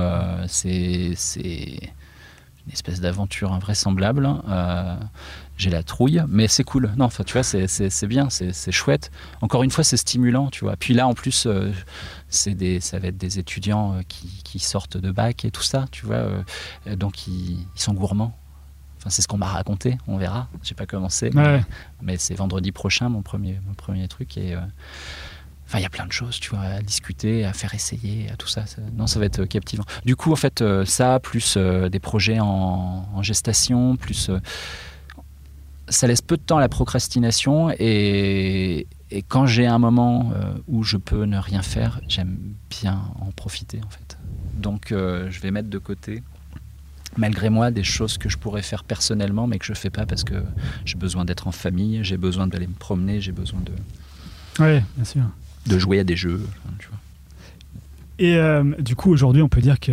[0.48, 1.80] c'est c'est
[2.68, 4.30] une espèce d'aventure invraisemblable.
[4.48, 4.96] Euh,
[5.58, 6.92] J'ai la trouille, mais c'est cool.
[6.98, 9.12] Non, enfin, tu vois, c'est- bien, c'est c'est chouette.
[9.42, 10.76] Encore une fois, c'est stimulant, tu vois.
[10.78, 11.72] Puis là, en plus, euh,
[12.28, 15.62] c'est des, ça va être des étudiants euh, qui, qui sortent de bac et tout
[15.62, 16.16] ça, tu vois.
[16.88, 18.36] euh, donc, ils, ils sont gourmands.
[18.98, 20.48] Enfin, c'est ce qu'on m'a raconté, on verra.
[20.64, 21.64] J'ai pas commencé, mais, Ouais.
[22.02, 24.38] mais c'est vendredi prochain mon premier, mon premier truc.
[24.38, 24.56] Et,
[25.76, 28.48] Il y a plein de choses, tu vois, à discuter, à faire essayer, à tout
[28.48, 28.66] ça.
[28.96, 29.84] non, ça va être euh, captivant.
[30.06, 34.30] Du coup, en fait, euh, ça, plus euh, des projets en, gestation, plus.
[35.88, 37.72] ça laisse peu de temps à la procrastination.
[37.80, 38.88] Et,
[39.28, 40.34] quand j'ai un moment
[40.68, 42.36] où je peux ne rien faire, j'aime
[42.72, 44.18] bien en profiter, en fait.
[44.56, 46.24] Donc, je vais mettre de côté,
[47.16, 50.24] malgré moi, des choses que je pourrais faire personnellement, mais que je fais pas parce
[50.24, 50.44] que
[50.84, 53.72] j'ai besoin d'être en famille, j'ai besoin d'aller me promener, j'ai besoin de,
[54.60, 55.24] Ouais, bien sûr.
[55.68, 56.42] De jouer à des jeux.
[56.66, 56.98] enfin, tu vois.
[58.20, 59.92] Et euh, du coup, aujourd'hui, on peut dire que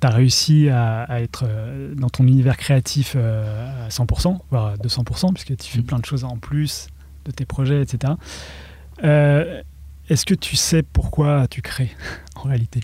[0.00, 4.66] tu as réussi à, à être euh, dans ton univers créatif euh, à 100%, voire
[4.66, 5.84] à 200%, puisque tu fais Mhm.
[5.84, 6.88] plein de choses en plus
[7.26, 8.14] de tes projets, etc.
[9.04, 9.62] Euh,
[10.08, 11.90] Est-ce que tu sais pourquoi tu crées,
[12.36, 12.80] en réalité?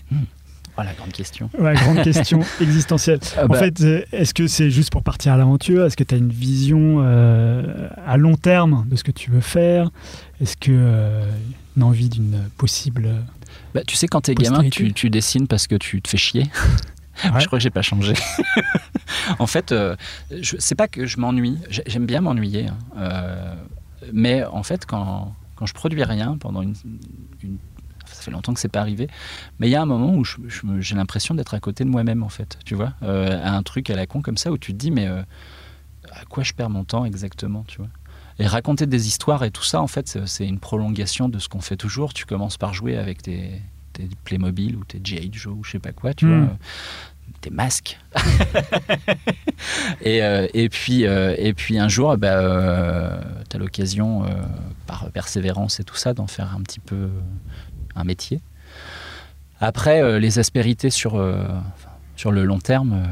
[0.79, 1.49] Oh, la grande question.
[1.59, 3.19] Ouais, grande question existentielle.
[3.35, 3.81] Ah En bah, fait,
[4.13, 5.85] est-ce que c'est juste pour partir à l'aventure?
[5.85, 9.41] Est-ce que tu as une vision euh, à long terme de ce que tu veux
[9.41, 9.89] faire?
[10.39, 11.25] Est-ce que euh,
[11.77, 13.07] une envie d'une possible...
[13.73, 16.43] bah, tu sais, quand t'es gamin, tu, tu dessines parce que tu te fais chier.
[17.23, 17.39] Ouais.
[17.41, 18.13] Je crois que j'ai pas changé.
[19.39, 19.95] en fait, euh,
[20.59, 21.57] c'est pas que je m'ennuie.
[21.67, 22.67] J'ai- J'aime bien m'ennuyer.
[22.67, 22.77] hein.
[22.95, 23.55] Euh,
[24.13, 26.75] mais en fait, quand, quand je produis rien pendant une,
[27.41, 27.57] une-
[28.05, 29.07] ça fait longtemps que c'est pas arrivé.
[29.59, 30.23] Mais il y a un moment où
[30.79, 32.59] j'ai l'impression d'être à côté de moi-même, en fait.
[32.65, 34.91] Tu vois, Euh, à un truc à la con comme ça où tu te dis,
[34.91, 35.23] mais euh,
[36.11, 37.89] à quoi je perds mon temps exactement, tu vois
[38.39, 41.61] et raconter des histoires et tout ça, en fait, c'est- une prolongation de ce qu'on
[41.61, 42.13] fait toujours.
[42.13, 43.61] Tu commences par jouer avec tes,
[43.93, 45.29] tes Playmobil ou tes G.I.
[45.33, 46.45] Joe ou je sais pas quoi, tu Mm.
[46.45, 46.57] vois,
[47.41, 47.99] tes masques.
[50.01, 53.19] et, euh, et, puis, euh, et puis un jour, bah,
[53.49, 54.27] tu as l'occasion, euh,
[54.85, 57.09] par persévérance et tout ça, d'en faire un petit peu euh,
[57.95, 58.39] un métier.
[59.59, 61.43] Après, euh, les aspérités sur, euh,
[62.15, 63.05] sur le long terme, euh,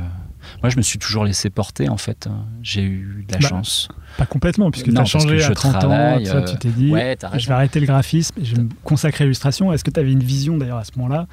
[0.61, 2.27] moi je me suis toujours laissé porter en fait.
[2.63, 3.87] J'ai eu de la Bah, chance.
[4.17, 7.47] Pas complètement, puisque tu as changé à 30 ans, euh, tu t'es dit, Ouais, je
[7.47, 9.73] vais arrêter le graphisme et je vais me consacrer à l'illustration.
[9.73, 11.27] Est-ce que tu avais une vision d'ailleurs à ce moment-là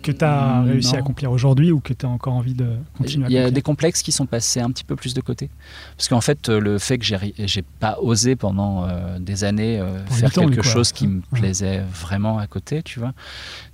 [0.00, 3.26] que tu as réussi à accomplir aujourd'hui ou que tu as encore envie de continuer
[3.26, 5.50] à Il y a des complexes qui sont passés un petit peu plus de côté.
[5.96, 10.04] Parce qu'en fait, euh, le fait que j'ai pas osé pendant euh, des années euh,
[10.06, 11.40] faire quelque chose qui me Ouais.
[11.40, 13.12] plaisait vraiment à côté, tu vois,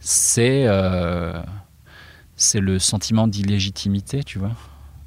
[0.01, 1.41] c'est euh,
[2.37, 4.53] c'est le sentiment d'illégitimité, tu vois.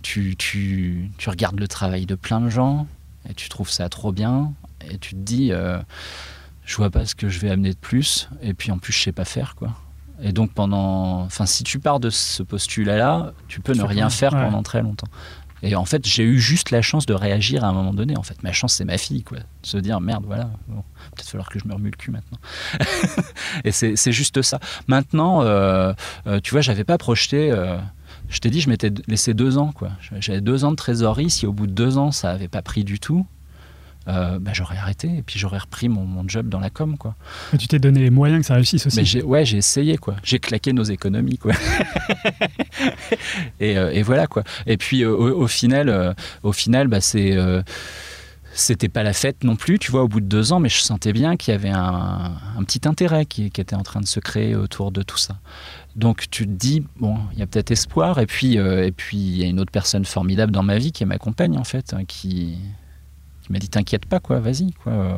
[0.08, 2.88] Tu, tu, tu regardes le travail de plein de gens
[3.30, 4.54] et tu trouves ça trop bien
[4.90, 5.80] et tu te dis, euh,
[6.64, 9.02] je vois pas ce que je vais amener de plus et puis en plus je
[9.04, 9.76] sais pas faire, quoi.
[10.22, 14.10] Et donc pendant, enfin si tu pars de ce postulat-là, tu peux Tu ne rien
[14.10, 14.46] faire Ouais.
[14.46, 15.10] pendant très longtemps.
[15.62, 18.16] Et en fait, j'ai eu juste la chance de réagir à un moment donné.
[18.16, 19.40] En fait, ma chance, c'est ma fille, quoi.
[19.40, 20.84] De se dire, merde, voilà, bon,
[21.16, 22.38] peut-être falloir que je me remue le cul maintenant.
[23.64, 24.60] et c'est c'est juste ça.
[24.88, 25.94] Maintenant, euh,
[26.28, 27.52] euh, tu vois, j'avais pas projeté.
[27.52, 27.78] euh,
[28.30, 29.72] je t'ai dit, je m'étais laissé deux ans.
[29.72, 29.92] quoi.
[30.20, 31.30] J'avais deux ans de trésorerie.
[31.30, 33.26] Si au bout de deux ans, ça n'avait pas pris du tout,
[34.08, 36.98] euh, bah, j'aurais arrêté et puis j'aurais repris mon, mon, job dans la com.
[36.98, 37.16] Quoi.
[37.52, 38.98] Mais tu t'es donné les moyens que ça réussisse aussi.
[38.98, 39.98] Mais j'ai, ouais, j'ai essayé.
[39.98, 40.16] quoi.
[40.24, 41.38] J'ai claqué nos économies.
[41.38, 41.54] Quoi.
[43.60, 44.28] et, euh, et, voilà.
[44.28, 44.44] quoi.
[44.66, 46.14] Et puis euh, au, au, final, euh,
[46.44, 47.36] au final bah, c'est
[48.54, 50.80] c'était pas la fête non plus, tu vois, au bout de deux ans, mais je
[50.80, 54.08] sentais bien qu'il y avait un, un petit intérêt qui, qui, était en train de
[54.08, 55.38] se créer autour de tout ça.
[55.98, 59.18] Donc tu te dis, bon, il y a peut-être espoir, et puis euh, et puis
[59.18, 61.64] il y a une autre personne formidable dans ma vie qui est ma compagne, en
[61.64, 62.60] fait, hein, qui,
[63.50, 64.94] m'a dit, t'inquiète pas, quoi, vas-y, quoi.
[64.94, 65.18] Euh,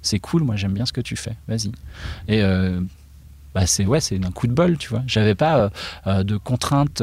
[0.00, 1.70] c'est cool, moi j'aime bien ce que tu fais, vas-y.
[2.28, 2.80] Et euh,
[3.54, 5.02] bah c'est ouais, c'est un coup de bol, tu vois.
[5.06, 5.70] J'avais pas
[6.06, 7.02] de contraintes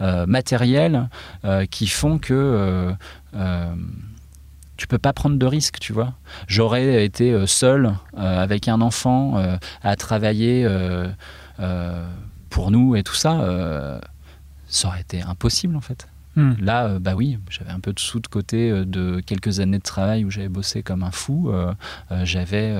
[0.00, 1.08] matérielles
[1.70, 2.92] qui font que
[4.76, 6.14] tu peux pas prendre de risques, tu vois.
[6.48, 9.40] J'aurais été seul avec un enfant
[9.82, 10.66] à travailler
[12.56, 14.00] pour nous et tout ça,
[14.68, 16.08] ça aurait été impossible en fait.
[16.34, 16.50] Hmm.
[16.50, 16.56] Mm.
[16.60, 20.24] Là, bah oui, j'avais un peu de sous de côté de quelques années de travail
[20.24, 21.52] où j'avais bossé comme un fou.
[22.22, 22.74] j'avais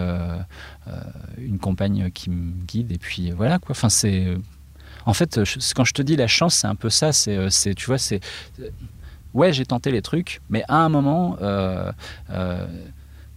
[1.39, 3.73] une compagne qui me guide et puis voilà quoi.
[3.73, 4.37] Enfin, c'est.
[5.05, 5.39] En fait,
[5.77, 7.13] quand je te dis la chance, c'est un peu ça.
[7.13, 8.21] C'est, tu vois, c'est
[9.37, 11.93] ouais, j'ai tenté les trucs, mais à un moment, euh,
[12.31, 12.67] euh,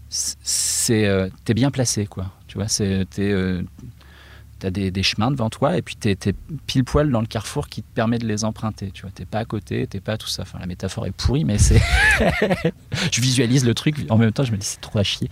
[0.10, 2.32] c'est, euh, t'es bien placé, quoi.
[2.48, 3.32] Tu vois, c'est, t'es,
[4.60, 6.34] euh, t'as des, des, chemins devant toi, et puis t'es, t'es,
[6.68, 8.91] pile poil dans le carrefour qui te permet de les emprunter.
[8.91, 10.44] Tu vois, t'es pas à côté, t'es pas tout ça.
[10.44, 11.81] Enfin, la métaphore est pourrie, mais c'est.
[13.11, 14.06] je visualise le truc.
[14.10, 15.30] En même temps, je me dis c'est trop à chier.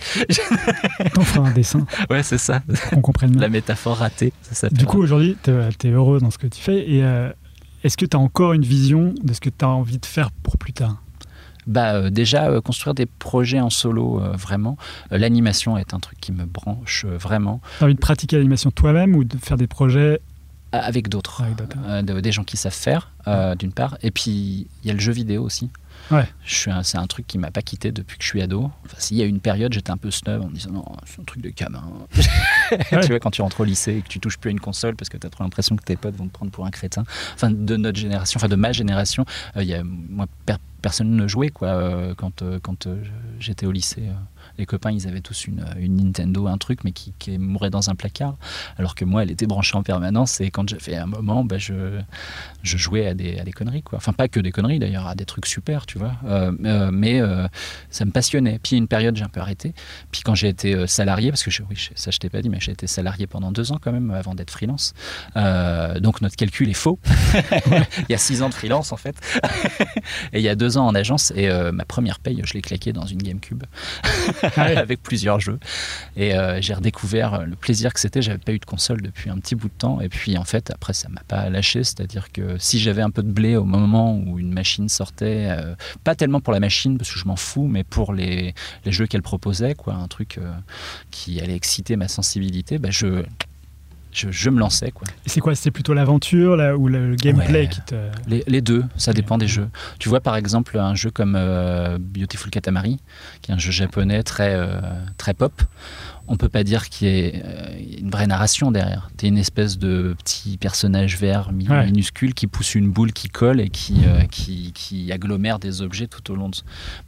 [1.14, 1.86] T'en feras un dessin.
[2.10, 2.62] Ouais, c'est ça.
[2.94, 3.42] On comprenne bien.
[3.42, 4.32] La métaphore ratée.
[4.42, 7.30] Ça du coup, aujourd'hui, t'es, t'es heureux dans ce que tu fais, et euh,
[7.84, 10.32] est-ce que tu as encore une vision de ce que tu as envie de faire
[10.32, 11.02] pour plus tard?
[11.68, 14.78] Bah, euh, déjà, euh, construire des projets en solo, euh, vraiment.
[15.12, 17.62] L'animation est un truc qui me branche vraiment.
[17.78, 20.20] Tu as envie de pratiquer l'animation toi-même ou de faire des projets
[20.72, 21.44] avec d'autres,
[22.02, 23.12] des gens qui savent faire,
[23.58, 23.98] d'une part.
[24.02, 25.70] Et puis, il y a le jeu vidéo aussi.
[26.12, 26.28] Ouais.
[26.46, 28.72] C'est un truc qui m'a pas quitté depuis que je suis ado.
[28.86, 31.20] Enfin, s'il y a une période, j'étais un peu snob en me disant non, c'est
[31.22, 31.84] un truc de gamin.
[32.70, 33.00] Ouais.
[33.02, 34.96] tu vois, quand tu rentres au lycée et que tu touches plus à une console
[34.98, 37.04] parce que tu as trop l'impression que tes potes vont te prendre pour un crétin.
[37.34, 39.24] Enfin, de notre génération, enfin de ma génération,
[39.56, 41.70] euh, y a, moi, per- personne ne jouait quoi.
[41.70, 42.90] euh, quand euh, quand
[43.40, 44.10] j'étais au lycée,
[44.58, 47.96] les copains, ils avaient tous une, Nintendo, un truc, mais qui, qui mourait dans un
[47.96, 48.38] placard.
[48.78, 50.42] Alors que moi, elle était branchée en permanence.
[50.42, 52.02] Et quand j'avais un moment, bah, je,
[52.64, 53.84] jouais à des, conneries.
[53.84, 53.98] Quoi.
[53.98, 56.14] Enfin, pas que des conneries d'ailleurs, à des trucs super, tu vois.
[56.26, 57.48] Euh, euh, mais euh,
[57.90, 58.60] ça me passionnait.
[58.62, 59.74] Puis, une période, j'ai un peu arrêté.
[60.12, 62.88] Puis, quand j'ai été salarié, parce que ça, je t'ai pas dit, mais j'ai été
[62.88, 64.94] salarié pendant deux ans quand même avant d'être freelance.
[65.36, 67.00] Donc, notre calcul est faux.
[68.10, 69.16] il y a six ans de freelance, en fait.
[70.34, 71.32] et il y a deux ans en agence.
[71.36, 73.64] Et ma première paye, je l'ai claquée dans une GameCube
[74.58, 75.60] avec plusieurs jeux.
[76.16, 78.22] Et euh, j'ai redécouvert euh, le plaisir que c'était.
[78.22, 80.02] J'avais pas eu de console depuis un petit bout de temps.
[80.02, 81.84] Et puis en fait, après, ça m'a pas lâché.
[81.84, 85.76] C'est-à-dire que si j'avais un peu de blé au moment où une machine sortait, euh,
[86.04, 88.54] pas tellement pour la machine parce que je m'en fous, mais pour les,
[88.86, 90.52] les jeux qu'elle proposait, quoi, un truc euh,
[91.12, 93.24] qui allait exciter ma sensibilité, bah, je,
[94.12, 94.92] je, je me lançais.
[94.92, 95.08] Quoi.
[95.26, 97.68] Et c'est quoi C'est plutôt l'aventure là, ou le gameplay Ouais.
[97.68, 97.96] qui te.
[98.28, 99.70] Les, les deux, ça dépend des jeux.
[100.00, 103.00] Tu vois par exemple un jeu comme euh, Beautiful Katamari,
[103.42, 104.80] qui est un jeu japonais très, euh,
[105.18, 105.62] très pop.
[106.30, 109.10] On peut pas dire qu'il y ait euh, une vraie narration derrière.
[109.16, 111.86] T'es une espèce de petit personnage vert Ouais.
[111.86, 116.08] minuscule qui pousse une boule qui colle et qui, euh, qui, qui agglomère des objets
[116.08, 116.58] tout au long de.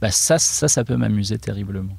[0.00, 1.98] Bah ça, ça, ça peut m'amuser terriblement.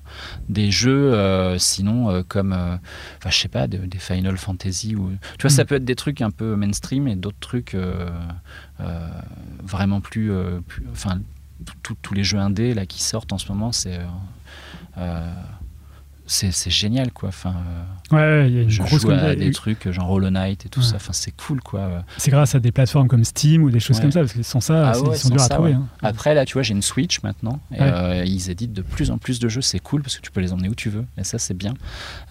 [0.49, 5.11] Des jeux, euh, sinon euh, comme, enfin je sais pas, de- des Final Fantasy ou,
[5.37, 5.67] tu vois, ça Mm.
[5.67, 7.75] peut être des trucs un peu mainstream et d'autres trucs.
[9.63, 10.31] vraiment plus,
[10.91, 11.19] enfin
[11.83, 13.99] tous les jeux indés là qui sortent en ce moment c'est
[16.51, 17.53] c'est génial quoi enfin
[18.13, 20.65] euh, Ouais, il y a une je grosse joue à des trucs genre Hollow Knight
[20.65, 20.85] et tout Ouais.
[20.85, 22.01] ça enfin c'est cool quoi euh.
[22.17, 24.03] C'est grâce à des plateformes comme Steam ou des choses Ouais.
[24.03, 25.73] comme ça, parce que sans ça, Ah ils sont durs à trouver.
[25.73, 25.87] hein.
[26.01, 29.17] après là tu vois j'ai une Switch maintenant et euh, ils éditent de plus en
[29.17, 31.23] plus de jeux c'est cool parce que tu peux les emmener où tu veux et
[31.23, 31.73] ça c'est bien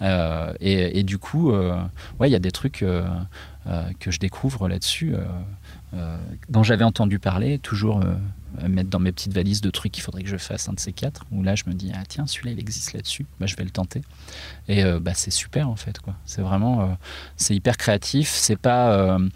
[0.01, 1.79] Euh, et, et du coup euh,
[2.19, 3.05] ouais il y a des trucs euh,
[3.67, 5.19] euh, que je découvre là-dessus euh,
[5.93, 6.17] euh,
[6.49, 8.15] dont j'avais entendu parler toujours euh, euh,
[8.67, 10.93] mettre dans mes petites valises de trucs qu'il faudrait que je fasse un de ces
[10.93, 11.25] quatre.
[11.31, 13.25] Où là je me dis ah tiens celui-là il existe là-dessus.
[13.39, 14.01] Bah, je vais le tenter.
[14.67, 16.15] Et euh, bah, c'est super en fait quoi.
[16.25, 16.87] C'est vraiment euh,
[17.37, 18.29] c'est hyper créatif.
[18.29, 19.29] C'est pas euh,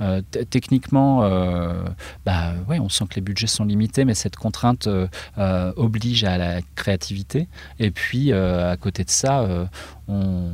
[0.00, 1.84] euh, techniquement euh,
[2.24, 6.24] bah ouais on sent que les budgets sont limités mais cette contrainte euh, euh, oblige
[6.24, 7.48] à la créativité.
[7.78, 9.66] Et puis euh, à côté de ça euh,
[10.08, 10.50] on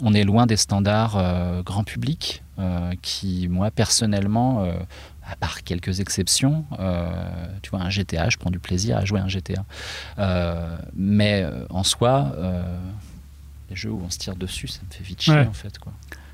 [0.00, 4.74] on est loin des standards euh, grand public euh, qui, moi, personnellement, euh,
[5.30, 7.10] à part quelques exceptions, euh,
[7.62, 9.64] tu vois, un GTA, je prends du plaisir à jouer à un GTA.
[10.94, 12.34] Mais en soi,
[13.70, 15.46] les jeux où on se tire dessus, ça me fait vite chier, Ouais.
[15.46, 15.78] en fait.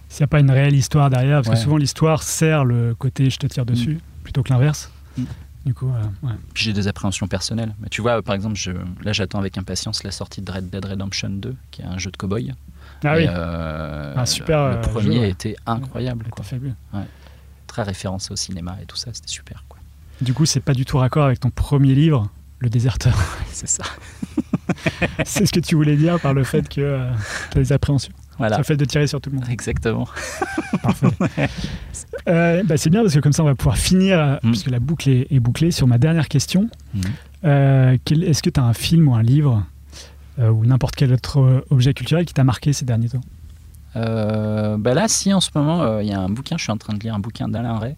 [0.09, 1.55] S'il n'y a pas une réelle histoire derrière, parce Ouais.
[1.55, 4.91] que souvent l'histoire sert le côté je te tire dessus, plutôt que l'inverse.
[5.19, 5.25] Mm.
[5.67, 5.87] Du coup,
[6.23, 6.33] ouais.
[6.55, 7.75] Puis j'ai des appréhensions personnelles.
[7.81, 8.71] Mais tu vois, par exemple, je,
[9.03, 12.11] là j'attends avec impatience la sortie de Red Dead Redemption 2, qui est un jeu
[12.11, 12.55] de cow-boy.
[13.05, 15.31] Ah oui, euh, Un super, Le euh, premier jeu, ouais.
[15.31, 16.45] était incroyable, quoi.
[16.45, 16.75] fabuleux.
[17.67, 19.79] Très référencé au cinéma et tout ça, c'était super, quoi.
[20.21, 23.15] Du coup, c'est pas du tout raccord avec ton premier livre, Le Déserteur.
[23.53, 23.85] C'est ça.
[25.25, 27.09] c'est ce que tu voulais dire par le fait que
[27.51, 28.13] tu as des appréhensions.
[28.37, 28.55] Voilà.
[28.57, 29.47] Sur le fait de tirer sur tout le monde.
[29.51, 30.07] Exactement.
[30.83, 31.09] Parfait.
[32.29, 34.51] Euh, bah, c'est bien parce que comme ça, on va pouvoir finir, euh, Mm.
[34.51, 36.69] puisque la boucle est, est bouclée, sur ma dernière question.
[37.45, 39.78] Euh, quel- Est-ce que tu as un film ou un livre euh,
[40.39, 43.21] ou n'importe quel autre euh, objet culturel qui t'a marqué ces derniers temps
[43.97, 46.73] Euh, bah là, si, en ce moment, euh, il y a un bouquin, je suis
[46.73, 47.97] en train de lire un bouquin d'Alain Ray,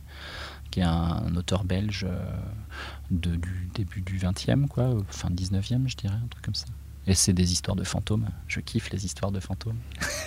[0.71, 2.17] qui est un, auteur belge euh,
[3.11, 6.67] de- du début du 20e, quoi, euh, fin 19e, je dirais, un truc comme ça.
[7.07, 8.27] Et c'est des histoires de fantômes.
[8.47, 9.79] Je kiffe les histoires de fantômes.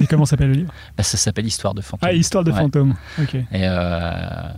[0.01, 0.73] Et comment s'appelle le livre?
[0.97, 2.09] Bah, ça s'appelle Histoire de fantômes.
[2.09, 2.57] Ah, Histoire de Ouais.
[2.59, 2.95] fantômes.
[3.21, 3.35] Ok.
[3.35, 4.49] Et euh,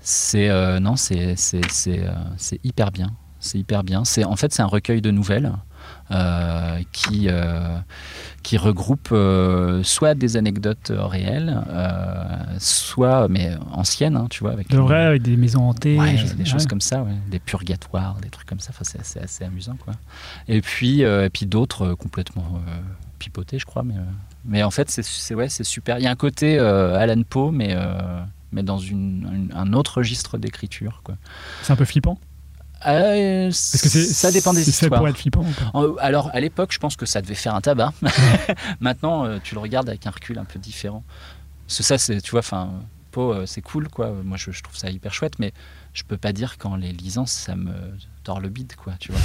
[0.00, 3.12] c'est euh, non, c'est c'est c'est euh, c'est hyper bien.
[3.40, 4.04] C'est hyper bien.
[4.04, 5.56] C'est en fait c'est un recueil de nouvelles euh,
[6.92, 7.76] qui euh,
[8.42, 12.24] qui regroupe euh, soit des anecdotes euh, réelles, euh,
[12.58, 15.98] soit mais anciennes, hein, tu vois, avec De vrai, avec des maisons hantées.
[15.98, 17.12] Ouais, des choses comme ça, ouais.
[17.30, 18.70] des purgatoires, des trucs comme ça.
[18.74, 19.94] Enfin, c'est assez, assez amusant, quoi.
[20.48, 22.70] Et puis, euh, et puis d'autres euh, complètement euh,
[23.18, 23.82] pipotés, je crois.
[23.82, 24.02] Mais, euh,
[24.46, 25.98] mais en fait, c'est, ouais, super.
[25.98, 28.20] Il y a un côté euh, Alan Poe, mais euh,
[28.52, 31.02] mais dans une, une- un autre registre d'écriture.
[31.62, 32.18] C'est un peu flippant.
[32.86, 35.00] Euh, Parce que ça dépend des c'est fait histoires.
[35.00, 35.44] pour être flippant
[35.98, 37.92] Alors, à l'époque, je pense que ça devait faire un tabac.
[38.80, 41.04] Maintenant, euh, tu le regardes avec un recul un peu différent.
[41.66, 42.70] Parce que ça, c'est, tu vois, enfin,
[43.10, 44.10] Poe, euh, c'est cool, quoi.
[44.24, 45.52] Moi, je, je trouve ça hyper chouette, mais
[45.92, 47.72] je peux pas dire qu'en les lisant, ça me
[48.24, 49.20] tord le bide, quoi, tu vois.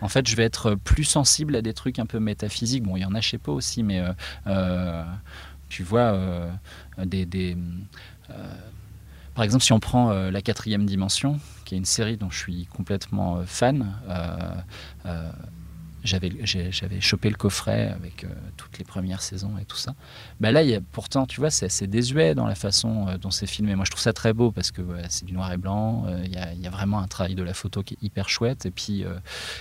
[0.00, 2.82] En fait, je vais être plus sensible à des trucs un peu métaphysiques.
[2.82, 4.12] Bon, il y en a chez Poe aussi, mais euh,
[4.48, 5.04] euh,
[5.68, 6.18] tu vois,
[6.98, 7.24] des.
[7.24, 7.56] des,
[9.34, 12.38] par exemple, si on prend euh, La quatrième dimension, qui est une série dont je
[12.38, 14.36] suis complètement euh, fan, euh,
[15.06, 15.32] euh,
[16.04, 18.26] j'avais chopé le coffret avec
[18.56, 19.94] toutes les premières saisons et tout ça.
[20.40, 23.46] Bah là, y a, pourtant, tu vois, c'est assez désuet dans la façon dont c'est
[23.46, 23.76] filmé.
[23.76, 26.06] Moi, je trouve ça très beau parce que c'est du noir et blanc.
[26.24, 28.66] Il y, y a vraiment un travail de la photo qui est hyper chouette.
[28.66, 29.04] Et puis,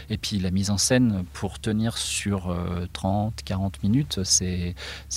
[0.09, 4.73] et puis la mise en scène, pour tenir sur euh, 30, 40 minutes, c'est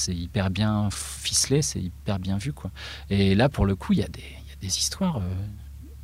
[0.09, 2.53] hyper bien ficelé, c'est hyper bien vu.
[2.53, 2.71] Quoi.
[3.09, 4.23] Et là, pour le coup, il y, a des-
[4.67, 5.21] des histoires, euh,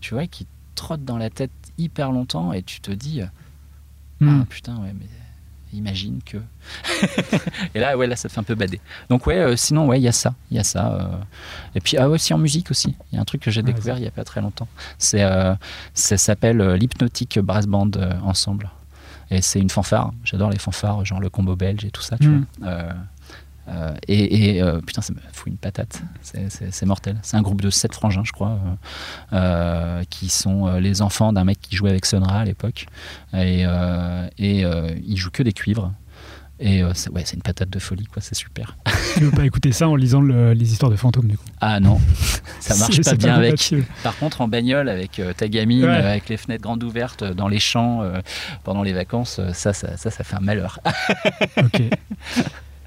[0.01, 3.23] tu vois, qui trottent dans la tête hyper longtemps et tu te dis.
[3.23, 3.27] euh,
[4.23, 4.43] Hmm.
[4.43, 5.07] ah putain, ouais, mais
[5.73, 6.37] imagine que.
[7.75, 8.79] et là, ouais, là, ça te fait un peu bader.
[9.09, 10.35] Donc, ouais, euh, sinon, ouais, il y a ça.
[10.51, 10.93] Il y a ça.
[10.93, 11.17] euh.
[11.75, 12.95] Et puis, ah ouais, si en musique aussi.
[13.11, 14.69] Il y a un truc que j'ai Ouais, découvert il n'y a pas très longtemps.
[14.99, 15.55] C'est, euh,
[15.95, 17.93] ça s'appelle l'Hypnotic Brass Band
[18.23, 18.69] Ensemble.
[19.31, 20.13] Et c'est une fanfare.
[20.25, 22.47] J'adore les fanfares, genre le combo belge et tout ça, tu Mm.
[22.61, 22.69] vois.
[23.71, 26.03] Euh, et et, euh, putain, ça me fout une patate.
[26.23, 27.17] C'est- mortel.
[27.23, 28.59] C'est un groupe de sept frangins, je crois,
[29.33, 32.87] euh, qui sont les enfants d'un mec qui jouait avec Sonra à l'époque.
[33.35, 33.63] Et,
[34.39, 34.65] et
[35.07, 35.93] ils jouent que des cuivres.
[36.63, 38.21] Et euh, c'est ouais, c'est une patate de folie, quoi.
[38.21, 38.77] C'est super.
[39.15, 41.45] Tu veux pas écouter ça en lisant le- les histoires de fantômes, du coup?
[41.59, 41.99] Ah non,
[42.61, 43.75] ça marche pas bien avec.
[44.03, 45.89] Par contre, en bagnole, avec euh, ta gamine, Ouais.
[45.89, 48.03] euh, avec les fenêtres grandes ouvertes, dans les champs,
[48.63, 50.81] pendant les vacances, ça, ça, ça, ça fait un malheur.
[51.57, 51.83] Ok.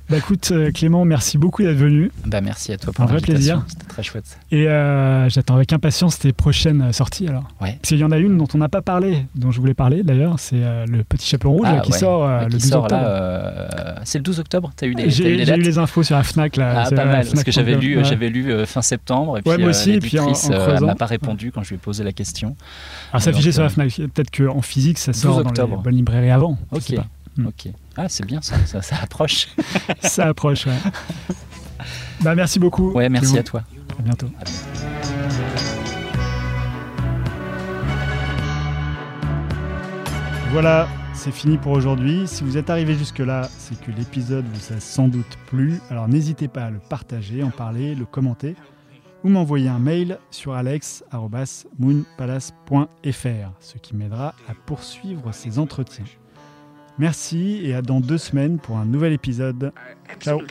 [0.09, 2.11] Bah écoute, euh, Clément, merci beaucoup d'être venu.
[2.25, 3.63] bah merci à toi pour Un vrai plaisir.
[3.67, 4.38] C'était très chouette.
[4.51, 7.47] Et euh, j'attends avec impatience tes prochaines euh, sorties alors.
[7.61, 7.77] Ouais.
[7.81, 10.03] Parce qu'il y en a une dont on n'a pas parlé, dont je voulais parler
[10.03, 11.97] d'ailleurs, c'est euh, le Petit Chaperon Rouge Ah, là, qui ouais.
[11.97, 14.01] sort euh, le qui 12 sort octobre.
[14.03, 14.71] c'est le 12 octobre.
[14.75, 16.84] T'as eu eu J'ai eu les infos sur la Fnac là.
[16.85, 18.03] Ah, pas mal, parce que j'avais lu, ouais.
[18.03, 21.51] j'avais lu fin septembre, et puis moi aussi, et puis en- en m'a pas répondu
[21.51, 22.55] quand je lui ai posé la question.
[23.13, 23.95] Alors affiché sur la Fnac.
[24.13, 26.57] Peut-être qu'en physique ça sort 12 dans les bonnes librairies avant.
[26.71, 26.93] Ok,
[27.38, 27.47] Hmm.
[27.47, 27.69] ok.
[27.97, 29.47] Ah, c'est bien ça, ça, ça approche.
[30.01, 30.65] Ça approche.
[30.68, 30.77] Ouais.
[32.22, 32.91] bah merci beaucoup.
[32.91, 33.64] Ouais, merci à toi.
[33.97, 34.27] À bientôt.
[34.39, 34.60] À bientôt.
[40.51, 42.27] Voilà, c'est fini pour aujourd'hui.
[42.27, 45.80] Si vous êtes arrivé jusque-là, c'est que l'épisode vous a sans doute plu.
[45.89, 48.55] Alors n'hésitez pas à le partager, en parler, le commenter
[49.23, 56.05] ou m'envoyer un mail sur alex.moonpalace.fr, ce qui m'aidera à poursuivre ces entretiens.
[56.97, 59.71] Merci et à dans deux semaines pour un nouvel épisode.
[60.19, 60.41] Ciao.